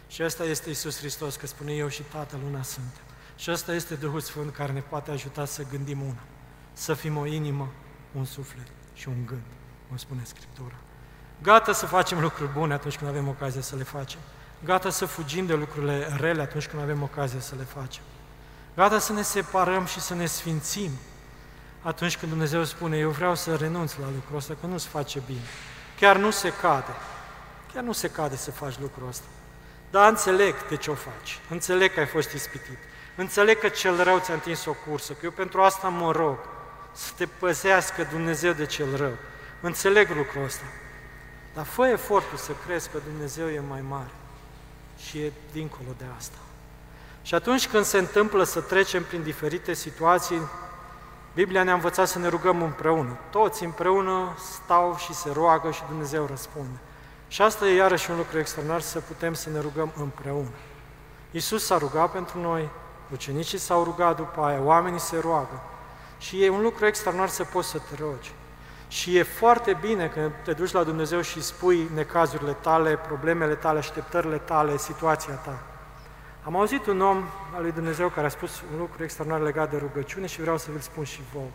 Și 0.08 0.24
ăsta 0.24 0.44
este 0.44 0.70
Isus 0.70 0.98
Hristos, 0.98 1.36
că 1.36 1.48
spune 1.48 1.74
eu 1.74 1.88
și 1.88 2.02
Tatăl 2.02 2.40
una 2.50 2.64
suntem. 2.64 3.05
Și 3.36 3.52
ăsta 3.52 3.74
este 3.74 3.96
Duhul 3.96 4.20
Sfânt 4.20 4.54
care 4.54 4.72
ne 4.72 4.80
poate 4.80 5.12
ajuta 5.12 5.46
să 5.46 5.64
gândim 5.72 6.02
una, 6.02 6.24
să 6.74 6.94
fim 6.94 7.18
o 7.18 7.26
inimă, 7.26 7.72
un 8.12 8.26
suflet 8.26 8.68
și 8.94 9.08
un 9.08 9.26
gând, 9.26 9.46
cum 9.88 9.98
spune 9.98 10.22
Scriptura. 10.24 10.76
Gata 11.42 11.74
să 11.74 11.86
facem 11.86 12.20
lucruri 12.22 12.52
bune 12.52 12.74
atunci 12.74 12.98
când 12.98 13.10
avem 13.10 13.28
ocazia 13.28 13.62
să 13.62 13.76
le 13.76 13.84
facem. 13.84 14.20
Gata 14.64 14.90
să 14.90 15.06
fugim 15.06 15.46
de 15.46 15.54
lucrurile 15.54 16.16
rele 16.20 16.42
atunci 16.42 16.68
când 16.68 16.82
avem 16.82 17.02
ocazia 17.02 17.40
să 17.40 17.56
le 17.58 17.64
facem. 17.64 18.04
Gata 18.76 19.00
să 19.00 19.14
ne 19.14 19.22
separăm 19.22 19.86
și 19.86 20.00
să 20.00 20.14
ne 20.14 20.26
sfințim 20.26 20.92
atunci 21.86 22.18
când 22.18 22.32
Dumnezeu 22.32 22.64
spune, 22.64 22.98
eu 22.98 23.10
vreau 23.10 23.36
să 23.36 23.56
renunț 23.56 23.94
la 23.96 24.06
lucrul 24.06 24.38
ăsta, 24.38 24.56
că 24.60 24.66
nu-ți 24.66 24.88
face 24.88 25.22
bine. 25.26 25.48
Chiar 26.00 26.18
nu 26.18 26.32
se 26.32 26.54
cade. 26.62 26.96
Chiar 27.74 27.84
nu 27.84 27.92
se 27.92 28.10
cade 28.10 28.36
să 28.36 28.52
faci 28.52 28.80
lucrul 28.80 29.08
ăsta. 29.08 29.26
Dar 29.92 30.10
înțeleg 30.10 30.68
de 30.68 30.76
ce 30.76 30.92
o 30.92 30.94
faci. 30.94 31.40
Înțeleg 31.50 31.94
că 31.94 32.00
ai 32.00 32.06
fost 32.06 32.32
ispitit. 32.32 32.78
Înțeleg 33.16 33.60
că 33.60 33.68
cel 33.68 34.04
rău 34.04 34.20
ți-a 34.20 34.34
întins 34.34 34.66
o 34.66 34.76
cursă, 34.88 35.14
că 35.14 35.20
eu 35.24 35.32
pentru 35.32 35.62
asta 35.62 35.88
mă 35.88 36.12
rog 36.12 36.38
să 36.92 37.12
te 37.18 37.26
păzească 37.26 38.08
Dumnezeu 38.12 38.52
de 38.52 38.66
cel 38.66 38.96
rău. 38.96 39.14
Înțeleg 39.62 40.10
lucrul 40.10 40.44
ăsta. 40.44 40.66
Dar 41.54 41.66
fă 41.66 41.88
efortul 41.88 42.38
să 42.38 42.52
crezi 42.66 42.90
că 42.90 42.98
Dumnezeu 43.10 43.48
e 43.50 43.62
mai 43.70 43.84
mare 43.90 44.12
și 44.98 45.18
e 45.20 45.32
dincolo 45.52 45.90
de 45.98 46.06
asta. 46.18 46.38
Și 47.22 47.36
atunci 47.36 47.68
când 47.68 47.86
se 47.86 47.98
întâmplă 47.98 48.44
să 48.44 48.62
trecem 48.62 49.04
prin 49.04 49.24
diferite 49.24 49.74
situații, 49.74 50.42
Biblia 51.34 51.64
ne-a 51.64 51.74
învățat 51.74 52.08
să 52.08 52.20
ne 52.20 52.28
rugăm 52.28 52.62
împreună. 52.62 53.18
Toți 53.30 53.64
împreună 53.64 54.38
stau 54.38 54.96
și 54.98 55.14
se 55.14 55.32
roagă 55.34 55.72
și 55.72 55.82
Dumnezeu 55.88 56.26
răspunde. 56.26 56.78
Și 57.28 57.42
asta 57.42 57.68
e 57.68 57.76
iarăși 57.76 58.12
un 58.12 58.18
lucru 58.18 58.40
extraordinar, 58.40 58.82
să 58.82 59.00
putem 59.00 59.34
să 59.34 59.50
ne 59.50 59.60
rugăm 59.60 59.92
împreună. 59.98 60.50
Iisus 61.32 61.66
s-a 61.66 61.78
rugat 61.78 62.12
pentru 62.12 62.40
noi, 62.40 62.70
ucenicii 63.12 63.58
s-au 63.58 63.84
rugat 63.84 64.16
după 64.16 64.42
aia, 64.42 64.62
oamenii 64.62 65.00
se 65.00 65.20
roagă. 65.20 65.62
Și 66.18 66.44
e 66.44 66.50
un 66.50 66.62
lucru 66.62 66.86
extraordinar 66.86 67.30
să 67.30 67.44
poți 67.44 67.70
să 67.70 67.78
te 67.78 68.04
rogi. 68.04 68.34
Și 68.88 69.18
e 69.18 69.24
foarte 69.24 69.78
bine 69.82 70.08
când 70.08 70.32
te 70.44 70.52
duci 70.52 70.72
la 70.72 70.84
Dumnezeu 70.84 71.22
și 71.22 71.44
spui 71.44 71.90
necazurile 71.94 72.52
tale, 72.62 72.98
problemele 73.08 73.56
tale, 73.56 73.78
așteptările 73.78 74.38
tale, 74.38 74.78
situația 74.78 75.34
ta. 75.34 75.60
Am 76.44 76.56
auzit 76.56 76.86
un 76.86 77.02
om 77.02 77.24
al 77.56 77.62
lui 77.62 77.72
Dumnezeu 77.72 78.10
care 78.10 78.26
a 78.26 78.30
spus 78.30 78.62
un 78.74 78.80
lucru 78.80 79.04
extraordinar 79.04 79.46
legat 79.46 79.72
de 79.72 79.78
rugăciune 79.78 80.26
și 80.26 80.42
vreau 80.42 80.58
să 80.58 80.68
vi-l 80.72 80.80
spun 80.80 81.04
și 81.04 81.22
vouă. 81.34 81.50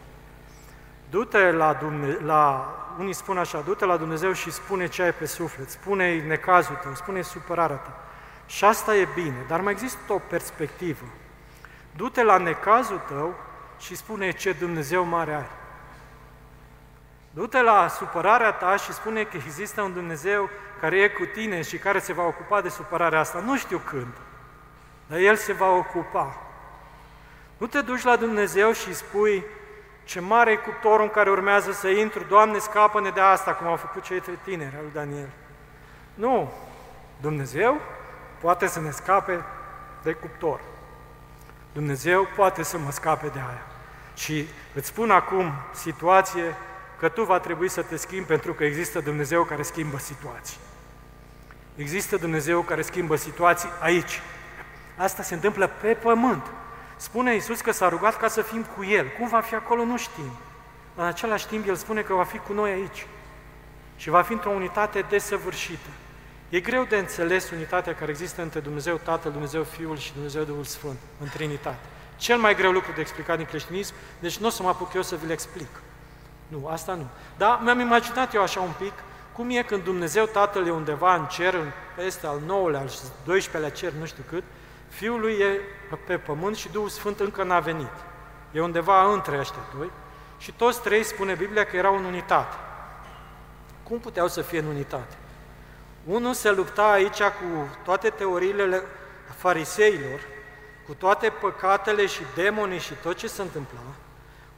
Du-te 1.10 1.50
la, 1.50 1.72
Dumne- 1.72 2.18
la, 2.24 2.74
unii 2.98 3.12
spun 3.12 3.38
așa, 3.38 3.60
du-te 3.60 3.84
la 3.84 3.96
Dumnezeu 3.96 4.32
și 4.32 4.50
spune 4.50 4.86
ce 4.88 5.02
ai 5.02 5.12
pe 5.12 5.26
suflet, 5.26 5.70
spune 5.70 6.24
necazul 6.26 6.78
tău, 6.82 6.94
spune 6.94 7.22
supărarea 7.22 7.76
ta. 7.76 7.96
Și 8.46 8.64
asta 8.64 8.96
e 8.96 9.08
bine, 9.14 9.44
dar 9.48 9.60
mai 9.60 9.72
există 9.72 10.12
o 10.12 10.20
perspectivă. 10.28 11.04
Du-te 11.96 12.22
la 12.22 12.36
necazul 12.36 13.00
tău 13.08 13.34
și 13.78 13.96
spune 13.96 14.30
ce 14.30 14.52
Dumnezeu 14.52 15.04
mare 15.04 15.34
ai. 15.34 15.48
Du-te 17.30 17.62
la 17.62 17.88
supărarea 17.88 18.52
ta 18.52 18.76
și 18.76 18.92
spune 18.92 19.22
că 19.22 19.36
există 19.36 19.82
un 19.82 19.92
Dumnezeu 19.92 20.48
care 20.80 21.00
e 21.00 21.08
cu 21.08 21.24
tine 21.24 21.62
și 21.62 21.78
care 21.78 21.98
se 21.98 22.12
va 22.12 22.22
ocupa 22.22 22.60
de 22.60 22.68
supărarea 22.68 23.18
asta. 23.18 23.38
Nu 23.38 23.56
știu 23.56 23.78
când, 23.78 24.12
dar 25.06 25.18
El 25.18 25.36
se 25.36 25.52
va 25.52 25.70
ocupa. 25.70 26.36
Nu 27.56 27.66
te 27.66 27.80
duci 27.80 28.02
la 28.02 28.16
Dumnezeu 28.16 28.72
și 28.72 28.94
spui 28.94 29.44
ce 30.04 30.20
mare 30.20 30.50
e 30.50 30.56
cuptorul 30.56 31.02
în 31.02 31.10
care 31.10 31.30
urmează 31.30 31.72
să 31.72 31.88
intru, 31.88 32.24
Doamne, 32.28 32.58
scapă-ne 32.58 33.10
de 33.10 33.20
asta, 33.20 33.54
cum 33.54 33.66
au 33.66 33.76
făcut 33.76 34.02
cei 34.02 34.20
trei 34.20 34.38
tineri 34.44 34.74
al 34.76 34.82
lui 34.82 34.92
Daniel. 34.92 35.28
Nu, 36.14 36.52
Dumnezeu 37.20 37.80
poate 38.40 38.66
să 38.66 38.80
ne 38.80 38.90
scape 38.90 39.44
de 40.02 40.12
cuptor. 40.12 40.60
Dumnezeu 41.72 42.28
poate 42.36 42.62
să 42.62 42.78
mă 42.78 42.90
scape 42.90 43.26
de 43.26 43.38
aia. 43.38 43.66
Și 44.14 44.46
îți 44.74 44.86
spun 44.86 45.10
acum 45.10 45.52
situație 45.72 46.56
că 46.98 47.08
tu 47.08 47.24
va 47.24 47.38
trebui 47.38 47.68
să 47.68 47.82
te 47.82 47.96
schimbi 47.96 48.26
pentru 48.26 48.54
că 48.54 48.64
există 48.64 49.00
Dumnezeu 49.00 49.44
care 49.44 49.62
schimbă 49.62 49.98
situații. 49.98 50.58
Există 51.76 52.16
Dumnezeu 52.16 52.60
care 52.60 52.82
schimbă 52.82 53.16
situații 53.16 53.68
aici. 53.80 54.20
Asta 54.96 55.22
se 55.22 55.34
întâmplă 55.34 55.70
pe 55.80 55.94
pământ. 55.94 56.46
Spune 56.96 57.34
Iisus 57.34 57.60
că 57.60 57.72
s-a 57.72 57.88
rugat 57.88 58.16
ca 58.16 58.28
să 58.28 58.42
fim 58.42 58.66
cu 58.76 58.84
El. 58.84 59.08
Cum 59.18 59.28
va 59.28 59.40
fi 59.40 59.54
acolo, 59.54 59.84
nu 59.84 59.96
știm. 59.96 60.30
În 60.94 61.04
același 61.04 61.46
timp, 61.46 61.66
El 61.68 61.74
spune 61.74 62.02
că 62.02 62.14
va 62.14 62.24
fi 62.24 62.38
cu 62.38 62.52
noi 62.52 62.70
aici. 62.70 63.06
Și 63.96 64.10
va 64.10 64.22
fi 64.22 64.32
într-o 64.32 64.50
unitate 64.50 65.04
desăvârșită. 65.08 65.88
E 66.50 66.60
greu 66.60 66.84
de 66.84 66.96
înțeles 66.96 67.50
unitatea 67.50 67.94
care 67.94 68.10
există 68.10 68.42
între 68.42 68.60
Dumnezeu 68.60 69.00
Tatăl, 69.02 69.32
Dumnezeu 69.32 69.62
Fiul 69.62 69.96
și 69.96 70.12
Dumnezeu 70.12 70.42
Duhul 70.42 70.64
Sfânt, 70.64 70.98
în 71.20 71.28
Trinitate. 71.28 71.78
Cel 72.16 72.38
mai 72.38 72.54
greu 72.54 72.70
lucru 72.70 72.92
de 72.94 73.00
explicat 73.00 73.36
din 73.36 73.46
creștinism, 73.46 73.94
deci 74.18 74.38
nu 74.38 74.46
o 74.46 74.50
să 74.50 74.62
mă 74.62 74.68
apuc 74.68 74.92
eu 74.94 75.02
să 75.02 75.16
vi-l 75.16 75.30
explic. 75.30 75.68
Nu, 76.48 76.66
asta 76.66 76.94
nu. 76.94 77.06
Dar 77.36 77.60
mi-am 77.62 77.80
imaginat 77.80 78.34
eu 78.34 78.42
așa 78.42 78.60
un 78.60 78.72
pic, 78.78 78.92
cum 79.32 79.50
e 79.50 79.62
când 79.62 79.84
Dumnezeu 79.84 80.24
Tatăl 80.24 80.66
e 80.66 80.70
undeva 80.70 81.14
în 81.14 81.26
cer, 81.26 81.54
peste 81.96 82.26
al 82.26 82.40
nouălea, 82.46 82.80
al 82.80 82.88
12-lea 82.88 83.72
cer, 83.72 83.92
nu 83.92 84.06
știu 84.06 84.24
cât, 84.28 84.42
Fiul 84.88 85.20
lui 85.20 85.32
e 85.32 85.60
pe 86.06 86.16
pământ 86.16 86.56
și 86.56 86.68
Duhul 86.68 86.88
Sfânt 86.88 87.20
încă 87.20 87.42
n-a 87.42 87.60
venit. 87.60 87.94
E 88.52 88.60
undeva 88.60 89.12
între 89.12 89.38
ăștia 89.38 89.62
doi 89.76 89.90
și 90.38 90.52
toți 90.52 90.82
trei 90.82 91.02
spune 91.02 91.34
Biblia 91.34 91.64
că 91.64 91.76
erau 91.76 91.96
în 91.96 92.04
unitate. 92.04 92.56
Cum 93.82 93.98
puteau 93.98 94.28
să 94.28 94.42
fie 94.42 94.58
în 94.58 94.66
unitate? 94.66 95.16
Unul 96.04 96.34
se 96.34 96.50
lupta 96.50 96.90
aici 96.90 97.22
cu 97.22 97.68
toate 97.84 98.10
teoriile 98.10 98.82
fariseilor, 99.36 100.20
cu 100.86 100.94
toate 100.94 101.32
păcatele 101.40 102.06
și 102.06 102.22
demonii 102.34 102.78
și 102.78 102.94
tot 103.02 103.16
ce 103.16 103.26
se 103.26 103.42
întâmpla. 103.42 103.80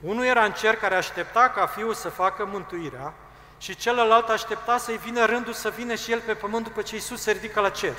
Unul 0.01 0.25
era 0.25 0.45
în 0.45 0.53
cer 0.53 0.77
care 0.77 0.95
aștepta 0.95 1.53
ca 1.55 1.67
fiul 1.67 1.95
să 1.95 2.09
facă 2.09 2.45
mântuirea 2.45 3.13
și 3.59 3.77
celălalt 3.77 4.29
aștepta 4.29 4.79
să-i 4.79 5.01
vină 5.05 5.25
rândul 5.25 5.53
să 5.53 5.69
vină 5.77 5.95
și 5.95 6.13
el 6.13 6.21
pe 6.21 6.35
pământ 6.35 6.65
după 6.65 6.83
ce 6.83 6.95
Iisus 6.95 7.21
se 7.21 7.31
ridică 7.31 7.61
la 7.61 7.69
cer. 7.69 7.95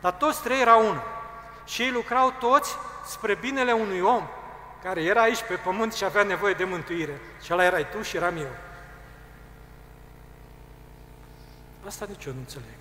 Dar 0.00 0.12
toți 0.12 0.42
trei 0.42 0.60
erau 0.60 0.80
unul. 0.80 1.02
Și 1.64 1.82
ei 1.82 1.90
lucrau 1.90 2.32
toți 2.40 2.76
spre 3.06 3.34
binele 3.34 3.72
unui 3.72 4.00
om 4.00 4.28
care 4.82 5.02
era 5.02 5.20
aici 5.20 5.42
pe 5.42 5.54
pământ 5.54 5.94
și 5.94 6.04
avea 6.04 6.22
nevoie 6.22 6.54
de 6.54 6.64
mântuire. 6.64 7.20
Și 7.42 7.52
ăla 7.52 7.64
erai 7.64 7.86
tu 7.90 8.02
și 8.02 8.16
eram 8.16 8.36
eu. 8.36 8.50
Asta 11.88 12.06
nici 12.08 12.24
eu 12.24 12.32
nu 12.32 12.38
înțeleg. 12.38 12.78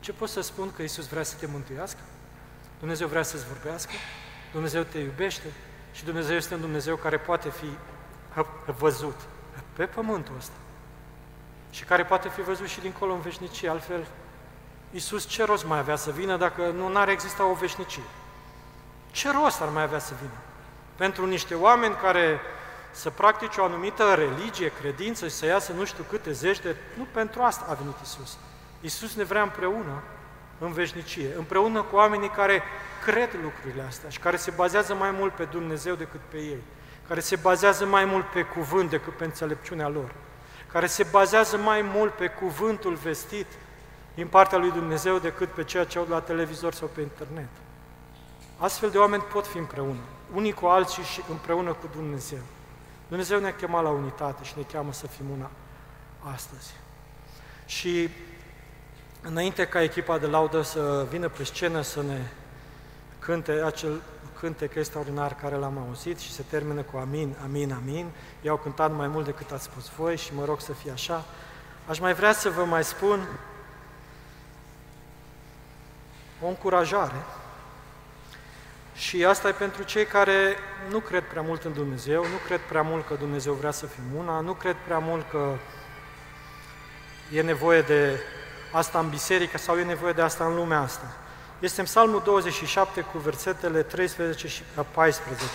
Ce 0.00 0.12
pot 0.12 0.28
să 0.28 0.40
spun 0.40 0.72
că 0.72 0.82
Iisus 0.82 1.06
vrea 1.06 1.22
să 1.22 1.36
te 1.36 1.46
mântuiască? 1.46 1.98
Dumnezeu 2.78 3.08
vrea 3.08 3.22
să-ți 3.22 3.46
vorbească? 3.46 3.92
Dumnezeu 4.52 4.82
te 4.82 4.98
iubește? 4.98 5.46
Și 5.92 6.04
Dumnezeu 6.04 6.36
este 6.36 6.54
un 6.54 6.60
Dumnezeu 6.60 6.96
care 6.96 7.18
poate 7.18 7.50
fi 7.50 7.66
văzut 8.78 9.20
pe 9.72 9.84
pământul 9.84 10.34
ăsta 10.38 10.54
și 11.70 11.84
care 11.84 12.04
poate 12.04 12.28
fi 12.28 12.40
văzut 12.40 12.66
și 12.66 12.80
dincolo 12.80 13.12
în 13.12 13.20
veșnicie, 13.20 13.68
altfel 13.68 14.06
Iisus 14.90 15.26
ce 15.26 15.44
rost 15.44 15.64
mai 15.66 15.78
avea 15.78 15.96
să 15.96 16.10
vină 16.10 16.36
dacă 16.36 16.70
nu 16.70 16.96
ar 16.98 17.08
exista 17.08 17.44
o 17.44 17.54
veșnicie? 17.54 18.02
Ce 19.10 19.30
rost 19.30 19.60
ar 19.60 19.68
mai 19.68 19.82
avea 19.82 19.98
să 19.98 20.14
vină? 20.20 20.38
Pentru 20.96 21.26
niște 21.26 21.54
oameni 21.54 21.94
care 21.94 22.40
să 22.90 23.10
practice 23.10 23.60
o 23.60 23.64
anumită 23.64 24.14
religie, 24.14 24.72
credință 24.80 25.28
și 25.28 25.34
să 25.34 25.46
iasă 25.46 25.72
nu 25.72 25.84
știu 25.84 26.04
câte 26.08 26.32
zeci 26.32 26.60
de... 26.60 26.76
Nu 26.96 27.06
pentru 27.12 27.42
asta 27.42 27.64
a 27.68 27.74
venit 27.74 27.96
Isus. 28.02 28.38
Isus 28.80 29.14
ne 29.14 29.24
vrea 29.24 29.42
împreună 29.42 30.02
în 30.58 30.72
veșnicie, 30.72 31.34
împreună 31.36 31.82
cu 31.82 31.96
oamenii 31.96 32.28
care 32.28 32.62
cred 33.04 33.28
lucrurile 33.42 33.82
astea 33.82 34.08
și 34.08 34.18
care 34.18 34.36
se 34.36 34.50
bazează 34.50 34.94
mai 34.94 35.10
mult 35.10 35.32
pe 35.32 35.44
Dumnezeu 35.44 35.94
decât 35.94 36.20
pe 36.28 36.36
ei, 36.36 36.62
care 37.08 37.20
se 37.20 37.36
bazează 37.36 37.86
mai 37.86 38.04
mult 38.04 38.24
pe 38.24 38.42
cuvânt 38.42 38.90
decât 38.90 39.16
pe 39.16 39.24
înțelepciunea 39.24 39.88
lor, 39.88 40.14
care 40.72 40.86
se 40.86 41.06
bazează 41.10 41.56
mai 41.56 41.82
mult 41.82 42.12
pe 42.12 42.26
cuvântul 42.26 42.94
vestit 42.94 43.46
din 44.14 44.26
partea 44.26 44.58
lui 44.58 44.70
Dumnezeu 44.70 45.18
decât 45.18 45.48
pe 45.48 45.64
ceea 45.64 45.84
ce 45.84 45.98
au 45.98 46.06
la 46.08 46.20
televizor 46.20 46.72
sau 46.72 46.90
pe 46.94 47.00
internet. 47.00 47.48
Astfel 48.58 48.90
de 48.90 48.98
oameni 48.98 49.22
pot 49.22 49.46
fi 49.46 49.58
împreună, 49.58 50.00
unii 50.34 50.52
cu 50.52 50.66
alții 50.66 51.02
și 51.02 51.22
împreună 51.28 51.72
cu 51.72 51.88
Dumnezeu. 51.92 52.42
Dumnezeu 53.10 53.40
ne-a 53.40 53.54
chemat 53.54 53.82
la 53.82 53.88
unitate 53.88 54.44
și 54.44 54.52
ne 54.56 54.62
cheamă 54.62 54.92
să 54.92 55.06
fim 55.06 55.30
una 55.30 55.50
astăzi. 56.32 56.74
Și 57.66 58.08
înainte 59.22 59.66
ca 59.66 59.82
echipa 59.82 60.18
de 60.18 60.26
laudă 60.26 60.62
să 60.62 61.06
vină 61.10 61.28
pe 61.28 61.44
scenă 61.44 61.80
să 61.80 62.02
ne 62.02 62.26
cânte 63.18 63.52
acel 63.52 64.02
cântec 64.38 64.74
extraordinar 64.74 65.34
care 65.34 65.56
l-am 65.56 65.78
auzit 65.78 66.18
și 66.18 66.32
se 66.32 66.42
termină 66.50 66.82
cu 66.82 66.96
amin, 66.96 67.36
amin, 67.44 67.72
amin. 67.72 68.10
I-au 68.42 68.56
cântat 68.56 68.92
mai 68.92 69.08
mult 69.08 69.24
decât 69.24 69.50
ați 69.50 69.64
spus 69.64 69.88
voi 69.88 70.16
și 70.16 70.34
mă 70.34 70.44
rog 70.44 70.60
să 70.60 70.72
fie 70.72 70.90
așa. 70.90 71.24
Aș 71.86 71.98
mai 71.98 72.14
vrea 72.14 72.32
să 72.32 72.50
vă 72.50 72.64
mai 72.64 72.84
spun 72.84 73.28
o 76.42 76.46
încurajare 76.46 77.24
și 79.00 79.24
asta 79.24 79.48
e 79.48 79.52
pentru 79.52 79.82
cei 79.82 80.04
care 80.04 80.56
nu 80.90 80.98
cred 80.98 81.22
prea 81.22 81.42
mult 81.42 81.64
în 81.64 81.72
Dumnezeu, 81.72 82.22
nu 82.22 82.36
cred 82.46 82.60
prea 82.68 82.82
mult 82.82 83.06
că 83.06 83.14
Dumnezeu 83.14 83.52
vrea 83.52 83.70
să 83.70 83.86
fim 83.86 84.02
una, 84.16 84.40
nu 84.40 84.52
cred 84.52 84.76
prea 84.84 84.98
mult 84.98 85.30
că 85.30 85.52
e 87.32 87.42
nevoie 87.42 87.80
de 87.80 88.20
asta 88.72 88.98
în 88.98 89.08
biserică 89.08 89.58
sau 89.58 89.78
e 89.78 89.84
nevoie 89.84 90.12
de 90.12 90.22
asta 90.22 90.44
în 90.44 90.54
lumea 90.54 90.80
asta. 90.80 91.16
Este 91.58 91.80
în 91.80 91.86
Psalmul 91.86 92.22
27 92.24 93.00
cu 93.00 93.18
versetele 93.18 93.82
13 93.82 94.48
și 94.48 94.62
14, 94.90 95.46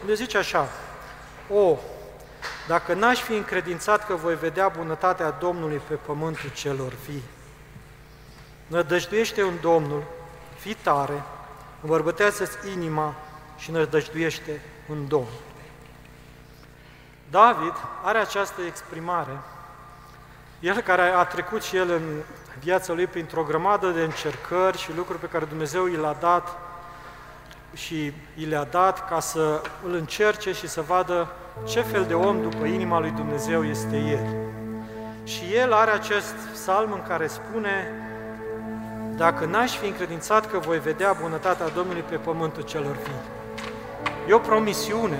unde 0.00 0.14
zice 0.14 0.38
așa, 0.38 0.68
O, 1.48 1.76
dacă 2.68 2.94
n-aș 2.94 3.20
fi 3.20 3.32
încredințat 3.32 4.06
că 4.06 4.14
voi 4.14 4.36
vedea 4.36 4.68
bunătatea 4.68 5.30
Domnului 5.30 5.80
pe 5.88 5.94
pământul 5.94 6.50
celor 6.50 6.92
vii, 7.06 7.22
nădăjduiește 8.66 9.40
în 9.40 9.54
Domnul, 9.60 10.02
fii 10.58 10.76
tare, 10.82 11.22
îmbărbătează-ți 11.84 12.56
inima 12.72 13.14
și 13.56 13.70
nădăjduiește 13.70 14.60
în 14.88 15.08
Domnul. 15.08 15.40
David 17.30 17.72
are 18.02 18.18
această 18.18 18.60
exprimare, 18.62 19.38
el 20.60 20.80
care 20.80 21.02
a 21.02 21.24
trecut 21.24 21.62
și 21.62 21.76
el 21.76 21.90
în 21.90 22.02
viața 22.60 22.92
lui 22.92 23.06
printr-o 23.06 23.42
grămadă 23.42 23.88
de 23.88 24.00
încercări 24.00 24.78
și 24.78 24.96
lucruri 24.96 25.18
pe 25.18 25.26
care 25.26 25.44
Dumnezeu 25.44 25.86
i 25.86 25.96
le-a 25.96 26.16
dat 26.20 26.58
și 27.74 28.12
i 28.34 28.44
le-a 28.44 28.64
dat 28.64 29.08
ca 29.08 29.20
să 29.20 29.62
îl 29.86 29.94
încerce 29.94 30.52
și 30.52 30.68
să 30.68 30.80
vadă 30.80 31.28
ce 31.64 31.80
fel 31.80 32.04
de 32.04 32.14
om 32.14 32.42
după 32.42 32.64
inima 32.64 33.00
lui 33.00 33.10
Dumnezeu 33.10 33.64
este 33.64 33.96
el. 33.96 34.36
Și 35.24 35.54
el 35.54 35.72
are 35.72 35.90
acest 35.90 36.34
psalm 36.52 36.92
în 36.92 37.02
care 37.02 37.26
spune 37.26 38.03
Dacă 39.16 39.44
n-aș 39.44 39.76
fi 39.76 39.86
încredințat 39.86 40.50
că 40.50 40.58
voi 40.58 40.78
vedea 40.78 41.16
bunătatea 41.22 41.68
Domnului 41.68 42.04
pe 42.08 42.16
pământul 42.16 42.62
celor 42.62 42.96
vii. 42.96 43.22
E 44.28 44.32
o 44.32 44.38
promisiune 44.38 45.18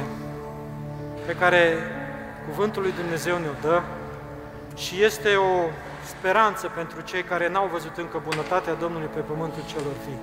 pe 1.26 1.32
care 1.32 1.76
Cuvântul 2.48 2.82
lui 2.82 2.92
Dumnezeu 2.92 3.36
ne-o 3.38 3.56
dă 3.60 3.82
și 4.74 5.02
este 5.02 5.34
o 5.34 5.68
speranță 6.04 6.70
pentru 6.74 7.00
cei 7.00 7.22
care 7.22 7.48
n-au 7.48 7.68
văzut 7.72 7.96
încă 7.96 8.22
bunătatea 8.28 8.74
Domnului 8.74 9.08
pe 9.14 9.20
pământul 9.20 9.62
celor 9.66 9.92
vii. 10.06 10.18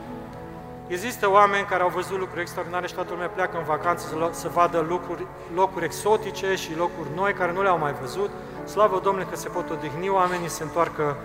Există 0.88 1.30
oameni 1.30 1.66
care 1.66 1.84
au 1.84 1.90
văzut 1.90 2.18
lucruri 2.20 2.42
extraordinare 2.42 2.88
și 2.88 2.94
toată 2.94 3.12
lumea 3.12 3.28
pleacă 3.28 3.58
în 3.58 3.64
vacanță 3.64 4.08
să, 4.08 4.30
să 4.32 4.48
vadă 4.48 4.86
lucruri, 4.90 5.26
locuri 5.56 5.86
exotice 5.86 6.56
și 6.56 6.76
locuri 6.76 7.08
noi 7.16 7.34
care 7.34 7.52
nu 7.52 7.62
le-au 7.62 7.78
mai 7.78 7.94
văzut. 8.02 8.30
Slavă 8.66 9.00
Domnului 9.04 9.30
că 9.30 9.36
se 9.36 9.50
pot 9.50 9.70
odihni, 9.70 10.10
oamenii 10.10 10.50
se 10.50 10.64
întoarcă 10.64 11.18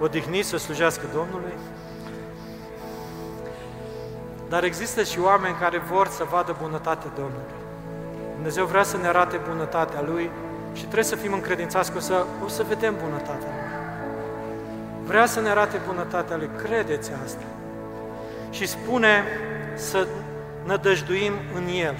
odihniți 0.00 0.48
să 0.48 0.56
slujească 0.56 1.06
Domnului. 1.14 1.54
Dar 4.48 4.64
există 4.64 5.02
și 5.02 5.20
oameni 5.20 5.56
care 5.60 5.78
vor 5.78 6.08
să 6.08 6.24
vadă 6.30 6.56
bunătatea 6.62 7.10
Domnului. 7.14 7.62
Dumnezeu 8.34 8.66
vrea 8.66 8.82
să 8.82 8.96
ne 8.96 9.06
arate 9.06 9.40
bunătatea 9.48 10.02
Lui 10.02 10.30
și 10.72 10.82
trebuie 10.82 11.04
să 11.04 11.16
fim 11.16 11.32
încredințați 11.32 11.90
că 11.90 11.96
o 11.96 12.00
să, 12.00 12.24
o 12.44 12.48
să 12.48 12.64
vedem 12.68 12.94
bunătatea 13.02 13.48
Lui. 13.48 13.72
Vrea 15.06 15.26
să 15.26 15.40
ne 15.40 15.48
arate 15.48 15.80
bunătatea 15.86 16.36
Lui, 16.36 16.50
credeți 16.62 17.10
asta. 17.24 17.44
Și 18.50 18.66
spune 18.66 19.24
să 19.74 20.06
nădăjduim 20.64 21.32
în 21.54 21.66
El, 21.66 21.94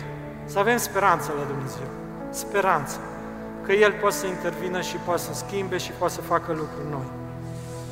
să 0.44 0.58
avem 0.58 0.76
speranță 0.76 1.32
la 1.38 1.44
Dumnezeu, 1.44 1.86
speranță, 2.30 2.98
că 3.62 3.72
El 3.72 3.92
poate 3.92 4.16
să 4.16 4.26
intervină 4.26 4.80
și 4.80 4.96
poate 4.96 5.20
să 5.20 5.32
schimbe 5.32 5.76
și 5.76 5.90
poate 5.90 6.14
să 6.14 6.20
facă 6.20 6.52
lucruri 6.52 6.90
noi. 6.90 7.06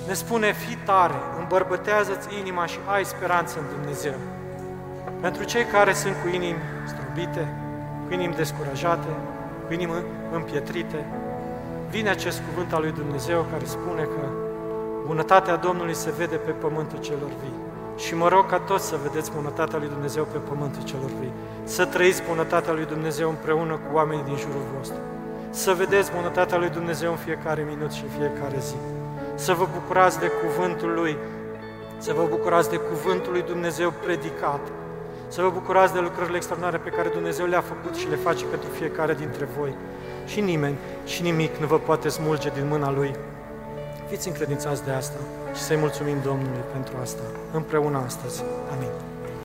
Ne 0.07 0.13
spune, 0.13 0.53
fi 0.53 0.77
tare, 0.77 1.15
îmbărbătează-ți 1.39 2.39
inima 2.39 2.67
și 2.67 2.79
ai 2.87 3.05
speranță 3.05 3.59
în 3.59 3.65
Dumnezeu. 3.79 4.15
Pentru 5.23 5.45
cei 5.45 5.65
care 5.65 5.93
sunt 5.93 6.15
cu 6.23 6.29
inimi 6.29 6.63
strubite, 6.87 7.55
cu 8.07 8.13
inimi 8.13 8.35
descurajate, 8.35 9.13
cu 9.67 9.73
inimi 9.73 9.93
împietrite, 10.33 11.07
vine 11.91 12.09
acest 12.11 12.43
cuvânt 12.49 12.73
al 12.73 12.81
lui 12.83 12.93
Dumnezeu 12.93 13.47
care 13.51 13.65
spune 13.65 14.03
că 14.03 14.25
bunătatea 15.07 15.57
Domnului 15.57 15.95
se 15.95 16.11
vede 16.19 16.37
pe 16.37 16.51
pământul 16.51 16.99
celor 16.99 17.31
vii. 17.41 17.61
Și 17.97 18.15
mă 18.15 18.29
rog 18.29 18.47
ca 18.47 18.59
toți 18.59 18.87
să 18.87 18.97
vedeți 19.03 19.33
bunătatea 19.33 19.79
lui 19.79 19.89
Dumnezeu 19.89 20.25
pe 20.33 20.39
pământul 20.39 20.83
celor 20.83 21.11
vii. 21.21 21.33
Să 21.65 21.85
trăiți 21.85 22.23
bunătatea 22.29 22.73
lui 22.73 22.87
Dumnezeu 22.87 23.29
împreună 23.29 23.73
cu 23.73 23.95
oamenii 23.97 24.25
din 24.25 24.37
jurul 24.37 24.67
vostru. 24.77 25.01
Să 25.51 25.73
vedeți 25.73 26.13
bunătatea 26.13 26.59
lui 26.59 26.71
Dumnezeu 26.71 27.11
în 27.11 27.17
fiecare 27.17 27.67
minut 27.73 27.91
și 27.93 28.03
în 28.03 28.11
fiecare 28.19 28.59
zi. 28.59 28.77
Să 29.35 29.53
vă 29.53 29.67
bucurați 29.73 30.19
de 30.19 30.31
cuvântul 30.43 30.93
lui, 30.95 31.17
să 31.99 32.13
vă 32.13 32.27
bucurați 32.29 32.71
de 32.71 32.77
cuvântul 32.77 33.33
lui 33.33 33.43
Dumnezeu 33.43 33.93
predicat, 34.05 34.61
să 35.33 35.43
vă 35.43 35.51
bucurați 35.51 35.93
de 35.93 36.01
lucrările 36.01 36.37
extraordinare 36.37 36.79
pe 36.79 36.91
care 36.91 37.09
Dumnezeu 37.09 37.47
le-a 37.47 37.61
făcut 37.61 37.95
și 37.95 38.09
le 38.09 38.17
face 38.17 38.45
pentru 38.45 38.69
fiecare 38.69 39.15
dintre 39.15 39.45
voi. 39.59 39.75
Și 40.27 40.41
nimeni 40.41 40.77
și 41.07 41.23
nimic 41.23 41.57
nu 41.57 41.67
vă 41.67 41.79
poate 41.79 42.09
smulge 42.09 42.51
din 42.55 42.67
mâna 42.69 42.91
Lui. 42.91 43.15
Fiți 44.09 44.29
încredințați 44.29 44.85
de 44.85 44.91
asta 44.91 45.19
și 45.55 45.61
să-i 45.61 45.77
mulțumim 45.77 46.17
Domnului 46.25 46.65
pentru 46.73 46.95
asta, 47.03 47.23
împreună 47.53 48.03
astăzi. 48.07 48.43
Amin. 48.73 49.12